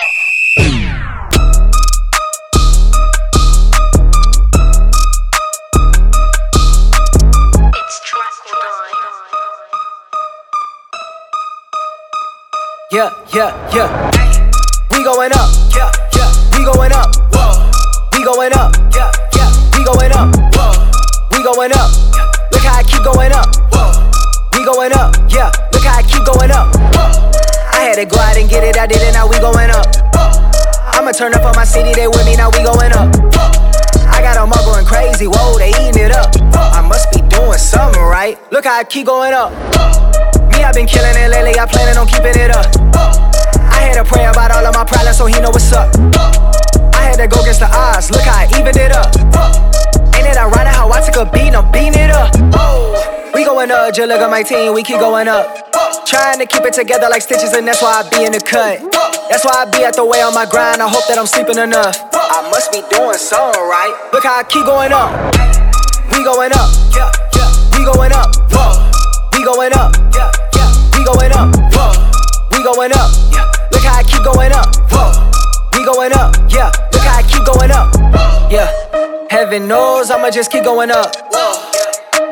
yeah, 12.93 13.11
yeah, 13.35 13.75
yeah. 13.75 14.51
We 14.91 15.03
going 15.03 15.33
up, 15.33 15.51
yeah, 15.75 15.91
yeah. 16.15 16.59
We 16.59 16.65
going 16.65 16.93
up, 16.93 17.09
whoa. 17.33 17.71
We 18.13 18.23
going 18.23 18.53
up, 18.53 18.77
yeah, 18.95 19.11
yeah. 19.35 19.51
We 19.77 19.85
going 19.85 20.13
up, 20.13 20.37
whoa. 20.55 20.91
We 21.33 21.43
going 21.43 21.73
up. 21.73 21.91
Look 22.53 22.63
how 22.63 22.77
I 22.77 22.83
keep 22.83 23.03
going 23.03 23.33
up, 23.33 23.47
whoa. 23.73 24.11
We 24.53 24.65
going 24.65 24.93
up, 24.93 25.15
yeah. 25.31 25.66
Had 27.87 28.03
to 28.03 28.05
go 28.05 28.19
out 28.19 28.37
and 28.37 28.51
get 28.51 28.65
it, 28.67 28.77
I 28.77 28.87
did 28.87 28.99
it, 28.99 29.15
now 29.15 29.31
we 29.31 29.39
going 29.39 29.71
up. 29.71 29.87
I'ma 30.91 31.15
turn 31.15 31.33
up 31.35 31.47
on 31.47 31.55
my 31.55 31.63
city, 31.63 31.95
they 31.95 32.09
with 32.09 32.27
me, 32.27 32.35
now 32.35 32.51
we 32.51 32.59
going 32.67 32.91
up. 32.91 33.15
I 34.11 34.19
got 34.19 34.35
them 34.35 34.51
all 34.51 34.65
going 34.67 34.85
crazy, 34.85 35.31
whoa, 35.31 35.55
they 35.55 35.71
eating 35.71 36.03
it 36.03 36.11
up. 36.11 36.35
I 36.51 36.83
must 36.83 37.13
be 37.15 37.23
doing 37.31 37.59
something 37.59 38.03
right. 38.03 38.43
Look 38.51 38.65
how 38.65 38.81
I 38.81 38.83
keep 38.83 39.07
going 39.07 39.33
up. 39.33 39.55
Me, 40.51 40.67
i 40.67 40.73
been 40.75 40.91
killing 40.91 41.15
it 41.15 41.31
lately, 41.31 41.55
I 41.55 41.67
planning 41.71 41.97
on 41.97 42.09
keeping 42.11 42.35
it 42.35 42.51
up. 42.51 42.67
I 43.71 43.87
had 43.87 43.95
to 43.95 44.05
pray 44.05 44.27
about 44.27 44.51
all 44.51 44.67
of 44.67 44.75
my 44.75 44.83
problems 44.83 45.19
so 45.19 45.27
he 45.27 45.39
know 45.39 45.51
what's 45.55 45.71
up. 45.73 45.95
I 46.91 47.15
had 47.15 47.23
to 47.23 47.29
go 47.29 47.39
against 47.43 47.61
the 47.61 47.71
odds, 47.71 48.11
look 48.11 48.23
how 48.23 48.43
I 48.43 48.51
evened 48.59 48.83
it 48.83 48.91
up. 48.91 49.15
Ain't 50.11 50.27
it 50.27 50.37
ironic 50.37 50.75
how 50.75 50.91
I 50.91 51.07
took 51.07 51.23
a 51.23 51.31
beat 51.31 51.55
I'm 51.55 51.71
beating 51.71 51.95
it 51.95 52.11
up? 52.11 52.35
We 53.33 53.45
going 53.45 53.71
up, 53.71 53.95
just 53.95 54.09
look 54.09 54.19
at 54.21 54.31
my 54.31 54.43
team, 54.43 54.75
we 54.75 54.83
keep 54.83 54.99
going 54.99 55.29
up. 55.29 55.66
Trying 56.07 56.39
to 56.39 56.47
keep 56.47 56.63
it 56.63 56.73
together 56.73 57.09
like 57.11 57.21
stitches, 57.21 57.53
and 57.53 57.67
that's 57.67 57.83
why 57.83 57.99
I 57.99 58.09
be 58.09 58.23
in 58.23 58.31
the 58.31 58.39
cut. 58.39 58.79
That's 59.27 59.43
why 59.45 59.67
I 59.67 59.71
be 59.75 59.83
at 59.83 59.99
the 59.99 60.07
way 60.07 60.23
on 60.23 60.33
my 60.39 60.47
grind. 60.47 60.79
I 60.79 60.87
hope 60.87 61.03
that 61.11 61.19
I'm 61.19 61.27
sleeping 61.27 61.59
enough. 61.59 61.99
I 62.15 62.47
must 62.47 62.71
be 62.71 62.79
doing 62.95 63.19
something 63.19 63.59
right. 63.67 63.91
Look 64.15 64.23
how 64.23 64.39
I 64.39 64.47
keep 64.47 64.71
going 64.71 64.95
up. 64.95 65.11
We 66.15 66.23
going 66.23 66.55
up, 66.55 66.71
yeah, 66.95 67.11
yeah. 67.35 67.51
We 67.75 67.83
going 67.83 68.15
up, 68.15 68.31
whoa. 68.55 68.87
We 69.35 69.43
going 69.43 69.75
up, 69.75 69.99
yeah, 70.15 70.31
yeah. 70.55 70.71
We 70.95 71.03
going 71.03 71.35
up, 71.35 71.51
whoa. 71.75 71.91
We 72.55 72.63
going 72.63 72.95
up, 72.95 73.11
yeah. 73.35 73.51
Look 73.75 73.83
how 73.83 73.99
I 73.99 74.07
keep 74.07 74.23
going 74.23 74.55
up, 74.55 74.71
whoa. 74.95 75.11
We 75.75 75.83
going 75.83 76.15
up, 76.15 76.39
yeah. 76.47 76.71
Look 76.95 77.03
how 77.03 77.19
I 77.19 77.27
keep 77.27 77.43
going 77.43 77.75
up, 77.75 77.91
yeah. 78.47 78.71
Heaven 79.27 79.67
knows 79.67 80.15
I'ma 80.15 80.31
just 80.31 80.55
keep 80.55 80.63
going 80.63 80.95
up. 80.95 81.19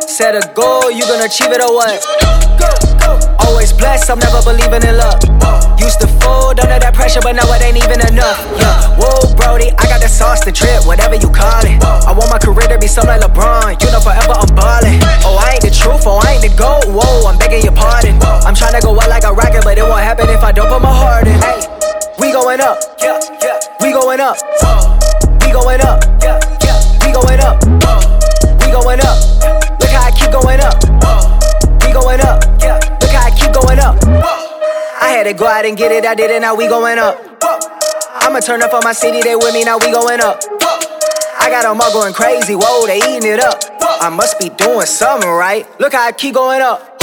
Set 0.06 0.38
a 0.38 0.46
goal, 0.54 0.94
you 0.94 1.02
gonna 1.10 1.26
achieve 1.26 1.50
it 1.50 1.58
or 1.58 1.74
what? 1.74 2.93
Always 3.54 3.72
blessed, 3.72 4.10
I'm 4.10 4.18
never 4.18 4.42
believing 4.42 4.82
in 4.82 4.98
luck. 4.98 5.22
Used 5.78 6.02
to 6.02 6.10
fold 6.18 6.58
under 6.58 6.74
that 6.74 6.90
pressure, 6.90 7.22
but 7.22 7.38
now 7.38 7.46
it 7.54 7.62
ain't 7.62 7.78
even 7.78 8.02
enough. 8.02 8.34
Yeah, 8.58 8.98
whoa, 8.98 9.30
Brody, 9.38 9.70
I 9.78 9.86
got 9.86 10.02
the 10.02 10.10
sauce 10.10 10.42
to 10.42 10.50
trip, 10.50 10.82
whatever 10.90 11.14
you 11.14 11.30
call 11.30 11.62
it. 11.62 11.78
I 11.78 12.10
want 12.10 12.34
my 12.34 12.42
career 12.42 12.66
to 12.66 12.78
be 12.82 12.90
something 12.90 13.14
like 13.14 13.22
LeBron, 13.22 13.78
you 13.78 13.94
know, 13.94 14.02
forever 14.02 14.34
I'm 14.34 14.50
ballin'. 14.58 14.98
Oh, 15.22 15.38
I 15.38 15.54
ain't 15.54 15.62
the 15.62 15.70
truth, 15.70 16.02
oh, 16.02 16.18
I 16.18 16.34
ain't 16.34 16.42
the 16.42 16.50
GOAT, 16.58 16.90
whoa, 16.90 17.30
I'm 17.30 17.38
begging 17.38 17.62
your 17.62 17.78
pardon. 17.78 18.18
I'm 18.42 18.58
trying 18.58 18.74
to 18.74 18.82
go 18.82 18.90
out 18.98 19.06
like 19.06 19.22
a 19.22 19.30
rocket, 19.30 19.62
but 19.62 19.78
it 19.78 19.86
won't 19.86 20.02
happen 20.02 20.26
if 20.34 20.42
I 20.42 20.50
don't 20.50 20.66
put 20.66 20.82
my 20.82 20.90
heart 20.90 21.30
in. 21.30 21.38
Hey, 21.38 21.62
we 22.18 22.34
going 22.34 22.58
up, 22.58 22.82
yeah, 22.98 23.22
yeah, 23.38 23.62
we 23.78 23.94
going 23.94 24.18
up, 24.18 24.34
uh. 24.66 24.98
we 25.46 25.54
going 25.54 25.78
up, 25.78 26.02
yeah, 26.18 26.42
yeah, 26.58 26.82
we 27.06 27.14
going 27.14 27.38
up, 27.38 27.62
we 28.58 28.66
going 28.74 28.98
up. 28.98 29.33
Had 35.14 35.24
to 35.24 35.32
go 35.32 35.46
out 35.46 35.64
and 35.64 35.76
get 35.76 35.92
it, 35.92 36.04
I 36.04 36.14
did 36.14 36.30
it, 36.30 36.40
now 36.40 36.56
we 36.56 36.66
going 36.66 36.98
up. 36.98 37.16
I'ma 38.16 38.40
turn 38.40 38.62
up 38.62 38.74
on 38.74 38.82
my 38.82 38.92
city, 38.92 39.22
they 39.22 39.36
with 39.36 39.54
me, 39.54 39.62
now 39.64 39.78
we 39.78 39.92
going 39.92 40.20
up. 40.20 40.42
I 41.38 41.48
got 41.50 41.62
them 41.62 41.80
all 41.80 41.92
going 41.92 42.12
crazy, 42.12 42.54
whoa, 42.54 42.86
they 42.86 42.98
eating 42.98 43.30
it 43.30 43.38
up. 43.38 43.62
I 43.80 44.08
must 44.08 44.40
be 44.40 44.48
doing 44.48 44.86
something 44.86 45.30
right. 45.30 45.68
Look 45.78 45.92
how 45.92 46.06
I 46.06 46.12
keep 46.12 46.34
going 46.34 46.60
up. 46.60 46.98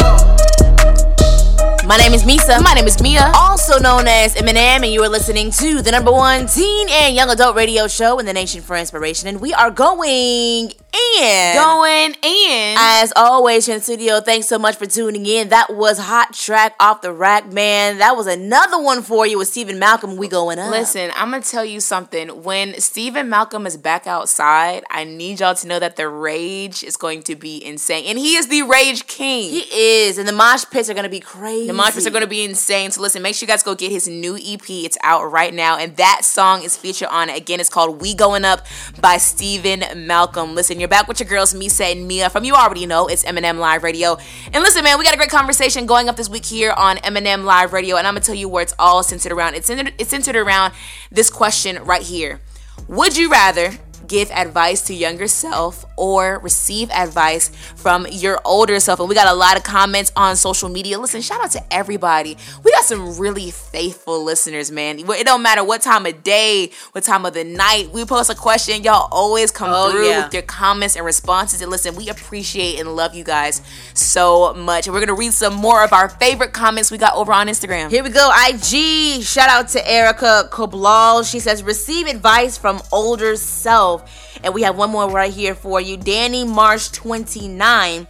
My 1.87 1.97
name 1.97 2.13
is 2.13 2.23
Meesa. 2.23 2.61
My 2.63 2.73
name 2.73 2.85
is 2.85 3.01
Meah. 3.01 3.31
Also 3.35 3.79
known 3.79 4.07
as 4.07 4.35
M&M, 4.35 4.83
and 4.83 4.93
you 4.93 5.03
are 5.03 5.09
listening 5.09 5.49
to 5.51 5.81
the 5.81 5.89
number 5.89 6.11
one 6.11 6.45
teen 6.45 6.87
and 6.89 7.15
young 7.15 7.29
adult 7.31 7.55
radio 7.55 7.87
show 7.87 8.19
in 8.19 8.27
the 8.27 8.33
nation 8.33 8.61
for 8.61 8.75
inspiration. 8.75 9.27
And 9.27 9.41
we 9.41 9.51
are 9.53 9.71
going 9.71 10.71
in. 11.17 11.55
Going 11.55 12.15
in. 12.21 12.75
As 12.77 13.11
always, 13.15 13.67
in 13.67 13.77
the 13.77 13.81
studio, 13.81 14.21
thanks 14.21 14.47
so 14.47 14.59
much 14.59 14.75
for 14.75 14.85
tuning 14.85 15.25
in. 15.25 15.49
That 15.49 15.73
was 15.73 15.97
Hot 15.97 16.33
Track 16.33 16.75
Off 16.79 17.01
the 17.01 17.11
Rack, 17.11 17.51
man. 17.51 17.97
That 17.97 18.15
was 18.15 18.27
another 18.27 18.79
one 18.81 19.01
for 19.01 19.25
you 19.25 19.39
with 19.39 19.47
Steven 19.47 19.79
Malcolm. 19.79 20.17
We 20.17 20.27
going 20.27 20.59
up. 20.59 20.69
Listen, 20.69 21.11
I'm 21.15 21.31
gonna 21.31 21.41
tell 21.43 21.65
you 21.65 21.79
something. 21.79 22.43
When 22.43 22.79
Steven 22.79 23.27
Malcolm 23.27 23.65
is 23.65 23.75
back 23.75 24.05
outside, 24.05 24.83
I 24.91 25.03
need 25.03 25.39
y'all 25.39 25.55
to 25.55 25.67
know 25.67 25.79
that 25.79 25.95
the 25.95 26.07
rage 26.07 26.83
is 26.83 26.95
going 26.95 27.23
to 27.23 27.35
be 27.35 27.63
insane. 27.63 28.05
And 28.05 28.19
he 28.19 28.35
is 28.35 28.47
the 28.47 28.61
rage 28.63 29.07
king. 29.07 29.49
He 29.49 29.61
is. 30.05 30.17
And 30.19 30.27
the 30.27 30.33
mosh 30.33 30.65
pits 30.69 30.89
are 30.89 30.93
gonna 30.93 31.09
be 31.09 31.19
crazy. 31.19 31.70
The 31.75 31.91
pits 31.93 32.07
are 32.07 32.11
gonna 32.11 32.27
be 32.27 32.43
insane. 32.43 32.91
So 32.91 33.01
listen, 33.01 33.21
make 33.21 33.35
sure 33.35 33.45
you 33.45 33.51
guys 33.51 33.63
go 33.63 33.75
get 33.75 33.91
his 33.91 34.07
new 34.07 34.37
EP. 34.37 34.69
It's 34.69 34.97
out 35.03 35.31
right 35.31 35.53
now. 35.53 35.77
And 35.77 35.95
that 35.97 36.21
song 36.23 36.63
is 36.63 36.77
featured 36.77 37.09
on 37.09 37.29
it. 37.29 37.37
Again, 37.37 37.59
it's 37.59 37.69
called 37.69 38.01
We 38.01 38.13
Going 38.13 38.45
Up 38.45 38.65
by 38.99 39.17
Steven 39.17 40.07
Malcolm. 40.07 40.55
Listen, 40.55 40.79
you're 40.79 40.89
back 40.89 41.07
with 41.07 41.19
your 41.19 41.29
girls, 41.29 41.53
Meesa 41.53 41.91
and 41.91 42.07
Meah. 42.07 42.29
From 42.29 42.43
you 42.43 42.55
already 42.55 42.85
know, 42.85 43.07
it's 43.07 43.23
M&M 43.23 43.57
Live 43.57 43.83
Radio. 43.83 44.17
And 44.53 44.63
listen, 44.63 44.83
man, 44.83 44.97
we 44.97 45.05
got 45.05 45.13
a 45.13 45.17
great 45.17 45.29
conversation 45.29 45.85
going 45.85 46.09
up 46.09 46.15
this 46.15 46.29
week 46.29 46.45
here 46.45 46.71
on 46.71 46.97
M&M 46.99 47.43
Live 47.45 47.73
Radio. 47.73 47.97
And 47.97 48.07
I'm 48.07 48.13
gonna 48.13 48.25
tell 48.25 48.35
you 48.35 48.49
where 48.49 48.63
it's 48.63 48.75
all 48.77 49.03
centered 49.03 49.31
around. 49.31 49.55
It's 49.55 49.67
centered, 49.67 49.93
it's 49.97 50.09
centered 50.09 50.35
around 50.35 50.73
this 51.11 51.29
question 51.29 51.83
right 51.83 52.03
here. 52.03 52.41
Would 52.87 53.17
you 53.17 53.31
rather 53.31 53.73
give 54.11 54.29
advice 54.31 54.81
to 54.81 54.93
younger 54.93 55.27
self 55.27 55.85
or 55.95 56.39
receive 56.39 56.89
advice 56.91 57.49
from 57.75 58.05
your 58.11 58.39
older 58.45 58.77
self 58.79 58.99
and 58.99 59.07
we 59.07 59.15
got 59.15 59.27
a 59.27 59.33
lot 59.33 59.55
of 59.55 59.63
comments 59.63 60.11
on 60.17 60.35
social 60.35 60.67
media 60.67 60.99
listen 60.99 61.21
shout 61.21 61.41
out 61.43 61.51
to 61.51 61.61
everybody 61.73 62.35
we 62.63 62.71
got 62.71 62.83
some 62.83 63.17
really 63.17 63.49
faithful 63.51 64.23
listeners 64.23 64.69
man 64.71 64.99
it 64.99 65.25
don't 65.25 65.41
matter 65.41 65.63
what 65.63 65.81
time 65.81 66.05
of 66.05 66.23
day 66.23 66.69
what 66.91 67.03
time 67.05 67.25
of 67.25 67.33
the 67.33 67.43
night 67.45 67.89
we 67.93 68.03
post 68.05 68.29
a 68.29 68.35
question 68.35 68.83
y'all 68.83 69.07
always 69.11 69.49
come 69.51 69.69
Oh, 69.73 69.89
through 69.91 70.09
yeah. 70.09 70.25
with 70.25 70.33
your 70.33 70.43
comments 70.43 70.95
and 70.97 71.05
responses 71.05 71.61
and 71.61 71.71
listen 71.71 71.95
we 71.95 72.09
appreciate 72.09 72.79
and 72.79 72.93
love 72.95 73.15
you 73.15 73.23
guys 73.23 73.61
so 73.93 74.53
much 74.53 74.87
and 74.87 74.93
we're 74.93 74.99
gonna 74.99 75.13
read 75.13 75.33
some 75.33 75.53
more 75.55 75.83
of 75.83 75.93
our 75.93 76.09
favorite 76.09 76.51
comments 76.51 76.91
we 76.91 76.97
got 76.97 77.15
over 77.15 77.31
on 77.31 77.47
instagram 77.47 77.89
Here 77.89 78.03
we 78.03 78.09
go. 78.09 78.29
IG. 78.49 79.23
Shout 79.23 79.49
out 79.49 79.69
to 79.69 79.89
Erica 79.89 80.49
Koblal. 80.51 81.29
She 81.29 81.39
says, 81.39 81.63
receive 81.63 82.07
advice 82.07 82.57
from 82.57 82.81
older 82.91 83.35
self. 83.35 84.00
And 84.43 84.53
we 84.53 84.63
have 84.63 84.77
one 84.77 84.89
more 84.89 85.09
right 85.09 85.31
here 85.31 85.55
for 85.55 85.81
you. 85.81 85.97
Danny 85.97 86.43
Marsh 86.43 86.89
29. 86.89 88.07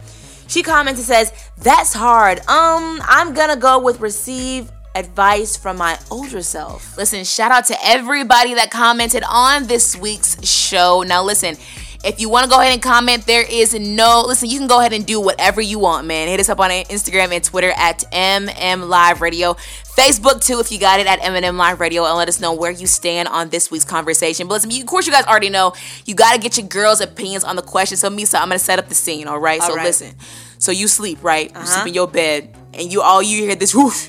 She 0.48 0.62
comments 0.62 1.00
and 1.00 1.06
says, 1.06 1.32
That's 1.58 1.92
hard. 1.92 2.38
Um, 2.40 3.00
I'm 3.04 3.34
gonna 3.34 3.56
go 3.56 3.78
with 3.78 4.00
receive 4.00 4.70
advice 4.94 5.56
from 5.56 5.78
my 5.78 5.98
older 6.10 6.42
self. 6.42 6.96
Listen, 6.96 7.24
shout 7.24 7.50
out 7.50 7.66
to 7.66 7.76
everybody 7.82 8.54
that 8.54 8.70
commented 8.70 9.22
on 9.28 9.66
this 9.66 9.96
week's 9.96 10.46
show. 10.46 11.02
Now, 11.02 11.22
listen, 11.22 11.56
if 12.04 12.20
you 12.20 12.28
want 12.28 12.44
to 12.44 12.50
go 12.50 12.60
ahead 12.60 12.72
and 12.72 12.82
comment, 12.82 13.26
there 13.26 13.44
is 13.48 13.74
no, 13.74 14.24
listen, 14.26 14.48
you 14.50 14.58
can 14.58 14.66
go 14.66 14.80
ahead 14.80 14.92
and 14.92 15.06
do 15.06 15.20
whatever 15.20 15.60
you 15.60 15.78
want, 15.78 16.06
man. 16.06 16.26
Hit 16.28 16.40
us 16.40 16.48
up 16.48 16.58
on 16.58 16.70
Instagram 16.70 17.32
and 17.32 17.42
Twitter 17.44 17.70
at 17.76 18.04
MM 18.12 18.88
Live 18.88 19.20
Radio. 19.20 19.54
Facebook 19.96 20.44
too, 20.44 20.58
if 20.58 20.72
you 20.72 20.78
got 20.80 21.00
it 21.00 21.06
at 21.06 21.22
M&M 21.22 21.56
Live 21.56 21.78
Radio, 21.78 22.04
and 22.04 22.16
let 22.16 22.26
us 22.28 22.40
know 22.40 22.54
where 22.54 22.70
you 22.70 22.86
stand 22.86 23.28
on 23.28 23.50
this 23.50 23.70
week's 23.70 23.84
conversation. 23.84 24.48
But 24.48 24.54
listen, 24.64 24.80
of 24.80 24.86
course, 24.86 25.06
you 25.06 25.12
guys 25.12 25.26
already 25.26 25.50
know 25.50 25.74
you 26.06 26.14
got 26.14 26.32
to 26.34 26.40
get 26.40 26.56
your 26.56 26.66
girls' 26.66 27.00
opinions 27.02 27.44
on 27.44 27.56
the 27.56 27.62
question. 27.62 27.96
So, 27.98 28.08
Meesa, 28.08 28.36
I'm 28.40 28.48
gonna 28.48 28.58
set 28.58 28.78
up 28.78 28.88
the 28.88 28.94
scene, 28.94 29.28
all 29.28 29.38
right? 29.38 29.60
All 29.60 29.68
so, 29.68 29.76
right. 29.76 29.84
listen, 29.84 30.14
so 30.58 30.72
you 30.72 30.88
sleep, 30.88 31.18
right? 31.22 31.50
You 31.50 31.56
Uh-huh. 31.56 31.66
sleep 31.66 31.88
in 31.88 31.94
your 31.94 32.08
bed, 32.08 32.56
and 32.72 32.90
you 32.90 33.02
all 33.02 33.22
you 33.22 33.42
hear 33.44 33.54
this 33.54 33.74
whoosh, 33.74 34.08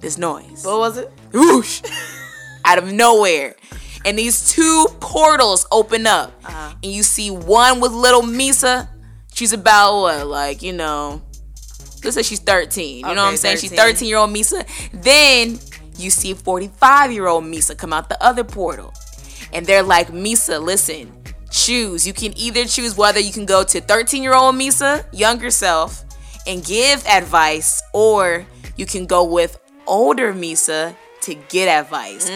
this 0.00 0.16
noise. 0.16 0.64
What 0.64 0.78
was 0.78 0.96
it? 0.96 1.10
Whoosh, 1.32 1.82
out 2.64 2.78
of 2.78 2.92
nowhere. 2.92 3.56
And 4.04 4.18
these 4.18 4.50
two 4.50 4.86
portals 5.00 5.66
open 5.70 6.06
up, 6.06 6.32
Uh-huh. 6.44 6.72
and 6.82 6.92
you 6.92 7.02
see 7.02 7.30
one 7.30 7.80
with 7.80 7.92
little 7.92 8.22
Meesa. 8.22 8.88
She's 9.34 9.52
about 9.52 10.00
what, 10.00 10.26
like 10.26 10.62
you 10.62 10.72
know, 10.72 11.20
let's 12.02 12.14
say 12.14 12.22
she's 12.22 12.40
13. 12.40 12.96
You 12.96 13.02
know 13.02 13.08
what 13.08 13.18
I'm 13.18 13.28
Okay, 13.28 13.36
saying? 13.36 13.56
She's 13.58 13.70
13. 13.70 13.94
13 13.94 14.08
year 14.08 14.18
old 14.18 14.30
Meesa. 14.30 14.64
Then 14.92 15.58
you 15.98 16.10
see 16.10 16.32
45 16.34 17.12
year 17.12 17.26
old 17.26 17.44
Meesa 17.44 17.76
come 17.76 17.92
out 17.92 18.08
the 18.08 18.22
other 18.22 18.42
portal, 18.44 18.92
and 19.52 19.66
they're 19.66 19.82
like, 19.82 20.08
Meesa, 20.08 20.60
listen, 20.62 21.12
choose. 21.50 22.06
You 22.06 22.12
can 22.14 22.32
either 22.38 22.64
choose 22.64 22.96
whether 22.96 23.20
you 23.20 23.32
can 23.32 23.44
go 23.44 23.62
to 23.64 23.80
13 23.82 24.22
year 24.22 24.34
old 24.34 24.54
Meesa, 24.54 25.04
younger 25.12 25.50
self, 25.50 26.04
and 26.46 26.64
give 26.64 27.04
advice, 27.06 27.82
or 27.92 28.46
you 28.76 28.86
can 28.86 29.04
go 29.04 29.24
with 29.24 29.58
older 29.86 30.32
Meesa 30.32 30.94
to 31.22 31.34
get 31.34 31.68
advice. 31.68 32.28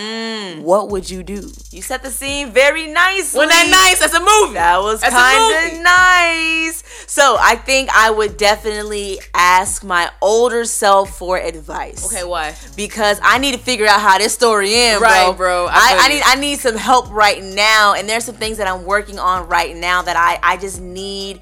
What 0.61 0.91
would 0.91 1.09
you 1.11 1.22
do? 1.22 1.51
You 1.70 1.82
set 1.82 2.03
the 2.03 2.11
scene 2.11 2.51
very 2.51 2.87
nicely. 2.87 3.39
Wasn't 3.39 3.53
that 3.53 3.68
nice? 3.70 3.99
That's 4.01 4.14
a 4.14 4.20
movie. 4.20 4.55
That 4.55 4.78
was 4.82 5.01
kind 5.03 5.72
of 5.76 5.82
nice. 5.82 6.82
So 7.07 7.37
I 7.39 7.57
think 7.57 7.91
I 7.95 8.11
would 8.11 8.37
definitely 8.37 9.18
ask 9.35 9.85
my 9.85 10.11
older 10.20 10.64
self 10.64 11.16
for 11.18 11.39
advice. 11.39 12.05
Okay, 12.07 12.24
why? 12.24 12.55
Because 12.76 13.20
I 13.22 13.39
need 13.39 13.53
to 13.53 13.59
figure 13.59 13.87
out 13.87 14.01
how 14.01 14.18
this 14.18 14.35
story 14.35 14.74
ends, 14.74 15.01
Right, 15.03 15.26
bro. 15.26 15.35
bro. 15.35 15.66
I 15.70 15.72
I, 15.72 15.99
I 16.05 16.09
need 16.09 16.22
I 16.26 16.35
need 16.37 16.59
some 16.59 16.76
help 16.76 17.11
right 17.11 17.43
now, 17.43 17.95
and 17.95 18.09
there's 18.09 18.24
some 18.24 18.35
things 18.37 18.59
that 18.59 18.66
I'm 18.66 18.85
working 18.85 19.18
on 19.18 19.49
right 19.49 19.74
now 19.76 20.03
that 20.03 20.16
I 20.16 20.39
I 20.43 20.57
just 20.57 20.80
need 20.80 21.41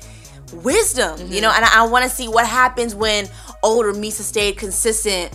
wisdom, 0.53 1.19
Mm-hmm. 1.19 1.33
you 1.33 1.41
know, 1.41 1.51
and 1.51 1.65
I, 1.65 1.85
I 1.85 1.87
want 1.89 2.05
to 2.05 2.11
see 2.11 2.29
what 2.29 2.47
happens 2.47 2.95
when 2.95 3.29
older 3.63 3.93
Meesa 3.93 4.23
stayed 4.23 4.57
consistent 4.59 5.33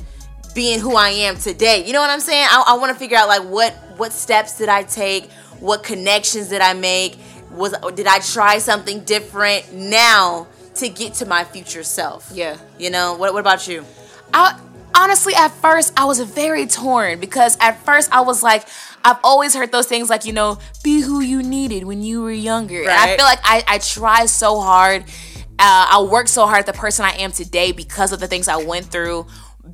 being 0.58 0.80
who 0.80 0.96
I 0.96 1.10
am 1.10 1.38
today. 1.38 1.86
You 1.86 1.94
know 1.94 2.02
what 2.02 2.10
I'm 2.10 2.20
saying? 2.20 2.48
I, 2.50 2.64
I 2.70 2.78
want 2.80 2.92
to 2.92 2.98
figure 2.98 3.16
out 3.16 3.28
like 3.28 3.44
what 3.44 3.74
what 3.98 4.12
steps 4.12 4.58
did 4.58 4.70
I 4.70 4.82
take? 4.82 5.32
What 5.60 5.84
connections 5.84 6.50
did 6.50 6.62
I 6.62 6.74
make? 6.74 7.20
Was 7.52 7.76
did 7.94 8.08
I 8.08 8.18
try 8.20 8.58
something 8.58 9.04
different 9.04 9.72
now 9.72 10.48
to 10.76 10.90
get 10.90 11.14
to 11.16 11.28
my 11.28 11.44
future 11.44 11.84
self? 11.84 12.32
Yeah. 12.34 12.58
You 12.80 12.90
know, 12.90 13.14
what 13.14 13.34
what 13.34 13.40
about 13.40 13.68
you? 13.68 13.86
I 14.34 14.60
honestly 14.96 15.36
at 15.36 15.50
first 15.50 15.94
I 15.96 16.06
was 16.06 16.20
very 16.22 16.66
torn 16.66 17.20
because 17.20 17.56
at 17.62 17.78
first 17.86 18.12
I 18.12 18.22
was 18.22 18.42
like 18.42 18.68
I've 19.06 19.20
always 19.24 19.54
heard 19.54 19.72
those 19.72 19.86
things 19.86 20.10
like 20.10 20.26
you 20.26 20.34
know 20.34 20.58
be 20.84 21.02
who 21.02 21.22
you 21.22 21.44
needed 21.44 21.84
when 21.84 22.02
you 22.02 22.24
were 22.24 22.32
younger 22.32 22.82
and 22.82 22.90
I 22.90 23.16
feel 23.16 23.26
like 23.26 23.40
I 23.44 23.64
I 23.68 23.78
try 23.78 24.26
so 24.26 24.60
hard 24.60 25.04
uh, 25.60 25.86
I 25.90 26.02
work 26.02 26.28
so 26.28 26.46
hard 26.46 26.60
at 26.60 26.66
the 26.68 26.74
person 26.74 27.06
I 27.06 27.18
am 27.18 27.32
today 27.32 27.72
because 27.72 28.12
of 28.12 28.20
the 28.20 28.28
things 28.28 28.48
I 28.48 28.58
went 28.58 28.88
through 28.88 29.26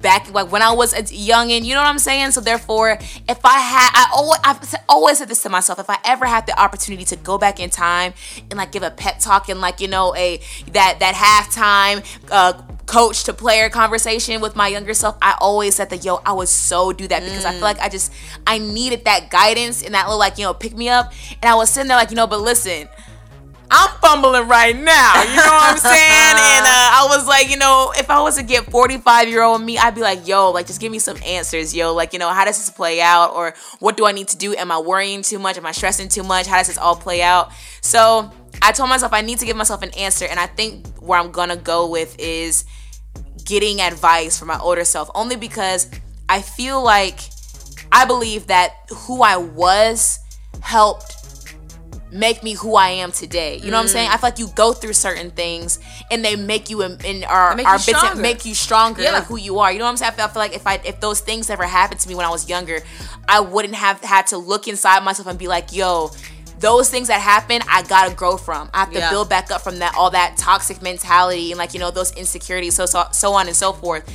back 0.04 0.32
like 0.32 0.51
when 0.51 0.62
I 0.62 0.72
was 0.72 0.93
a 0.93 1.01
young 1.16 1.51
and 1.51 1.66
you 1.66 1.74
know 1.74 1.82
what 1.82 1.88
I'm 1.88 1.97
saying? 1.97 2.32
So 2.32 2.41
therefore 2.41 2.99
if 3.28 3.39
I 3.43 3.60
had 3.60 3.89
I 3.93 4.12
always 4.14 4.39
I've 4.43 4.76
always 4.88 5.18
said 5.18 5.30
this 5.30 5.41
to 5.43 5.49
myself 5.49 5.80
if 5.80 5.89
I 5.89 5.97
ever 6.06 6.26
had 6.28 6.45
the 6.45 6.60
opportunity 6.60 7.06
to 7.06 7.16
go 7.16 7.39
back 7.39 7.60
in 7.60 7.72
time 7.72 8.14
and 8.51 8.58
like 8.58 8.72
give 8.72 8.84
a 8.84 8.91
pep 8.91 9.18
talk 9.20 9.49
and 9.49 9.60
like 9.62 9.80
you 9.80 9.88
know 9.88 10.16
a 10.16 10.39
that 10.74 10.97
that 10.99 11.16
halftime 11.16 12.06
uh 12.30 12.54
coach 12.86 13.24
to 13.24 13.34
player 13.34 13.70
conversation 13.70 14.41
with 14.41 14.56
my 14.56 14.68
younger 14.68 14.93
self 14.93 15.18
I 15.22 15.36
always 15.39 15.74
said 15.74 15.89
that 15.89 16.06
yo 16.06 16.22
I 16.26 16.34
would 16.34 16.49
so 16.49 16.91
do 16.93 17.08
that 17.08 17.24
because 17.24 17.45
I 17.45 17.51
feel 17.54 17.62
like 17.62 17.80
I 17.80 17.89
just 17.89 18.14
I 18.45 18.60
needed 18.60 19.06
that 19.06 19.32
guidance 19.32 19.82
and 19.82 19.95
that 19.95 20.06
little 20.06 20.20
like 20.20 20.38
you 20.38 20.43
know 20.43 20.54
pick 20.54 20.76
me 20.76 20.89
up. 20.89 21.14
And 21.41 21.49
I 21.49 21.56
was 21.56 21.70
sitting 21.70 21.88
there 21.88 21.97
like 21.97 22.12
you 22.12 22.18
know 22.18 22.28
but 22.28 22.41
listen 22.41 22.88
I'm 23.72 23.89
fumbling 23.99 24.47
right 24.47 24.76
now. 24.76 25.24
You 25.24 25.36
know 25.36 25.43
what 25.43 25.72
I'm 25.72 25.78
saying? 25.78 26.36
And 26.53 26.66
uh, 26.66 26.70
I 26.70 27.07
was 27.09 27.28
like, 27.28 27.49
you 27.49 27.57
know, 27.57 27.91
if 27.97 28.09
I 28.09 28.22
was 28.22 28.36
to 28.38 28.43
get 28.43 28.66
45 28.66 29.28
year 29.28 29.41
old 29.41 29.61
me, 29.61 29.78
I'd 29.78 29.95
be 29.95 30.01
like, 30.01 30.28
yo, 30.28 30.51
like, 30.51 30.68
just 30.68 30.80
give 30.80 30.91
me 30.91 30.99
some 30.99 31.18
answers, 31.26 31.76
yo. 31.76 31.93
Like, 31.93 32.14
you 32.14 32.20
know, 32.20 32.30
how 32.30 32.45
does 32.45 32.57
this 32.57 32.70
play 32.70 33.01
out? 33.01 33.34
Or 33.34 33.53
what 33.80 33.97
do 33.97 34.05
I 34.05 34.11
need 34.11 34.28
to 34.30 34.38
do? 34.38 34.55
Am 34.55 34.72
I 34.72 34.80
worrying 34.80 35.22
too 35.22 35.39
much? 35.39 35.57
Am 35.57 35.66
I 35.66 35.72
stressing 35.72 36.09
too 36.09 36.24
much? 36.24 36.45
How 36.47 36.57
does 36.57 36.68
this 36.68 36.78
all 36.78 36.95
play 36.95 37.22
out? 37.22 37.51
So 37.82 38.32
I 38.61 38.72
told 38.72 38.89
myself 38.89 39.14
I 39.14 39.22
need 39.22 39.39
to 39.39 39.45
give 39.45 39.57
myself 39.57 39.82
an 39.82 39.91
answer. 39.97 40.26
And 40.26 40.39
I 40.39 40.47
think 40.47 40.88
where 40.99 41.20
I'm 41.20 41.32
going 41.32 41.49
to 41.49 41.55
go 41.55 41.89
with 41.89 42.16
is 42.20 42.66
getting 43.45 43.82
advice 43.82 44.38
from 44.38 44.49
my 44.49 44.59
older 44.59 44.86
self, 44.86 45.09
only 45.16 45.36
because 45.36 45.89
I 46.30 46.41
feel 46.41 46.84
like 46.84 47.20
I 47.91 48.05
believe 48.05 48.47
that 48.47 48.74
who 48.89 49.22
I 49.22 49.38
was 49.38 50.20
helped 50.61 51.33
make 52.14 52.43
me 52.43 52.53
who 52.53 52.76
I 52.76 52.89
am 52.89 53.11
today. 53.11 53.57
You 53.57 53.72
know 53.72 53.78
what 53.78 53.84
I'm 53.84 53.88
saying? 53.88 54.09
Mm. 54.09 54.14
I 54.14 54.18
feel 54.18 54.28
like 54.30 54.39
you 54.39 54.47
go 54.55 54.72
through 54.72 54.93
certain 54.93 55.32
things 55.32 55.80
and 56.11 56.24
they 56.24 56.36
make 56.36 56.70
you 56.70 56.82
and 56.84 57.26
are 57.26 57.55
Make 57.55 57.66
are 57.68 57.78
you 57.78 57.86
bits 57.86 58.01
that 58.01 58.18
make 58.18 58.45
you 58.45 58.53
stronger, 58.53 59.01
Yeah. 59.01 59.11
like 59.14 59.24
who 59.26 59.38
you 59.38 59.59
are. 59.59 59.72
You 59.72 59.80
know 59.80 59.86
what 59.86 59.91
I'm 59.91 59.97
saying? 59.97 60.14
I 60.14 60.16
feel, 60.16 60.26
I 60.26 60.28
feel 60.30 60.41
like 60.41 60.55
if 60.55 60.68
I 60.68 60.76
if 60.86 60.99
those 60.99 61.20
things 61.22 61.49
ever 61.49 61.64
happened 61.66 61.99
to 62.01 62.07
me 62.07 62.16
when 62.16 62.26
I 62.26 62.30
was 62.30 62.47
younger, 62.47 62.80
I 63.28 63.39
wouldn't 63.39 63.76
have 63.76 63.99
had 64.01 64.28
to 64.28 64.38
look 64.38 64.68
inside 64.68 65.03
myself 65.03 65.28
and 65.28 65.38
be 65.39 65.47
like, 65.47 65.74
yo. 65.74 66.11
Those 66.59 66.89
things 66.89 67.09
that 67.09 67.20
happen, 67.20 67.59
I 67.70 67.82
gotta 67.84 68.16
grow 68.16 68.38
from. 68.38 68.70
I 68.74 68.80
have 68.82 68.91
to 68.91 68.99
Yeah. 68.99 69.09
build 69.09 69.28
back 69.28 69.51
up 69.51 69.59
from 69.61 69.80
that, 69.80 69.95
all 69.97 70.11
that 70.11 70.38
toxic 70.38 70.82
mentality 70.82 71.51
and 71.51 71.57
like 71.59 71.74
you 71.74 71.80
know 71.82 71.91
those 71.91 72.14
insecurities, 72.14 72.74
so 72.76 72.86
so 72.86 73.03
so 73.11 73.34
on 73.34 73.47
and 73.47 73.55
so 73.55 73.74
forth. 73.74 74.05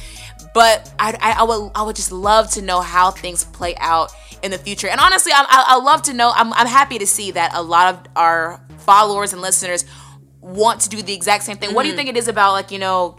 But 0.55 0.90
I, 0.99 1.12
I, 1.20 1.32
I 1.40 1.42
would 1.42 1.72
I 1.74 1.82
would 1.82 1.96
just 1.96 2.11
love 2.11 2.51
to 2.53 2.62
know 2.62 2.80
how 2.80 3.11
things 3.11 3.44
play 3.44 3.74
out 3.76 4.12
in 4.43 4.51
the 4.51 4.59
future. 4.59 4.89
And 4.89 5.01
honestly, 5.01 5.32
I, 5.32 5.41
I, 5.49 5.64
I 5.74 5.76
love 5.80 6.03
to 6.03 6.12
know. 6.12 6.32
I'm, 6.34 6.53
I'm 6.55 6.66
happy 6.66 6.99
to 6.99 7.07
see 7.07 7.30
that 7.32 7.53
a 7.55 7.62
lot 7.62 7.95
of 7.95 8.01
our 8.16 8.61
followers 8.78 9.32
and 9.32 9.43
listeners 9.43 9.84
want 10.41 10.80
to 10.82 10.89
do 10.89 11.03
the 11.03 11.12
exact 11.14 11.45
same 11.45 11.57
thing. 11.57 11.74
What 11.74 11.82
do 11.82 11.89
you 11.89 11.95
Mhm. 11.95 11.99
think 11.99 12.09
it 12.11 12.16
is 12.16 12.28
about 12.28 12.53
like 12.53 12.70
you 12.70 12.78
know 12.78 13.16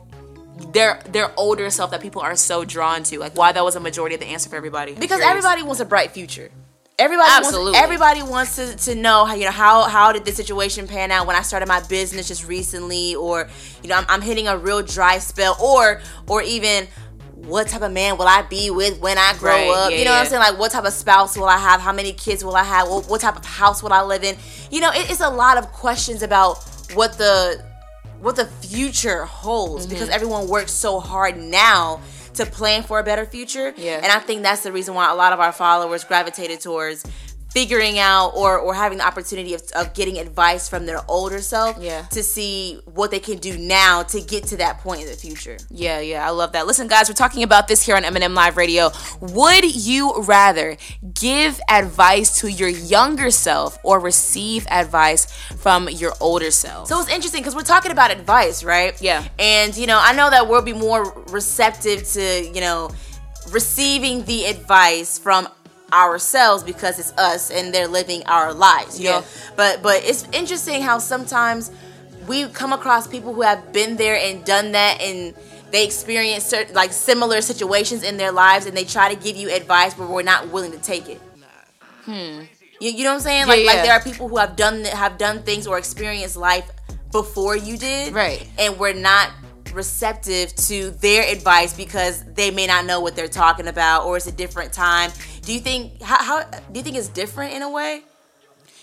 their 0.72 1.02
their 1.10 1.32
older 1.38 1.70
self 1.70 1.92
that 1.92 2.02
people 2.02 2.22
are 2.22 2.36
so 2.36 2.66
drawn 2.66 3.04
to? 3.04 3.20
Like 3.20 3.36
why 3.38 3.52
that 3.52 3.64
was 3.64 3.76
a 3.76 3.80
majority 3.80 4.16
of 4.16 4.22
the 4.22 4.28
answer 4.28 4.50
for 4.50 4.56
everybody? 4.56 4.94
I'm 4.94 5.00
Because 5.00 5.20
curious. 5.20 5.30
everybody 5.30 5.64
wants 5.64 5.80
a 5.82 5.86
bright 5.86 6.12
future. 6.12 6.50
Everybody 6.98 7.30
Absolutely. 7.32 7.72
wants 7.72 7.80
everybody 7.82 8.24
wants 8.24 8.56
to, 8.58 8.76
to 8.76 8.96
know 8.96 9.24
how 9.24 9.34
you 9.34 9.46
know 9.46 9.52
how 9.52 9.84
how 9.84 10.12
did 10.12 10.26
this 10.26 10.36
situation 10.36 10.86
pan 10.86 11.12
out 11.12 11.28
when 11.28 11.36
I 11.38 11.44
started 11.44 11.68
my 11.70 11.80
business 11.88 12.28
just 12.28 12.46
recently 12.46 13.16
or 13.16 13.48
you 13.82 13.88
know 13.90 13.96
I'm, 13.96 14.06
I'm 14.10 14.22
hitting 14.22 14.50
a 14.50 14.58
real 14.58 14.82
dry 14.82 15.20
spell 15.20 15.56
or 15.62 16.02
or 16.28 16.42
even 16.42 16.88
what 17.48 17.68
type 17.68 17.82
of 17.82 17.92
man 17.92 18.18
will 18.18 18.28
I 18.28 18.42
be 18.44 18.70
with 18.70 19.00
when 19.00 19.18
I 19.18 19.34
grow 19.40 19.52
Right, 19.52 19.70
up? 19.70 19.92
yeah, 19.92 19.98
you 19.98 20.06
know 20.06 20.12
what 20.12 20.22
I'm 20.22 20.26
saying? 20.28 20.42
Like 20.42 20.60
what 20.60 20.72
type 20.72 20.84
of 20.86 20.94
spouse 20.94 21.38
will 21.38 21.46
I 21.46 21.58
have? 21.58 21.80
How 21.82 21.94
many 21.94 22.14
kids 22.14 22.44
will 22.44 22.56
I 22.56 22.64
have? 22.64 22.88
What, 22.90 23.06
what 23.10 23.22
type 23.22 23.36
of 23.38 23.46
house 23.46 23.82
will 23.82 23.94
I 23.94 24.02
live 24.02 24.24
in? 24.24 24.36
You 24.72 24.82
know, 24.82 24.92
it, 24.92 25.10
it's 25.10 25.22
a 25.22 25.30
lot 25.30 25.58
of 25.58 25.68
questions 25.72 26.22
about 26.22 26.58
what 26.94 27.14
the 27.18 27.64
what 28.22 28.36
the 28.36 28.46
future 28.46 29.24
holds 29.26 29.86
Mm-hmm. 29.86 29.94
because 29.94 30.10
everyone 30.10 30.48
works 30.50 30.72
so 30.74 31.00
hard 31.00 31.38
now 31.38 32.02
to 32.34 32.46
plan 32.46 32.84
for 32.84 33.00
a 33.00 33.04
better 33.04 33.26
future. 33.26 33.74
Yeah. 33.78 34.00
And 34.04 34.08
I 34.12 34.20
think 34.20 34.44
that's 34.44 34.62
the 34.64 34.72
reason 34.72 34.94
why 34.94 35.10
a 35.10 35.16
lot 35.16 35.34
of 35.34 35.40
our 35.40 35.52
followers 35.52 36.04
gravitated 36.04 36.60
towards 36.60 37.06
figuring 37.52 37.98
out 37.98 38.30
or, 38.36 38.60
or 38.60 38.76
having 38.76 39.00
the 39.00 39.06
opportunity 39.08 39.54
of, 39.56 39.64
of 39.76 39.94
getting 39.96 40.20
advice 40.20 40.70
from 40.70 40.86
their 40.86 41.00
older 41.10 41.42
self 41.42 41.78
Yeah. 41.82 42.04
to 42.12 42.22
see 42.22 42.80
what 42.86 43.10
they 43.10 43.20
can 43.20 43.38
do 43.40 43.58
now 43.58 44.04
to 44.04 44.22
get 44.22 44.44
to 44.46 44.58
that 44.58 44.80
point 44.80 45.02
in 45.02 45.08
the 45.08 45.16
future. 45.16 45.58
Yeah, 45.72 46.00
yeah, 46.00 46.26
I 46.28 46.30
love 46.30 46.52
that. 46.52 46.68
Listen, 46.68 46.88
guys, 46.88 47.10
we're 47.10 47.16
talking 47.16 47.42
about 47.44 47.68
this 47.68 47.84
here 47.84 47.96
on 47.96 48.06
M&M 48.06 48.34
Live 48.36 48.56
Radio. 48.56 48.92
Would 49.20 49.76
you 49.76 50.22
rather 50.24 50.78
give 51.14 51.60
advice 51.70 52.40
to 52.42 52.52
your 52.52 52.70
younger 52.70 53.32
self 53.32 53.80
or 53.84 54.00
receive 54.00 54.68
advice 54.70 55.26
from 55.58 55.90
your 55.90 56.14
older 56.22 56.52
self? 56.52 56.88
So 56.88 57.00
it's 57.00 57.10
interesting 57.10 57.42
because 57.42 57.56
we're 57.56 57.64
talking 57.64 57.92
about 57.92 58.12
advice, 58.12 58.64
right? 58.64 59.00
Yeah. 59.02 59.28
And 59.40 59.76
you 59.76 59.88
know, 59.88 60.00
I 60.02 60.14
know 60.14 60.30
that 60.30 60.48
we'll 60.48 60.62
be 60.62 60.74
more 60.74 61.24
receptive 61.30 62.04
to, 62.10 62.44
you 62.54 62.62
know, 62.62 62.92
receiving 63.52 64.24
the 64.26 64.46
advice 64.46 65.18
from 65.18 65.48
ourselves 65.94 66.64
because 66.64 67.00
it's 67.00 67.12
us 67.18 67.52
and 67.52 67.74
they're 67.74 67.88
living 67.88 68.24
our 68.26 68.54
lives, 68.54 69.00
you 69.00 69.06
Yeah. 69.10 69.20
know. 69.20 69.26
But 69.56 69.82
but 69.82 70.04
it's 70.04 70.26
interesting 70.32 70.82
how 70.82 71.00
sometimes 71.00 71.72
we 72.28 72.48
come 72.50 72.74
across 72.74 73.08
people 73.08 73.34
who 73.34 73.42
have 73.42 73.72
been 73.74 73.96
there 73.98 74.16
and 74.18 74.44
done 74.46 74.72
that 74.74 75.02
and 75.02 75.34
they 75.72 75.86
experience 75.86 76.46
certain 76.46 76.74
like 76.76 76.92
similar 76.94 77.42
situations 77.42 78.04
in 78.04 78.18
their 78.18 78.32
lives 78.32 78.66
and 78.66 78.76
they 78.76 78.84
try 78.86 79.14
to 79.14 79.20
give 79.22 79.36
you 79.36 79.50
advice 79.54 79.94
but 79.94 80.08
we're 80.10 80.22
not 80.24 80.50
willing 80.50 80.72
to 80.72 80.80
take 80.80 81.10
it. 81.10 81.22
Hmm. 82.06 82.42
You, 82.82 82.92
you 82.92 83.04
know 83.04 83.10
what 83.12 83.16
I'm 83.16 83.20
saying? 83.22 83.40
Yeah, 83.42 83.54
Like 83.54 83.66
like 83.66 83.84
there 83.84 83.94
are 83.94 84.02
people 84.02 84.28
who 84.30 84.38
have 84.38 84.56
done 84.56 84.86
have 84.86 85.18
done 85.18 85.44
things 85.44 85.68
or 85.68 85.78
experienced 85.78 86.38
life 86.38 86.70
before 87.12 87.56
you 87.56 87.78
did, 87.78 88.14
Right. 88.14 88.48
And 88.58 88.78
we're 88.78 88.94
not 88.94 89.32
receptive 89.74 90.56
to 90.56 90.92
their 90.92 91.24
advice 91.32 91.74
because 91.74 92.24
they 92.34 92.52
may 92.52 92.66
not 92.68 92.86
know 92.86 93.02
what 93.02 93.16
they're 93.16 93.28
talking 93.28 93.68
about 93.68 94.06
or 94.06 94.18
it's 94.18 94.28
a 94.28 94.32
different 94.32 94.74
time. 94.74 95.12
Do 95.42 95.54
you 95.54 95.60
think 95.60 96.02
how, 96.02 96.24
how 96.24 96.44
do 96.44 96.80
you 96.80 96.84
think 96.84 96.96
it's 96.96 97.08
different 97.08 97.54
in 97.54 97.62
a 97.62 97.70
way? 97.70 98.04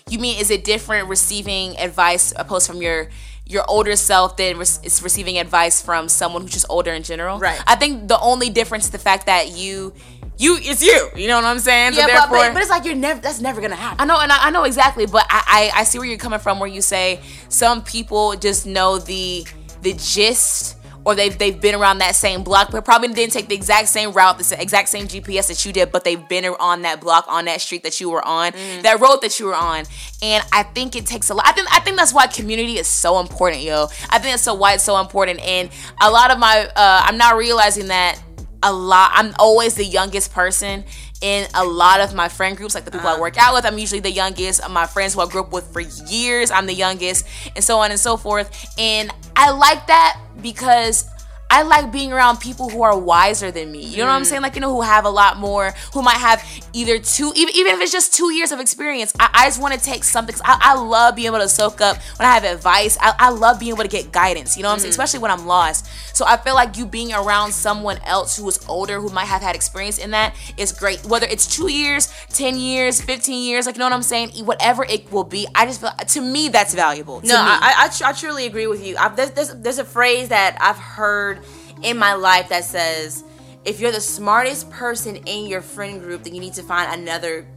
You 0.09 0.19
mean 0.19 0.39
is 0.39 0.49
it 0.49 0.63
different 0.63 1.09
receiving 1.09 1.77
advice 1.77 2.33
opposed 2.35 2.67
from 2.67 2.81
your 2.81 3.09
your 3.45 3.63
older 3.69 3.95
self 3.95 4.37
than 4.37 4.57
re- 4.57 4.63
is 4.83 5.01
receiving 5.01 5.37
advice 5.37 5.81
from 5.81 6.09
someone 6.09 6.41
who's 6.41 6.51
just 6.51 6.65
older 6.69 6.91
in 6.91 7.03
general? 7.03 7.39
Right. 7.39 7.61
I 7.65 7.75
think 7.75 8.07
the 8.07 8.19
only 8.19 8.49
difference 8.49 8.85
is 8.85 8.91
the 8.91 8.99
fact 8.99 9.25
that 9.25 9.49
you 9.49 9.93
you 10.37 10.57
it's 10.61 10.81
you. 10.83 11.09
You 11.15 11.27
know 11.27 11.35
what 11.35 11.45
I'm 11.45 11.59
saying? 11.59 11.93
So 11.93 11.99
yeah, 11.99 12.07
but, 12.07 12.29
but, 12.29 12.53
but 12.53 12.61
it's 12.61 12.69
like 12.69 12.85
you're 12.85 12.95
never 12.95 13.19
that's 13.19 13.41
never 13.41 13.59
gonna 13.61 13.75
happen. 13.75 13.99
I 13.99 14.05
know, 14.05 14.19
and 14.19 14.31
I, 14.31 14.47
I 14.47 14.49
know 14.51 14.63
exactly, 14.63 15.05
but 15.05 15.25
I, 15.29 15.71
I 15.75 15.81
I 15.81 15.83
see 15.83 15.97
where 15.99 16.07
you're 16.07 16.17
coming 16.17 16.39
from. 16.39 16.59
Where 16.59 16.69
you 16.69 16.81
say 16.81 17.19
some 17.49 17.83
people 17.83 18.35
just 18.35 18.65
know 18.65 18.97
the 18.99 19.45
the 19.81 19.93
gist, 19.93 20.76
or 21.07 21.15
they've 21.15 21.37
they've 21.37 21.61
been 21.61 21.73
around 21.73 21.99
that 21.99 22.15
same 22.15 22.43
block, 22.43 22.69
but 22.69 22.83
probably 22.83 23.07
didn't 23.07 23.31
take 23.31 23.47
the 23.47 23.55
exact 23.55 23.87
same 23.87 24.11
route, 24.11 24.37
the 24.39 24.61
exact 24.61 24.89
same 24.89 25.07
GPS 25.07 25.47
that 25.47 25.65
you 25.65 25.71
did, 25.71 25.89
but 25.89 26.03
they've 26.03 26.27
been 26.27 26.43
on 26.59 26.81
that 26.81 26.99
block, 26.99 27.23
on 27.29 27.45
that 27.45 27.61
street 27.61 27.83
that 27.83 28.01
you 28.01 28.09
were 28.09 28.25
on, 28.27 28.51
that 28.81 28.99
road 28.99 29.21
that 29.21 29.39
you 29.39 29.45
were 29.45 29.55
on. 29.55 29.85
And 30.21 30.43
I 30.51 30.63
think 30.63 30.97
it 30.97 31.05
takes 31.05 31.29
a 31.29 31.33
lot. 31.33 31.47
I 31.47 31.53
think 31.53 31.73
I 31.73 31.79
think 31.79 31.95
that's 31.95 32.13
why 32.13 32.27
community 32.27 32.77
is 32.77 32.89
so 32.89 33.21
important, 33.21 33.63
yo. 33.63 33.85
I 34.09 34.19
think 34.19 34.33
that's 34.33 34.43
so 34.43 34.53
why 34.53 34.73
it's 34.73 34.83
so 34.83 34.99
important. 34.99 35.39
And 35.39 35.69
a 36.01 36.11
lot 36.11 36.29
of 36.29 36.39
my, 36.39 36.69
uh, 36.75 37.01
I'm 37.05 37.17
not 37.17 37.37
realizing 37.37 37.87
that 37.87 38.21
a 38.61 38.73
lot. 38.73 39.11
I'm 39.13 39.33
always 39.39 39.75
the 39.75 39.85
youngest 39.85 40.33
person 40.33 40.83
in 41.21 41.47
a 41.53 41.65
lot 41.65 41.99
of 41.99 42.13
my 42.13 42.29
friend 42.29 42.55
groups, 42.55 42.75
like 42.75 42.85
the 42.85 42.91
people 42.91 43.07
I 43.07 43.13
uh-huh. 43.13 43.21
work 43.21 43.37
out 43.37 43.53
with. 43.53 43.65
I'm 43.65 43.77
usually 43.77 44.01
the 44.01 44.11
youngest. 44.11 44.61
My 44.69 44.85
friends 44.85 45.13
who 45.13 45.21
I 45.21 45.27
grew 45.27 45.41
up 45.41 45.51
with 45.51 45.71
for 45.71 45.81
years, 45.81 46.51
I'm 46.51 46.65
the 46.65 46.73
youngest, 46.73 47.25
and 47.55 47.63
so 47.63 47.79
on 47.79 47.91
and 47.91 47.99
so 47.99 48.17
forth. 48.17 48.73
And 48.77 49.11
I 49.35 49.51
like 49.51 49.87
that 49.87 50.19
because 50.41 51.09
I 51.49 51.61
like 51.63 51.91
being 51.91 52.11
around 52.11 52.37
people 52.39 52.69
who 52.69 52.81
are 52.81 52.97
wiser 52.97 53.51
than 53.51 53.71
me. 53.71 53.81
You 53.83 53.97
know 53.97 54.05
what 54.07 54.11
I'm 54.11 54.23
Mm. 54.23 54.25
saying? 54.25 54.41
Like, 54.41 54.55
you 54.55 54.61
know, 54.61 54.73
who 54.73 54.81
have 54.81 55.05
a 55.05 55.09
lot 55.09 55.37
more, 55.37 55.73
who 55.93 56.01
might 56.01 56.17
have 56.17 56.43
either 56.73 56.99
two, 56.99 57.31
even, 57.35 57.55
even 57.55 57.73
if 57.73 57.79
it's 57.81 57.91
just 57.91 58.13
two 58.13 58.31
years 58.33 58.51
of 58.51 58.59
experience. 58.59 59.13
I, 59.19 59.29
I 59.33 59.45
just 59.47 59.61
want 59.61 59.73
to 59.73 59.79
take 59.79 60.03
something. 60.03 60.35
I, 60.43 60.57
I 60.61 60.75
love 60.75 61.15
being 61.15 61.27
able 61.27 61.39
to 61.39 61.47
soak 61.47 61.79
up 61.79 61.97
when 62.17 62.27
I 62.27 62.33
have 62.33 62.43
advice. 62.43 62.97
I, 62.99 63.13
I 63.17 63.29
love 63.29 63.59
being 63.59 63.71
able 63.73 63.83
to 63.83 63.89
get 63.89 64.11
guidance. 64.11 64.57
You 64.57 64.63
know 64.63 64.69
what 64.69 64.73
I'm 64.73 64.79
saying? 64.79 64.89
Mm. 64.89 64.99
Especially 64.99 65.19
when 65.19 65.31
I'm 65.31 65.47
lost. 65.47 65.87
So 66.15 66.25
I 66.25 66.35
feel 66.37 66.53
like 66.55 66.77
you 66.77 66.85
being 66.85 67.13
around 67.13 67.53
someone 67.53 67.99
else 68.05 68.35
who 68.37 68.47
is 68.49 68.59
older, 68.67 68.99
who 68.99 69.09
might 69.09 69.25
have 69.25 69.41
had 69.41 69.55
experience 69.55 69.97
in 69.97 70.11
that, 70.11 70.35
is 70.57 70.71
great. 70.73 71.05
Whether 71.05 71.27
it's 71.27 71.47
two 71.47 71.71
years, 71.71 72.11
10 72.33 72.57
years, 72.57 73.01
15 73.01 73.41
years, 73.43 73.65
like, 73.65 73.75
you 73.75 73.79
know 73.79 73.85
what 73.85 73.93
I'm 73.93 74.03
saying? 74.03 74.31
Whatever 74.45 74.83
it 74.83 75.09
will 75.11 75.23
be, 75.23 75.47
I 75.55 75.65
just 75.65 75.79
feel, 75.79 75.91
to 75.91 76.21
me, 76.21 76.49
that's 76.49 76.73
valuable. 76.73 77.21
To 77.21 77.27
No. 77.27 77.35
I, 77.37 77.73
I, 77.85 77.87
tr- 77.89 78.05
I 78.05 78.11
truly 78.13 78.45
agree 78.47 78.67
with 78.67 78.85
you. 78.85 78.97
There's, 79.15 79.31
there's, 79.31 79.53
there's 79.55 79.79
a 79.79 79.85
phrase 79.85 80.29
that 80.29 80.57
I've 80.59 80.77
heard 80.77 81.36
in 81.83 81.97
my 81.97 82.13
life 82.13 82.49
that 82.49 82.63
says, 82.63 83.23
if 83.65 83.79
you're 83.79 83.91
the 83.91 84.01
smartest 84.01 84.69
person 84.69 85.15
in 85.17 85.45
your 85.47 85.61
friend 85.61 85.99
group, 85.99 86.23
then 86.23 86.33
you 86.33 86.41
need 86.41 86.53
to 86.53 86.63
find 86.63 87.01
another 87.01 87.47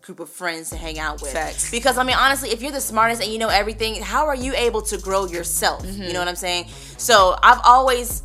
group 0.00 0.20
of 0.20 0.28
friends 0.28 0.70
to 0.70 0.76
hang 0.76 0.98
out 0.98 1.20
with. 1.22 1.32
Facts. 1.32 1.70
Because 1.70 1.98
I 1.98 2.02
mean, 2.02 2.16
honestly, 2.16 2.50
if 2.50 2.62
you're 2.62 2.72
the 2.72 2.80
smartest 2.80 3.22
and 3.22 3.30
you 3.32 3.38
know 3.38 3.48
everything, 3.48 4.00
how 4.02 4.26
are 4.26 4.34
you 4.34 4.54
able 4.54 4.82
to 4.82 4.98
grow 4.98 5.26
yourself? 5.26 5.84
Mm-hmm. 5.84 6.02
You 6.02 6.12
know 6.12 6.18
what 6.18 6.28
I'm 6.28 6.36
saying? 6.36 6.66
So 6.96 7.36
I've 7.42 7.60
always 7.64 8.22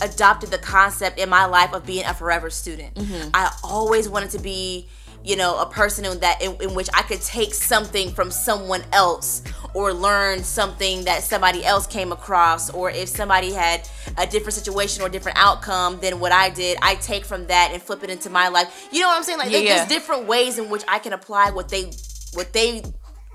adopted 0.00 0.50
the 0.50 0.58
concept 0.58 1.18
in 1.18 1.28
my 1.28 1.44
life 1.44 1.72
of 1.74 1.84
being 1.84 2.06
a 2.06 2.14
forever 2.14 2.48
student. 2.50 2.94
Mhm. 2.94 3.30
I 3.34 3.54
always 3.62 4.08
wanted 4.08 4.30
to 4.30 4.38
be, 4.38 4.88
you 5.22 5.36
know, 5.36 5.58
a 5.58 5.66
person 5.66 6.04
in 6.04 6.18
that 6.20 6.42
in, 6.42 6.56
in 6.60 6.74
which 6.74 6.88
I 6.94 7.02
could 7.02 7.20
take 7.20 7.52
something 7.52 8.10
from 8.12 8.30
someone 8.30 8.82
else 8.92 9.42
or 9.74 9.92
learn 9.92 10.42
something 10.42 11.04
that 11.04 11.22
somebody 11.22 11.64
else 11.64 11.86
came 11.86 12.12
across 12.12 12.70
or 12.70 12.90
if 12.90 13.08
somebody 13.08 13.52
had 13.52 13.88
a 14.16 14.26
different 14.26 14.54
situation 14.54 15.02
or 15.02 15.08
different 15.08 15.38
outcome 15.38 16.00
than 16.00 16.20
what 16.20 16.32
I 16.32 16.50
did, 16.50 16.78
I 16.82 16.94
take 16.96 17.24
from 17.24 17.46
that 17.48 17.70
and 17.72 17.82
flip 17.82 18.02
it 18.02 18.10
into 18.10 18.30
my 18.30 18.48
life. 18.48 18.88
You 18.90 19.00
know 19.00 19.08
what 19.08 19.18
I'm 19.18 19.22
saying? 19.24 19.38
Like 19.38 19.50
Yeah, 19.50 19.58
there's, 19.58 19.68
yeah. 19.68 19.88
different 19.88 20.26
ways 20.26 20.58
in 20.58 20.70
which 20.70 20.82
I 20.88 20.98
can 20.98 21.12
apply 21.12 21.50
what 21.50 21.68
they 21.68 21.92
what 22.32 22.52
they 22.52 22.82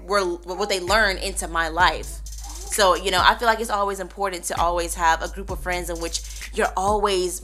were 0.03 0.23
what 0.23 0.69
they 0.69 0.79
learned 0.79 1.19
into 1.19 1.47
my 1.47 1.67
life. 1.69 2.21
So, 2.25 2.95
you 2.95 3.09
know, 3.09 3.21
I 3.23 3.36
feel 3.36 3.47
like 3.47 3.61
it's 3.61 3.69
always 3.69 3.99
important 4.01 4.43
to 4.45 4.59
always 4.59 4.95
have 4.95 5.21
a 5.21 5.29
group 5.29 5.49
of 5.49 5.61
friends 5.61 5.89
in 5.89 6.01
which 6.01 6.21
you're 6.53 6.73
always 6.75 7.41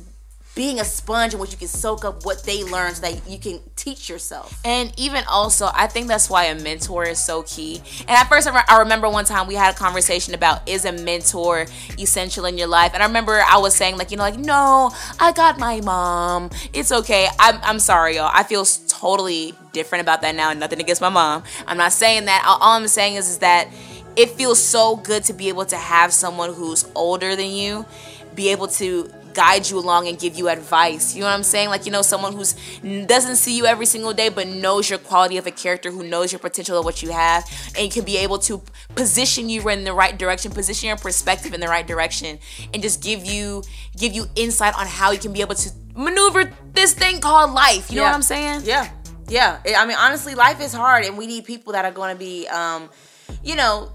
being 0.53 0.79
a 0.79 0.85
sponge 0.85 1.33
in 1.33 1.39
which 1.39 1.51
you 1.51 1.57
can 1.57 1.67
soak 1.67 2.03
up 2.03 2.25
what 2.25 2.43
they 2.43 2.63
learn 2.63 2.93
so 2.93 3.01
that 3.01 3.27
you 3.29 3.39
can 3.39 3.59
teach 3.75 4.09
yourself. 4.09 4.59
And 4.65 4.91
even 4.97 5.23
also, 5.29 5.69
I 5.73 5.87
think 5.87 6.07
that's 6.07 6.29
why 6.29 6.45
a 6.45 6.55
mentor 6.55 7.05
is 7.05 7.23
so 7.23 7.43
key. 7.43 7.81
And 8.01 8.09
at 8.09 8.27
first, 8.27 8.47
I 8.47 8.79
remember 8.79 9.09
one 9.09 9.23
time 9.23 9.47
we 9.47 9.55
had 9.55 9.73
a 9.73 9.77
conversation 9.77 10.33
about 10.33 10.67
is 10.67 10.83
a 10.83 10.91
mentor 10.91 11.67
essential 11.97 12.45
in 12.45 12.57
your 12.57 12.67
life? 12.67 12.93
And 12.93 13.01
I 13.01 13.05
remember 13.05 13.41
I 13.41 13.57
was 13.57 13.73
saying, 13.75 13.97
like, 13.97 14.11
you 14.11 14.17
know, 14.17 14.23
like, 14.23 14.37
no, 14.37 14.91
I 15.19 15.31
got 15.31 15.57
my 15.57 15.79
mom. 15.79 16.49
It's 16.73 16.91
okay. 16.91 17.27
I'm, 17.39 17.59
I'm 17.63 17.79
sorry, 17.79 18.15
y'all. 18.15 18.31
I 18.33 18.43
feel 18.43 18.65
totally 18.65 19.53
different 19.71 20.01
about 20.01 20.21
that 20.21 20.35
now. 20.35 20.51
Nothing 20.51 20.81
against 20.81 21.01
my 21.01 21.09
mom. 21.09 21.43
I'm 21.65 21.77
not 21.77 21.93
saying 21.93 22.25
that. 22.25 22.43
All, 22.45 22.57
I'm 22.61 22.87
saying 22.89 23.15
is, 23.15 23.29
is 23.29 23.37
that 23.37 23.69
it 24.17 24.31
feels 24.31 24.61
so 24.61 24.97
good 24.97 25.23
to 25.25 25.33
be 25.33 25.47
able 25.47 25.65
to 25.65 25.77
have 25.77 26.11
someone 26.11 26.53
who's 26.53 26.85
older 26.93 27.35
than 27.37 27.49
you 27.51 27.85
be 28.35 28.49
able 28.49 28.67
to 28.67 29.11
guide 29.34 29.69
you 29.69 29.77
along 29.79 30.07
and 30.07 30.19
give 30.19 30.36
you 30.36 30.49
advice. 30.49 31.15
You 31.15 31.21
know 31.21 31.27
what 31.27 31.34
I'm 31.34 31.43
saying? 31.43 31.69
Like 31.69 31.86
you 31.86 31.91
know 31.91 32.01
someone 32.01 32.34
who's 32.34 32.55
doesn't 33.05 33.36
see 33.38 33.57
you 33.57 33.65
every 33.65 33.86
single 33.86 34.13
day 34.13 34.29
but 34.29 34.47
knows 34.47 34.89
your 34.89 34.99
quality 34.99 35.38
of 35.38 35.47
a 35.47 35.51
character, 35.51 35.91
who 35.91 36.03
knows 36.07 36.32
your 36.32 36.39
potential 36.39 36.77
of 36.79 36.86
what 36.86 37.01
you 37.03 37.11
have 37.11 37.43
and 37.77 37.91
can 37.91 38.03
be 38.05 38.17
able 38.17 38.38
to 38.39 38.61
position 38.95 39.49
you 39.49 39.67
in 39.69 39.84
the 39.84 39.93
right 39.93 40.17
direction, 40.17 40.51
position 40.51 40.88
your 40.88 40.97
perspective 40.97 41.53
in 41.53 41.59
the 41.59 41.67
right 41.67 41.88
direction 41.88 42.39
and 42.73 42.82
just 42.82 43.01
give 43.03 43.25
you 43.25 43.63
give 43.97 44.13
you 44.13 44.25
insight 44.36 44.77
on 44.77 44.88
how 44.88 45.11
you 45.11 45.19
can 45.19 45.34
be 45.34 45.41
able 45.41 45.55
to 45.55 45.69
maneuver 45.95 46.51
this 46.73 46.93
thing 46.93 47.19
called 47.19 47.51
life. 47.51 47.89
You 47.89 47.97
know 47.97 48.03
Yeah. 48.03 48.09
what 48.09 48.15
I'm 48.15 48.21
saying? 48.21 48.61
Yeah. 48.63 48.89
Yeah. 49.27 49.59
I 49.77 49.86
mean, 49.86 49.97
honestly, 49.99 50.36
life 50.36 50.59
is 50.61 50.73
hard 50.73 51.05
and 51.05 51.17
we 51.17 51.27
need 51.27 51.45
people 51.45 51.73
that 51.73 51.86
are 51.86 51.91
going 51.91 52.13
to 52.15 52.19
be, 52.19 52.47
um, 52.47 52.89
you 53.43 53.55
know, 53.55 53.91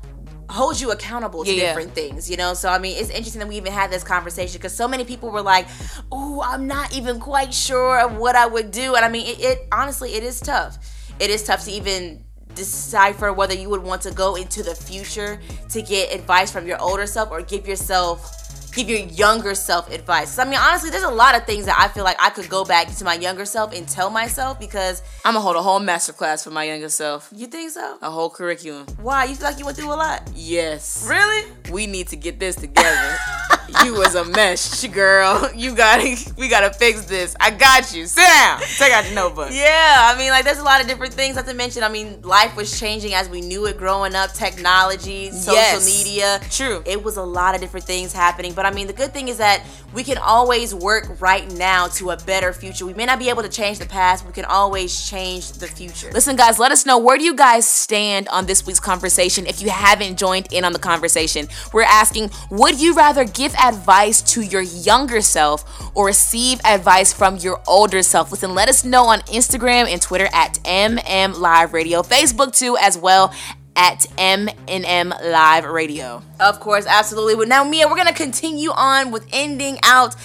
hold 0.49 0.81
you 0.81 0.91
accountable 0.91 1.45
to 1.45 1.53
yeah. 1.53 1.67
different 1.67 1.93
things, 1.93 2.31
you 2.31 2.37
know? 2.37 2.55
So, 2.55 2.69
I 2.69 2.79
mean, 2.79 2.97
it's 2.97 3.11
interesting 3.11 3.41
that 3.41 3.49
we 3.49 3.57
even 3.57 3.73
had 3.73 3.91
this 3.91 4.05
conversation 4.05 4.59
because 4.59 4.75
so 4.75 4.87
many 4.87 5.05
people 5.05 5.31
were 5.31 5.43
like, 5.43 5.67
oh, 6.13 6.43
I'm 6.45 6.67
not 6.67 6.95
even 6.95 7.21
quite 7.21 7.53
sure 7.53 8.01
of 8.01 8.17
what 8.17 8.37
I 8.37 8.47
would 8.47 8.71
do. 8.71 8.95
And 8.95 9.05
I 9.05 9.09
mean, 9.09 9.27
it, 9.27 9.41
it 9.41 9.69
honestly, 9.73 10.15
it 10.15 10.23
is 10.23 10.41
tough. 10.41 10.79
It 11.19 11.31
is 11.31 11.45
tough 11.45 11.65
to 11.65 11.71
even 11.71 12.25
decipher 12.55 13.33
whether 13.33 13.55
you 13.55 13.69
would 13.69 13.83
want 13.83 14.03
to 14.03 14.11
go 14.11 14.35
into 14.35 14.63
the 14.63 14.75
future 14.75 15.39
to 15.69 15.83
get 15.83 16.15
advice 16.15 16.51
from 16.51 16.67
your 16.67 16.81
older 16.81 17.07
self 17.07 17.31
or 17.31 17.43
give 17.43 17.67
yourself 17.67 18.46
give 18.77 18.89
your 18.89 19.01
younger 19.01 19.55
self 19.55 19.91
advice. 19.91 20.39
I 20.39 20.45
mean, 20.45 20.59
honestly, 20.61 20.91
there's 20.91 21.03
a 21.03 21.11
lot 21.11 21.35
of 21.35 21.45
things 21.47 21.67
that 21.67 21.77
I 21.79 21.89
feel 21.89 22.05
like 22.05 22.17
I 22.21 22.31
could 22.31 22.49
go 22.49 22.65
back 22.65 22.95
to 22.95 23.05
my 23.05 23.15
younger 23.15 23.45
self 23.45 23.75
and 23.75 23.89
tell 23.89 24.11
myself 24.11 24.61
because 24.61 25.03
I'm 25.25 25.33
gonna 25.35 25.43
hold 25.43 25.57
a 25.57 25.63
whole 25.63 25.81
master 25.81 26.13
class 26.13 26.45
for 26.45 26.51
my 26.51 26.65
younger 26.65 26.89
self. 26.91 27.29
You 27.35 27.47
think 27.47 27.71
so? 27.71 27.97
A 28.03 28.11
whole 28.11 28.31
curriculum. 28.31 28.87
Why? 29.01 29.25
You 29.25 29.35
feel 29.35 29.49
like 29.49 29.59
you 29.59 29.65
went 29.65 29.77
through 29.79 29.93
a 29.93 29.95
lot? 29.97 30.31
Yes. 30.35 31.07
Really? 31.09 31.51
We 31.73 31.87
need 31.87 32.09
to 32.09 32.17
get 32.17 32.39
this 32.39 32.55
together. 32.57 33.17
you 33.85 33.95
was 33.95 34.15
a 34.15 34.25
mess, 34.25 34.87
girl. 34.87 35.51
You 35.55 35.75
gotta 35.75 36.17
we 36.37 36.49
gotta 36.49 36.73
fix 36.73 37.05
this. 37.07 37.35
I 37.41 37.51
got 37.51 37.95
you. 37.95 38.07
Sit 38.07 38.21
down. 38.23 38.61
Take 38.79 38.93
out 38.93 39.05
your 39.07 39.15
notebook. 39.15 39.49
Yeah, 39.53 40.13
I 40.13 40.17
mean, 40.19 40.31
like, 40.31 40.45
there's 40.45 40.59
a 40.59 40.63
lot 40.63 40.81
of 40.81 40.87
different 40.87 41.15
things. 41.15 41.37
Not 41.37 41.47
to 41.47 41.55
mention, 41.55 41.83
I 41.83 41.89
mean, 41.89 42.21
life 42.23 42.55
was 42.57 42.79
changing 42.79 43.15
as 43.15 43.29
we 43.29 43.41
knew 43.41 43.67
it 43.67 43.79
growing 43.79 44.15
up. 44.15 44.33
Technology, 44.35 45.31
social 45.31 45.55
Yes. 45.55 45.87
media. 45.87 46.41
True. 46.51 46.83
It 46.87 47.03
was 47.03 47.17
a 47.17 47.23
lot 47.23 47.55
of 47.55 47.61
different 47.61 47.87
things 47.87 48.13
happening. 48.13 48.53
But 48.53 48.66
I 48.67 48.75
mean, 48.75 48.87
the 48.87 48.93
good 48.93 49.13
thing 49.13 49.29
is 49.29 49.39
that 49.39 49.63
we 49.95 50.05
can 50.05 50.19
always 50.19 50.75
work 50.75 51.21
right 51.21 51.51
now 51.53 51.87
to 51.89 52.11
a 52.11 52.17
better 52.19 52.53
future. 52.53 52.85
We 52.85 52.95
may 52.95 53.07
not 53.07 53.19
be 53.19 53.31
able 53.31 53.43
to 53.43 53.49
change 53.49 53.79
the 53.79 53.87
past, 53.87 54.25
but 54.25 54.29
we 54.29 54.35
can 54.35 54.45
always 54.45 55.09
change 55.09 55.53
the 55.53 55.67
future. 55.67 56.11
Listen, 56.13 56.37
guys, 56.37 56.59
let 56.59 56.73
us 56.73 56.85
know 56.85 56.99
where 56.99 57.17
do 57.17 57.25
you 57.25 57.35
guys 57.35 57.67
stand 57.67 58.29
on 58.29 58.47
this 58.47 58.67
week's 58.67 58.81
conversation 58.81 59.47
if 59.47 59.63
you 59.63 59.71
haven't 59.71 60.19
joined 60.19 60.53
in 60.53 60.65
on 60.65 60.73
the 60.73 60.79
conversation. 60.79 61.49
We're 61.73 61.83
asking, 61.83 62.31
would 62.51 62.81
you 62.81 62.95
rather 62.95 63.25
give 63.25 63.55
advice 63.55 64.21
to 64.33 64.43
your 64.43 64.63
younger 64.63 65.21
self 65.21 65.65
or 65.97 66.07
receive 66.07 66.61
advice 66.65 67.13
from 67.13 67.37
your 67.37 67.61
older 67.67 68.03
self? 68.03 68.31
Listen, 68.31 68.55
let 68.55 68.69
us 68.69 68.85
know 68.85 69.05
on 69.05 69.21
Instagram 69.21 69.87
and 69.87 70.03
Twitter 70.03 70.29
at 70.33 70.55
MM 70.65 71.39
Live 71.39 71.73
Radio, 71.73 72.03
Facebook 72.03 72.57
too, 72.57 72.77
as 72.81 72.99
well 72.99 73.33
at 73.77 74.07
M&M 74.19 75.09
Live 75.11 75.65
Radio. 75.65 76.23
Of 76.41 76.61
course, 76.61 76.87
absolutely. 76.87 77.37
But 77.37 77.49
now, 77.49 77.63
Meah, 77.65 77.89
we're 77.89 77.97
gonna 77.97 78.13
continue 78.13 78.71
on 78.71 79.11
with 79.11 79.27
ending 79.33 79.79
out 79.85 80.17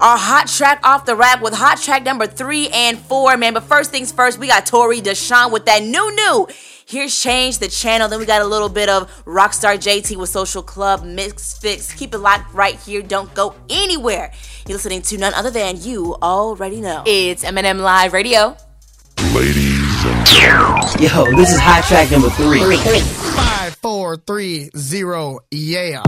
our 0.00 0.16
hot 0.16 0.46
track 0.46 0.80
off 0.84 1.06
the 1.06 1.16
rack 1.16 1.40
with 1.40 1.54
hot 1.54 1.80
track 1.80 2.04
number 2.04 2.26
three 2.26 2.68
and 2.68 2.98
four, 2.98 3.36
man. 3.36 3.54
But 3.54 3.64
first 3.64 3.90
things 3.90 4.12
first, 4.12 4.38
we 4.38 4.46
got 4.46 4.66
Torey 4.66 5.02
D'Shaun 5.02 5.50
with 5.52 5.64
that 5.66 5.82
new 5.82 6.14
new. 6.14 6.46
Here's 6.86 7.18
Change 7.20 7.58
the 7.58 7.68
Channel. 7.68 8.08
Then 8.08 8.18
we 8.18 8.24
got 8.24 8.40
a 8.40 8.46
little 8.46 8.70
bit 8.70 8.88
of 8.88 9.10
Rockstar 9.26 9.76
JT 9.76 10.16
with 10.16 10.30
Social 10.30 10.62
Club 10.62 11.04
Misfits. 11.04 11.92
Keep 11.92 12.14
it 12.14 12.18
locked 12.18 12.54
right 12.54 12.76
here. 12.76 13.02
Don't 13.02 13.32
go 13.34 13.54
anywhere. 13.68 14.32
You're 14.66 14.76
listening 14.76 15.02
to 15.02 15.18
none 15.18 15.34
other 15.34 15.50
than 15.50 15.82
you 15.82 16.16
already 16.22 16.80
know. 16.80 17.02
It's 17.06 17.44
M&M 17.44 17.78
Live 17.80 18.14
Radio. 18.14 18.56
Yo, 21.00 21.24
this 21.36 21.52
is 21.52 21.58
hot 21.58 21.82
track 21.84 22.10
number 22.12 22.30
three. 22.30 22.60
Five, 23.00 23.74
four, 23.76 24.16
three, 24.16 24.70
zero, 24.76 25.40
yeah. 25.50 26.02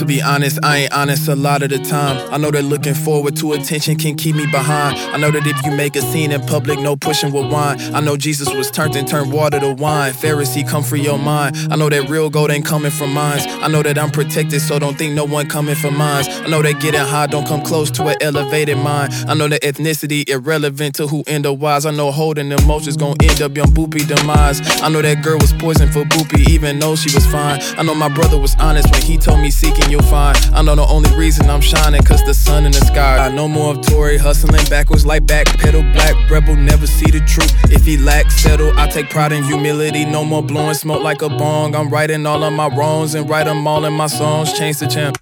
To 0.00 0.06
be 0.06 0.22
honest, 0.22 0.58
I 0.62 0.78
ain't 0.78 0.92
honest 0.94 1.28
a 1.28 1.36
lot 1.36 1.62
of 1.62 1.68
the 1.68 1.78
time. 1.78 2.26
I 2.32 2.38
know 2.38 2.50
that 2.50 2.64
looking 2.64 2.94
forward 2.94 3.36
to 3.36 3.52
attention 3.52 3.98
can 3.98 4.16
keep 4.16 4.34
me 4.34 4.46
behind. 4.46 4.96
I 4.96 5.18
know 5.18 5.30
that 5.30 5.46
if 5.46 5.62
you 5.62 5.72
make 5.72 5.94
a 5.94 6.00
scene 6.00 6.32
in 6.32 6.40
public, 6.46 6.78
no 6.78 6.96
pushing 6.96 7.30
with 7.30 7.52
wine. 7.52 7.78
I 7.94 8.00
know 8.00 8.16
Jesus 8.16 8.50
was 8.54 8.70
turned 8.70 8.96
and 8.96 9.06
turned 9.06 9.30
water 9.30 9.60
to 9.60 9.74
wine. 9.74 10.14
Pharisee, 10.14 10.66
come 10.66 10.82
free 10.82 11.02
your 11.02 11.18
mind. 11.18 11.54
I 11.70 11.76
know 11.76 11.90
that 11.90 12.08
real 12.08 12.30
gold 12.30 12.50
ain't 12.50 12.64
coming 12.64 12.90
from 12.90 13.12
mines. 13.12 13.44
I 13.46 13.68
know 13.68 13.82
that 13.82 13.98
I'm 13.98 14.10
protected, 14.10 14.62
so 14.62 14.78
don't 14.78 14.96
think 14.96 15.14
no 15.14 15.26
one 15.26 15.46
coming 15.50 15.74
for 15.74 15.90
mines. 15.90 16.28
I 16.28 16.46
know 16.46 16.62
that 16.62 16.80
getting 16.80 17.00
high 17.00 17.26
don't 17.26 17.46
come 17.46 17.60
close 17.60 17.90
to 17.90 18.06
an 18.06 18.16
elevated 18.22 18.78
mind. 18.78 19.12
I 19.28 19.34
know 19.34 19.48
that 19.48 19.60
ethnicity 19.60 20.26
irrelevant 20.30 20.94
to 20.94 21.08
who 21.08 21.24
end 21.26 21.44
up 21.44 21.58
wise. 21.58 21.84
I 21.84 21.90
know 21.90 22.10
holding 22.10 22.50
emotions 22.50 22.96
gon' 22.96 23.16
end 23.22 23.42
up 23.42 23.54
young 23.54 23.68
boopy 23.68 24.08
demise. 24.08 24.62
I 24.80 24.88
know 24.88 25.02
that 25.02 25.22
girl 25.22 25.36
was 25.40 25.52
poison 25.52 25.92
for 25.92 26.04
boopy, 26.04 26.48
even 26.48 26.78
though 26.78 26.96
she 26.96 27.14
was 27.14 27.26
fine. 27.26 27.60
I 27.76 27.82
know 27.82 27.94
my 27.94 28.08
brother 28.08 28.38
was 28.38 28.54
honest 28.58 28.90
when 28.90 29.02
he 29.02 29.18
told 29.18 29.40
me 29.40 29.50
seeking 29.50 29.89
you'll 29.90 30.02
find. 30.02 30.36
I 30.52 30.62
know 30.62 30.76
the 30.76 30.86
only 30.86 31.14
reason 31.16 31.50
I'm 31.50 31.60
shining 31.60 32.02
cause 32.02 32.22
the 32.24 32.34
sun 32.34 32.64
in 32.64 32.72
the 32.72 32.80
sky. 32.80 33.18
I 33.18 33.30
know 33.30 33.48
more 33.48 33.72
of 33.72 33.78
Torey 33.78 34.18
hustling 34.18 34.64
backwards 34.68 35.04
like 35.04 35.26
back 35.26 35.46
pedal. 35.58 35.82
Black 35.92 36.30
rebel 36.30 36.56
never 36.56 36.86
see 36.86 37.10
the 37.10 37.20
truth. 37.20 37.52
If 37.70 37.84
he 37.84 37.96
lacks 37.96 38.36
settle, 38.36 38.72
I 38.78 38.88
take 38.88 39.10
pride 39.10 39.32
in 39.32 39.42
humility. 39.42 40.04
No 40.04 40.24
more 40.24 40.42
blowing 40.42 40.74
smoke 40.74 41.02
like 41.02 41.22
a 41.22 41.28
bong. 41.28 41.74
I'm 41.74 41.88
writing 41.90 42.26
all 42.26 42.42
of 42.42 42.52
my 42.52 42.68
wrongs 42.68 43.14
and 43.14 43.28
write 43.28 43.44
them 43.44 43.66
all 43.66 43.84
in 43.84 43.92
my 43.92 44.06
songs. 44.06 44.52
Change 44.52 44.78
the 44.78 44.86
champ. 44.86 45.16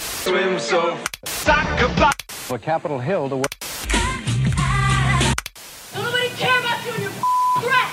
Swim 0.00 0.58
so 0.58 0.96
For 2.28 2.58
Capitol 2.58 2.98
Hill 2.98 3.28
to 3.28 3.36
Nobody 5.94 6.28
care 6.36 6.58
about 6.60 6.84
you 6.84 6.92
and 6.94 7.02
your 7.02 7.12
threat. 7.60 7.88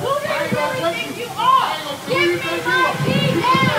Who 0.00 0.10
do 0.20 0.28
you 0.32 0.46
really 0.56 0.94
think 0.94 1.18
you 1.18 1.28
are? 1.36 1.76
Give 2.08 2.44
me 2.44 2.54
my 2.64 2.94
key 3.04 3.40
now. 3.40 3.75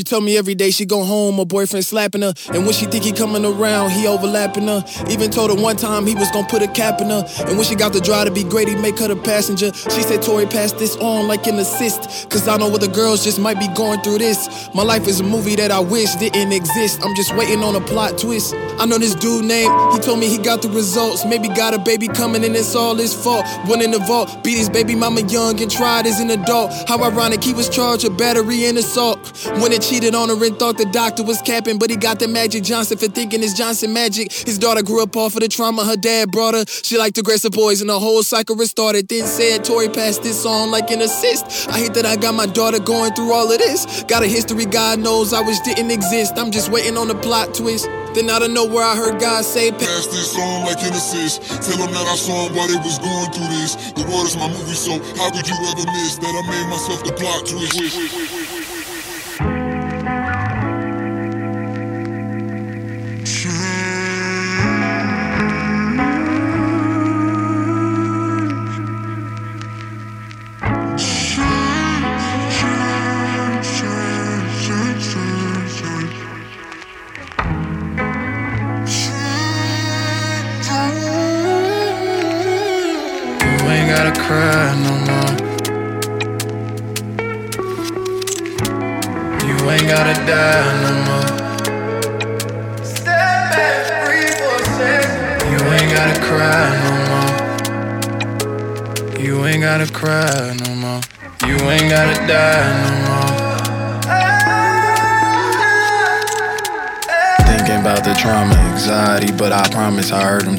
She 0.00 0.04
told 0.04 0.24
me 0.24 0.38
every 0.38 0.54
day 0.54 0.70
she 0.70 0.86
go 0.86 1.04
home, 1.04 1.36
her 1.36 1.44
boyfriend 1.44 1.84
slapping 1.84 2.22
her. 2.22 2.32
And 2.54 2.64
when 2.64 2.72
she 2.72 2.86
think 2.86 3.04
he 3.04 3.12
coming 3.12 3.44
around, 3.44 3.90
he 3.90 4.06
overlapping 4.06 4.66
her. 4.66 4.82
Even 5.10 5.30
told 5.30 5.50
her 5.50 5.62
one 5.62 5.76
time 5.76 6.06
he 6.06 6.14
was 6.14 6.30
gonna 6.30 6.48
put 6.48 6.62
a 6.62 6.68
cap 6.68 7.02
in 7.02 7.10
her. 7.10 7.22
And 7.40 7.58
when 7.58 7.64
she 7.66 7.74
got 7.74 7.92
the 7.92 8.00
drive 8.00 8.26
to 8.26 8.32
be 8.32 8.42
great, 8.42 8.66
he 8.66 8.76
make 8.76 8.98
her 8.98 9.08
the 9.08 9.16
passenger. 9.16 9.70
She 9.74 10.00
said, 10.00 10.22
Torey, 10.22 10.50
pass 10.50 10.72
this 10.72 10.96
on 10.96 11.28
like 11.28 11.46
an 11.46 11.58
assist. 11.58 12.30
Cause 12.30 12.48
I 12.48 12.56
know 12.56 12.74
other 12.74 12.88
girls 12.88 13.22
just 13.22 13.38
might 13.38 13.58
be 13.58 13.68
going 13.74 14.00
through 14.00 14.20
this. 14.20 14.70
My 14.74 14.82
life 14.82 15.06
is 15.06 15.20
a 15.20 15.22
movie 15.22 15.54
that 15.56 15.70
I 15.70 15.80
wish 15.80 16.14
didn't 16.14 16.52
exist. 16.52 17.04
I'm 17.04 17.14
just 17.14 17.36
waiting 17.36 17.62
on 17.62 17.76
a 17.76 17.82
plot 17.82 18.16
twist. 18.16 18.54
I 18.78 18.86
know 18.86 18.96
this 18.96 19.14
dude 19.14 19.44
name, 19.44 19.70
he 19.92 19.98
told 19.98 20.18
me 20.18 20.28
he 20.28 20.38
got 20.38 20.62
the 20.62 20.70
results. 20.70 21.26
Maybe 21.26 21.48
got 21.48 21.74
a 21.74 21.78
baby 21.78 22.08
coming 22.08 22.42
and 22.42 22.56
it's 22.56 22.74
all 22.74 22.94
his 22.94 23.12
fault. 23.12 23.44
One 23.66 23.82
in 23.82 23.90
the 23.90 23.98
vault, 23.98 24.42
beat 24.42 24.56
his 24.56 24.70
baby 24.70 24.94
mama 24.94 25.20
young 25.26 25.60
and 25.60 25.70
tried 25.70 26.06
as 26.06 26.20
an 26.20 26.30
adult. 26.30 26.72
How 26.88 27.04
ironic 27.04 27.44
he 27.44 27.52
was 27.52 27.68
charged 27.68 28.04
with 28.04 28.16
battery 28.16 28.64
and 28.64 28.78
assault. 28.78 29.18
When 29.60 29.72
it 29.72 29.89
cheated 29.90 30.14
on 30.14 30.28
her 30.28 30.44
and 30.44 30.56
thought 30.56 30.78
the 30.78 30.84
doctor 30.92 31.24
was 31.24 31.42
capping, 31.42 31.76
but 31.76 31.90
he 31.90 31.96
got 31.96 32.20
the 32.20 32.28
Magic 32.28 32.62
Johnson 32.62 32.96
for 32.96 33.08
thinking 33.08 33.42
it's 33.42 33.54
Johnson 33.54 33.92
magic. 33.92 34.30
His 34.32 34.56
daughter 34.56 34.84
grew 34.84 35.02
up 35.02 35.16
off 35.16 35.34
of 35.34 35.40
the 35.40 35.48
trauma 35.48 35.84
her 35.84 35.96
dad 35.96 36.30
brought 36.30 36.54
her. 36.54 36.64
She 36.68 36.96
liked 36.96 37.18
aggressive 37.18 37.50
boys 37.50 37.80
and 37.80 37.90
the 37.90 37.98
whole 37.98 38.22
cycle 38.22 38.54
restarted. 38.54 39.08
Then 39.08 39.26
said 39.26 39.64
Torey 39.64 39.92
passed 39.92 40.22
this 40.22 40.46
on 40.46 40.70
like 40.70 40.92
an 40.92 41.02
assist. 41.02 41.68
I 41.68 41.78
hate 41.78 41.94
that 41.94 42.06
I 42.06 42.14
got 42.14 42.34
my 42.34 42.46
daughter 42.46 42.78
going 42.78 43.12
through 43.14 43.32
all 43.32 43.50
of 43.50 43.58
this. 43.58 44.04
Got 44.04 44.22
a 44.22 44.28
history 44.28 44.64
God 44.64 45.00
knows 45.00 45.32
I 45.32 45.40
wish 45.40 45.58
didn't 45.60 45.90
exist. 45.90 46.34
I'm 46.38 46.52
just 46.52 46.70
waiting 46.70 46.96
on 46.96 47.08
the 47.08 47.16
plot 47.16 47.52
twist. 47.52 47.86
Then 48.14 48.30
out 48.30 48.42
of 48.42 48.50
nowhere 48.52 48.84
I 48.84 48.94
heard 48.94 49.20
God 49.20 49.44
say, 49.44 49.72
Pass 49.72 50.06
this 50.06 50.38
on 50.38 50.66
like 50.66 50.82
an 50.86 50.94
assist. 50.94 51.42
Tell 51.42 51.78
them 51.78 51.90
that 51.90 52.06
I 52.06 52.14
saw 52.14 52.46
them 52.46 52.56
while 52.56 52.68
they 52.68 52.78
was 52.78 52.98
going 53.00 53.30
through 53.34 53.50
this. 53.58 53.74
The 53.98 54.06
world 54.06 54.26
is 54.26 54.36
my 54.36 54.46
movie, 54.46 54.78
so 54.78 55.02
how 55.18 55.30
could 55.34 55.46
you 55.46 55.58
ever 55.66 55.86
miss 55.98 56.14
that 56.18 56.30
I 56.30 56.42
made 56.46 56.68
myself 56.70 57.02
the 57.02 57.12
plot 57.12 57.46
twist? 57.46 58.59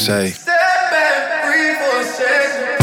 Say. 0.01 0.33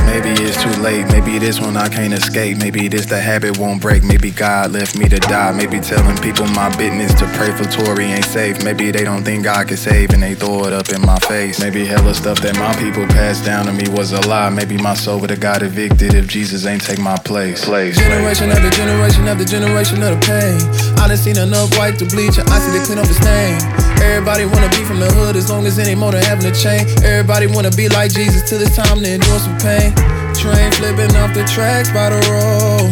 Maybe 0.06 0.30
it's 0.40 0.62
too 0.62 0.70
late. 0.80 1.04
Maybe 1.10 1.40
this 1.40 1.60
one 1.60 1.76
I 1.76 1.88
can't 1.88 2.14
escape. 2.14 2.58
Maybe 2.58 2.86
this 2.86 3.06
the 3.06 3.18
habit 3.18 3.58
won't 3.58 3.82
break. 3.82 4.04
Maybe 4.04 4.30
God 4.30 4.70
left 4.70 4.96
me 4.96 5.08
to 5.08 5.18
die. 5.18 5.50
Maybe 5.50 5.80
telling 5.80 6.16
people 6.18 6.46
my 6.46 6.68
business 6.76 7.12
to 7.14 7.26
pray 7.34 7.50
for 7.50 7.64
Torey 7.64 8.04
ain't 8.04 8.24
safe. 8.24 8.62
Maybe 8.62 8.92
they 8.92 9.02
don't 9.02 9.24
think 9.24 9.42
God 9.44 9.66
can 9.66 9.76
save 9.76 10.10
and 10.10 10.22
they 10.22 10.36
throw 10.36 10.64
it 10.66 10.72
up 10.72 10.90
in 10.90 11.00
my 11.00 11.18
face. 11.18 11.58
Maybe 11.58 11.84
hella 11.84 12.14
stuff 12.14 12.40
that 12.42 12.54
my 12.54 12.72
people 12.76 13.04
passed 13.08 13.44
down 13.44 13.66
to 13.66 13.72
me 13.72 13.88
was 13.88 14.12
a 14.12 14.20
lie. 14.28 14.50
Maybe 14.50 14.76
my 14.76 14.94
soul 14.94 15.18
would 15.18 15.30
have 15.30 15.40
got 15.40 15.64
evicted 15.64 16.14
if 16.14 16.28
Jesus 16.28 16.66
ain't 16.66 16.84
take 16.84 17.00
my 17.00 17.16
place. 17.16 17.64
place. 17.64 17.98
Generation 17.98 18.50
after 18.50 18.70
generation 18.70 19.26
after 19.26 19.44
generation 19.44 20.02
of 20.04 20.14
the 20.14 20.24
pain. 20.24 20.58
I 21.02 21.08
done 21.08 21.16
seen 21.16 21.36
enough 21.36 21.76
white 21.76 21.98
to 21.98 22.06
bleach 22.06 22.38
and 22.38 22.48
I 22.48 22.60
see 22.60 22.78
they 22.78 22.84
clean 22.84 22.98
up 22.98 23.08
the 23.08 23.14
stain. 23.14 23.87
Everybody 24.00 24.44
wanna 24.44 24.68
be 24.70 24.84
from 24.84 25.00
the 25.00 25.10
hood 25.12 25.36
as 25.36 25.50
long 25.50 25.66
as 25.66 25.78
it 25.78 25.86
ain't 25.86 25.98
more 25.98 26.12
than 26.12 26.22
having 26.22 26.46
a 26.46 26.54
chain. 26.54 26.86
Everybody 27.02 27.46
wanna 27.46 27.70
be 27.70 27.88
like 27.88 28.12
Jesus 28.12 28.48
till 28.48 28.60
it's 28.60 28.76
time 28.76 29.02
to 29.02 29.08
endure 29.08 29.38
some 29.38 29.58
pain. 29.58 29.94
Train 30.34 30.70
flipping 30.72 31.14
off 31.16 31.34
the 31.34 31.44
tracks 31.44 31.90
by 31.90 32.10
the 32.10 32.20
road. 32.30 32.90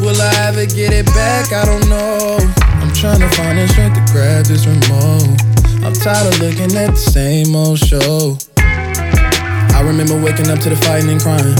Will 0.00 0.20
I 0.20 0.32
ever 0.48 0.66
get 0.66 0.92
it 0.92 1.06
back? 1.06 1.52
I 1.52 1.64
don't 1.64 1.88
know. 1.88 2.38
I'm 2.80 2.92
trying 2.94 3.20
to 3.20 3.28
find 3.36 3.58
the 3.58 3.66
strength 3.68 3.98
to 3.98 4.12
grab 4.12 4.46
this 4.46 4.66
remote. 4.66 5.38
I'm 5.84 5.94
tired 5.94 6.26
of 6.26 6.40
looking 6.40 6.74
at 6.76 6.90
the 6.90 6.96
same 6.96 7.54
old 7.54 7.78
show. 7.78 8.38
I 8.58 9.82
remember 9.82 10.20
waking 10.20 10.50
up 10.50 10.58
to 10.60 10.70
the 10.70 10.76
fighting 10.76 11.10
and 11.10 11.20
crying. 11.20 11.54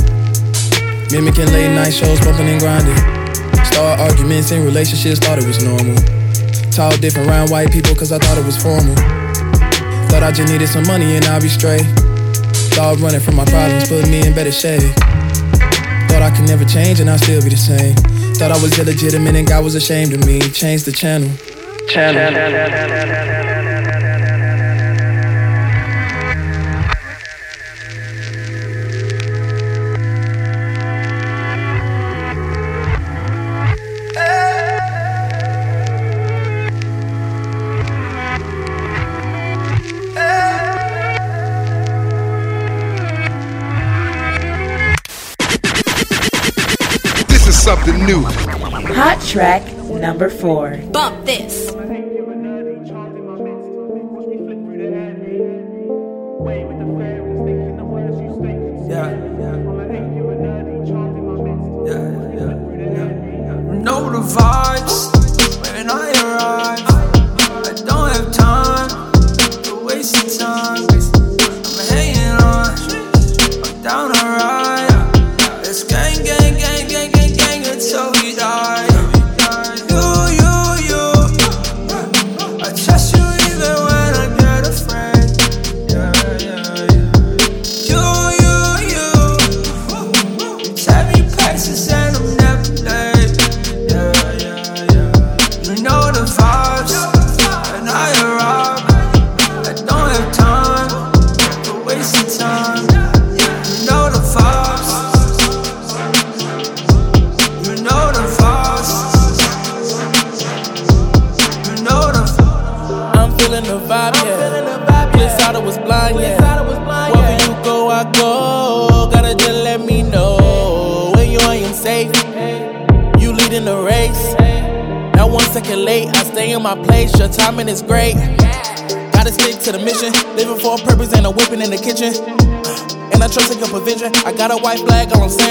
Mimicking 1.11 1.53
late 1.53 1.75
night 1.75 1.95
shows, 1.95 2.21
bumping 2.21 2.49
and 2.49 2.61
grinding. 2.61 2.97
Start 3.65 4.01
arguments 4.01 4.51
in 4.51 4.65
relationships, 4.65 5.19
thought 5.21 5.39
it 5.39 5.47
was 5.47 5.63
normal. 5.63 6.18
Talk 6.79 7.01
different 7.01 7.29
around 7.29 7.51
white 7.51 7.73
people 7.73 7.93
cause 7.97 8.13
I 8.13 8.19
thought 8.19 8.39
it 8.39 8.47
was 8.47 8.57
formal. 8.57 8.95
Thought 10.15 10.23
I 10.23 10.31
just 10.31 10.53
needed 10.53 10.69
some 10.69 10.87
money 10.87 11.17
and 11.17 11.25
I'll 11.25 11.41
be 11.41 11.49
straight. 11.49 11.83
Thought 12.71 13.01
running 13.01 13.19
from 13.19 13.35
my 13.35 13.45
problems 13.47 13.89
put 13.89 14.09
me 14.09 14.25
in 14.25 14.33
better 14.33 14.53
shape. 14.53 14.95
Thought 16.07 16.23
I 16.23 16.31
could 16.31 16.47
never 16.47 16.65
change 16.65 17.01
and 17.01 17.11
I'll 17.11 17.19
still 17.19 17.43
be 17.43 17.49
the 17.49 17.57
same. 17.57 17.97
Thought 18.37 18.53
I 18.53 18.63
was 18.63 18.79
illegitimate 18.79 19.35
and 19.35 19.49
God 19.49 19.65
was 19.65 19.75
ashamed 19.75 20.13
of 20.13 20.25
me. 20.25 20.39
Changed 20.39 20.85
the 20.85 20.93
channel. 20.93 21.29
Channel. 21.89 22.31
This 22.31 23.48
new. 48.09 48.23
Hot 48.95 49.21
track 49.21 49.63
number 49.91 50.31
four. 50.31 50.79
Bump 50.93 51.27
this. 51.27 51.58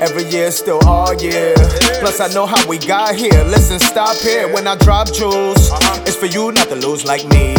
Every 0.00 0.24
year, 0.30 0.50
still 0.50 0.80
all 0.88 1.12
year. 1.14 1.54
Plus, 2.00 2.20
I 2.20 2.28
know 2.32 2.46
how 2.46 2.66
we 2.66 2.78
got 2.78 3.14
here. 3.14 3.44
Listen, 3.44 3.78
stop 3.78 4.16
here. 4.16 4.50
When 4.52 4.66
I 4.66 4.74
drop 4.76 5.12
jewels, 5.12 5.70
it's 6.08 6.16
for 6.16 6.24
you 6.26 6.52
not 6.52 6.68
to 6.68 6.76
lose 6.76 7.04
like 7.04 7.24
me. 7.28 7.52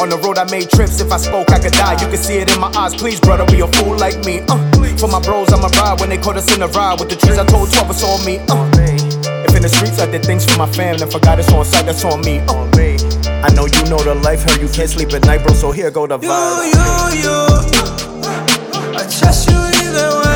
On 0.00 0.08
the 0.08 0.18
road, 0.24 0.38
I 0.38 0.44
made 0.50 0.70
trips. 0.70 1.00
If 1.00 1.12
I 1.12 1.18
spoke, 1.18 1.50
I 1.50 1.58
could 1.58 1.72
die. 1.72 2.00
You 2.00 2.08
can 2.08 2.16
see 2.16 2.38
it 2.38 2.50
in 2.50 2.58
my 2.58 2.72
eyes. 2.74 2.94
Please, 2.94 3.20
brother, 3.20 3.44
be 3.44 3.60
a 3.60 3.68
fool 3.68 3.96
like 3.98 4.24
me. 4.24 4.40
Uh, 4.48 4.56
for 4.96 5.06
my 5.06 5.20
bros, 5.20 5.52
I'ma 5.52 5.68
ride. 5.76 6.00
When 6.00 6.08
they 6.08 6.16
caught 6.16 6.36
us 6.36 6.52
in 6.54 6.60
the 6.60 6.68
ride 6.68 6.98
with 6.98 7.10
the 7.10 7.16
trees, 7.16 7.36
I 7.38 7.44
told 7.44 7.70
12 7.70 7.90
it's 7.90 8.02
on 8.02 8.24
me. 8.24 8.38
Uh, 8.48 8.64
if 9.44 9.54
in 9.54 9.60
the 9.60 9.68
streets, 9.68 10.00
I 10.00 10.10
did 10.10 10.24
things 10.24 10.46
for 10.46 10.56
my 10.56 10.70
fam, 10.72 10.96
then 10.96 11.10
forgot 11.10 11.38
it's 11.38 11.52
on 11.52 11.64
sight, 11.66 11.84
that's 11.84 12.04
on 12.06 12.22
me. 12.22 12.40
Uh, 12.48 12.72
I 13.44 13.52
know 13.52 13.66
you 13.66 13.82
know 13.90 13.98
the 13.98 14.14
life, 14.24 14.42
heard 14.48 14.60
you 14.62 14.68
can't 14.68 14.88
sleep 14.88 15.12
at 15.12 15.26
night, 15.26 15.44
bro. 15.44 15.52
So 15.52 15.72
here 15.72 15.90
go 15.90 16.06
the 16.06 16.18
vibe. 16.18 16.72
You, 16.72 17.20
you, 17.20 17.36
I 18.96 19.04
trust 19.12 19.50
you 19.50 19.60
even 19.84 20.08
when 20.24 20.31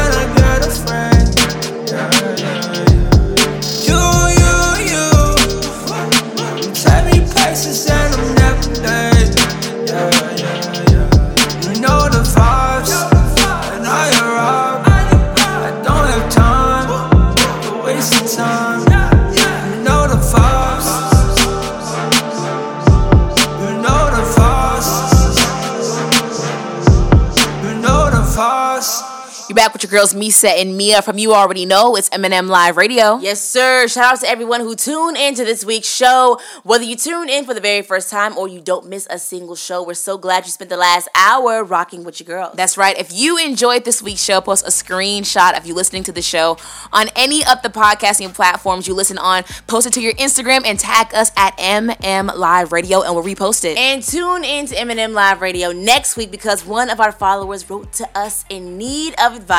back 29.66 29.72
with 29.72 29.82
your 29.82 29.90
girls 29.90 30.14
Meesa 30.14 30.48
and 30.60 30.76
Meah 30.76 31.02
from 31.02 31.18
You 31.18 31.34
Already 31.34 31.66
Know. 31.66 31.96
It's 31.96 32.08
M&M 32.12 32.46
Live 32.46 32.76
Radio. 32.76 33.18
Yes, 33.18 33.40
sir. 33.40 33.88
Shout 33.88 34.12
out 34.12 34.20
to 34.20 34.28
everyone 34.28 34.60
who 34.60 34.76
tuned 34.76 35.16
into 35.16 35.44
this 35.44 35.64
week's 35.64 35.88
show. 35.88 36.38
Whether 36.62 36.84
you 36.84 36.94
tune 36.94 37.28
in 37.28 37.44
for 37.44 37.52
the 37.52 37.60
very 37.60 37.82
first 37.82 38.08
time 38.08 38.38
or 38.38 38.46
you 38.46 38.60
don't 38.60 38.88
miss 38.88 39.08
a 39.10 39.18
single 39.18 39.56
show, 39.56 39.82
we're 39.82 39.94
so 39.94 40.18
glad 40.18 40.44
you 40.44 40.52
spent 40.52 40.70
the 40.70 40.76
last 40.76 41.08
hour 41.16 41.64
rocking 41.64 42.04
with 42.04 42.20
your 42.20 42.26
girls. 42.26 42.54
That's 42.54 42.78
right. 42.78 42.96
If 42.96 43.12
you 43.12 43.38
enjoyed 43.38 43.84
this 43.84 44.00
week's 44.00 44.22
show, 44.22 44.40
post 44.40 44.64
a 44.64 44.70
screenshot 44.70 45.56
of 45.58 45.66
you 45.66 45.74
listening 45.74 46.04
to 46.04 46.12
the 46.12 46.22
show 46.22 46.58
on 46.92 47.08
any 47.16 47.44
of 47.44 47.62
the 47.62 47.68
podcasting 47.68 48.32
platforms 48.32 48.86
you 48.86 48.94
listen 48.94 49.18
on. 49.18 49.42
Post 49.66 49.88
it 49.88 49.94
to 49.94 50.00
your 50.00 50.14
Instagram 50.14 50.64
and 50.64 50.78
tag 50.78 51.12
us 51.12 51.32
at 51.36 51.56
MM 51.58 52.36
Live 52.36 52.70
Radio 52.70 53.02
and 53.02 53.16
we'll 53.16 53.24
repost 53.24 53.64
it. 53.64 53.76
And 53.76 54.00
tune 54.00 54.44
in 54.44 54.66
to 54.66 54.78
M&M 54.78 55.12
Live 55.12 55.40
Radio 55.40 55.72
next 55.72 56.16
week 56.16 56.30
because 56.30 56.64
one 56.64 56.88
of 56.88 57.00
our 57.00 57.10
followers 57.10 57.68
wrote 57.68 57.92
to 57.94 58.08
us 58.16 58.44
in 58.48 58.78
need 58.78 59.14
of 59.18 59.34
advice, 59.34 59.55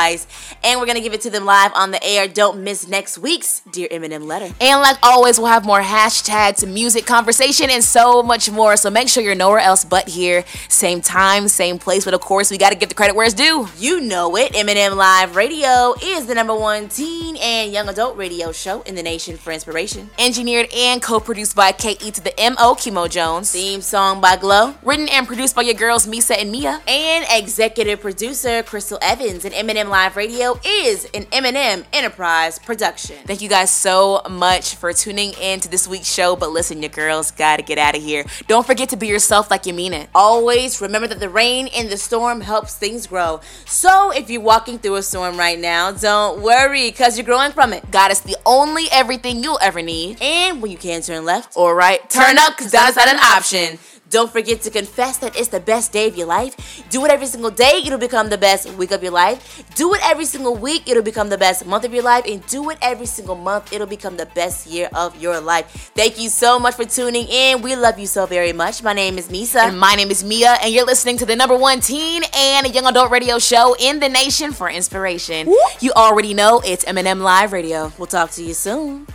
and 0.64 0.80
we're 0.80 0.86
gonna 0.86 1.00
give 1.00 1.12
it 1.12 1.20
to 1.22 1.30
them 1.30 1.44
live 1.44 1.72
on 1.74 1.90
the 1.90 2.04
air. 2.04 2.28
Don't 2.28 2.62
miss 2.62 2.86
next 2.88 3.18
week's 3.18 3.60
Dear 3.72 3.88
M&M 3.90 4.26
letter. 4.26 4.52
And 4.60 4.80
like 4.80 4.96
always, 5.02 5.38
we'll 5.38 5.48
have 5.48 5.64
more 5.64 5.80
hashtags, 5.80 6.66
music, 6.66 7.06
conversation, 7.06 7.70
and 7.70 7.82
so 7.82 8.22
much 8.22 8.50
more. 8.50 8.76
So 8.76 8.90
make 8.90 9.08
sure 9.08 9.22
you're 9.22 9.34
nowhere 9.34 9.60
else 9.60 9.84
but 9.84 10.08
here. 10.08 10.44
Same 10.68 11.00
time, 11.00 11.48
same 11.48 11.78
place. 11.78 12.04
But 12.04 12.14
of 12.14 12.20
course, 12.20 12.50
we 12.50 12.58
got 12.58 12.70
to 12.70 12.76
give 12.76 12.88
the 12.88 12.94
credit 12.94 13.16
where 13.16 13.26
it's 13.26 13.34
due. 13.34 13.68
You 13.78 14.00
know 14.00 14.36
it. 14.36 14.54
M&M 14.54 14.96
Live 14.96 15.36
Radio 15.36 15.94
is 16.02 16.26
the 16.26 16.34
number 16.34 16.54
one 16.54 16.88
teen 16.88 17.36
and 17.36 17.72
young 17.72 17.88
adult 17.88 18.16
radio 18.16 18.52
show 18.52 18.82
in 18.82 18.94
the 18.94 19.02
nation 19.02 19.36
for 19.36 19.52
inspiration. 19.52 20.10
Engineered 20.18 20.72
and 20.74 21.02
co 21.02 21.20
produced 21.20 21.56
by 21.56 21.72
KE 21.72 22.10
to 22.10 22.22
the 22.22 22.34
MO, 22.38 22.74
Kimo 22.74 23.08
Jones. 23.08 23.52
Theme 23.52 23.80
song 23.80 24.20
by 24.20 24.36
Glow. 24.36 24.74
Written 24.82 25.08
and 25.08 25.26
produced 25.26 25.54
by 25.54 25.62
your 25.62 25.74
girls, 25.74 26.06
Meesa 26.06 26.36
and 26.38 26.50
Meah. 26.50 26.80
And 26.86 27.26
executive 27.30 28.00
producer, 28.00 28.62
Crystal 28.62 28.98
Evans. 29.02 29.44
And 29.44 29.54
M&M 29.54 29.87
Live 29.88 30.16
Radio 30.16 30.60
is 30.66 31.06
an 31.14 31.26
M&M 31.32 31.84
Enterprise 31.92 32.58
production. 32.58 33.16
Thank 33.24 33.40
you 33.40 33.48
guys 33.48 33.70
so 33.70 34.20
much 34.28 34.74
for 34.74 34.92
tuning 34.92 35.32
in 35.40 35.60
to 35.60 35.70
this 35.70 35.88
week's 35.88 36.12
show. 36.12 36.36
But 36.36 36.50
listen, 36.50 36.82
your 36.82 36.90
girls 36.90 37.30
gotta 37.30 37.62
get 37.62 37.78
out 37.78 37.96
of 37.96 38.02
here. 38.02 38.24
Don't 38.46 38.66
forget 38.66 38.90
to 38.90 38.96
be 38.96 39.06
yourself 39.06 39.50
like 39.50 39.64
you 39.64 39.72
mean 39.72 39.94
it. 39.94 40.10
Always 40.14 40.80
remember 40.82 41.08
that 41.08 41.20
the 41.20 41.30
rain 41.30 41.68
in 41.68 41.88
the 41.88 41.96
storm 41.96 42.42
helps 42.42 42.74
things 42.74 43.06
grow. 43.06 43.40
So 43.64 44.10
if 44.10 44.28
you're 44.28 44.42
walking 44.42 44.78
through 44.78 44.96
a 44.96 45.02
storm 45.02 45.38
right 45.38 45.58
now, 45.58 45.92
don't 45.92 46.42
worry, 46.42 46.90
because 46.90 47.16
you're 47.16 47.24
growing 47.24 47.52
from 47.52 47.72
it. 47.72 47.90
God 47.90 48.10
is 48.10 48.20
the 48.20 48.36
only 48.44 48.84
everything 48.92 49.42
you'll 49.42 49.58
ever 49.62 49.80
need. 49.80 50.20
And 50.20 50.60
when 50.60 50.70
you 50.70 50.78
can 50.78 51.00
turn 51.00 51.24
left 51.24 51.56
or 51.56 51.74
right, 51.74 52.08
turn 52.10 52.36
up, 52.38 52.56
because 52.56 52.72
that 52.72 52.90
is 52.90 52.96
not 52.96 53.08
an 53.08 53.18
option. 53.18 53.78
Don't 54.10 54.32
forget 54.32 54.62
to 54.62 54.70
confess 54.70 55.18
that 55.18 55.36
it's 55.36 55.48
the 55.48 55.60
best 55.60 55.92
day 55.92 56.08
of 56.08 56.16
your 56.16 56.26
life. 56.26 56.82
Do 56.88 57.04
it 57.04 57.10
every 57.10 57.26
single 57.26 57.50
day, 57.50 57.82
it'll 57.84 57.98
become 57.98 58.30
the 58.30 58.38
best 58.38 58.72
week 58.74 58.90
of 58.90 59.02
your 59.02 59.12
life. 59.12 59.62
Do 59.74 59.92
it 59.94 60.00
every 60.02 60.24
single 60.24 60.54
week, 60.56 60.88
it'll 60.88 61.02
become 61.02 61.28
the 61.28 61.36
best 61.36 61.66
month 61.66 61.84
of 61.84 61.92
your 61.92 62.02
life. 62.02 62.24
And 62.26 62.44
do 62.46 62.70
it 62.70 62.78
every 62.80 63.06
single 63.06 63.36
month, 63.36 63.72
it'll 63.72 63.86
become 63.86 64.16
the 64.16 64.26
best 64.26 64.66
year 64.66 64.88
of 64.94 65.20
your 65.20 65.40
life. 65.40 65.92
Thank 65.94 66.18
you 66.18 66.30
so 66.30 66.58
much 66.58 66.76
for 66.76 66.86
tuning 66.86 67.26
in. 67.28 67.60
We 67.60 67.76
love 67.76 67.98
you 67.98 68.06
so 68.06 68.24
very 68.24 68.52
much. 68.52 68.82
My 68.82 68.94
name 68.94 69.18
is 69.18 69.28
Meesa. 69.28 69.68
And 69.68 69.78
my 69.78 69.94
name 69.94 70.10
is 70.10 70.24
Meah, 70.24 70.56
and 70.62 70.72
you're 70.72 70.86
listening 70.86 71.18
to 71.18 71.26
the 71.26 71.36
number 71.36 71.56
one 71.56 71.80
teen 71.80 72.22
and 72.34 72.74
young 72.74 72.86
adult 72.86 73.10
radio 73.10 73.38
show 73.38 73.76
in 73.78 74.00
the 74.00 74.08
nation 74.08 74.52
for 74.52 74.70
inspiration. 74.70 75.46
Woo! 75.48 75.58
You 75.80 75.92
already 75.92 76.32
know 76.32 76.62
it's 76.64 76.84
M&M 76.84 77.20
Live 77.20 77.52
Radio. 77.52 77.92
We'll 77.98 78.06
talk 78.06 78.30
to 78.32 78.42
you 78.42 78.54
soon. 78.54 79.06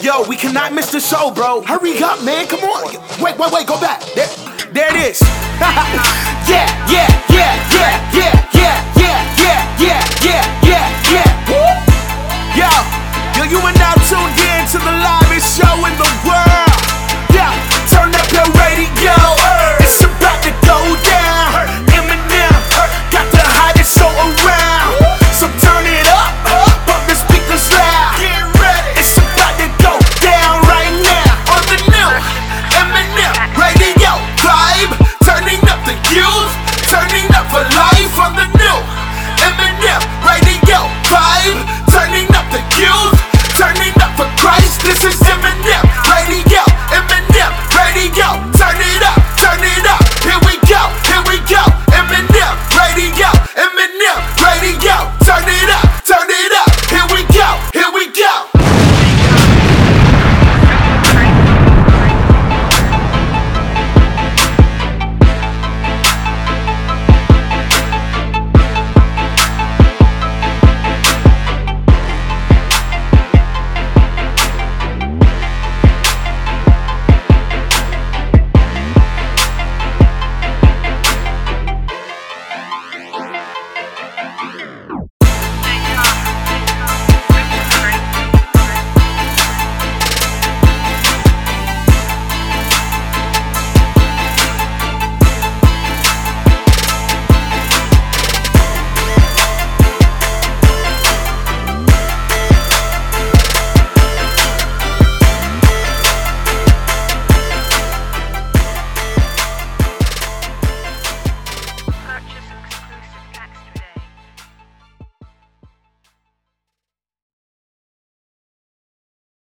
Yo, 0.00 0.26
we 0.28 0.36
cannot 0.36 0.72
miss 0.72 0.90
the 0.92 1.00
show, 1.00 1.30
bro. 1.30 1.62
Hurry 1.62 2.02
up, 2.02 2.22
man. 2.24 2.46
Come 2.46 2.60
on. 2.60 2.92
Wait, 3.22 3.38
wait, 3.38 3.52
wait. 3.52 3.66
Go 3.66 3.80
back. 3.80 4.00
There, 4.14 4.28
there 4.72 4.94
it 4.94 5.10
is. 5.10 5.20
yeah, 6.48 6.90
yeah, 6.90 7.33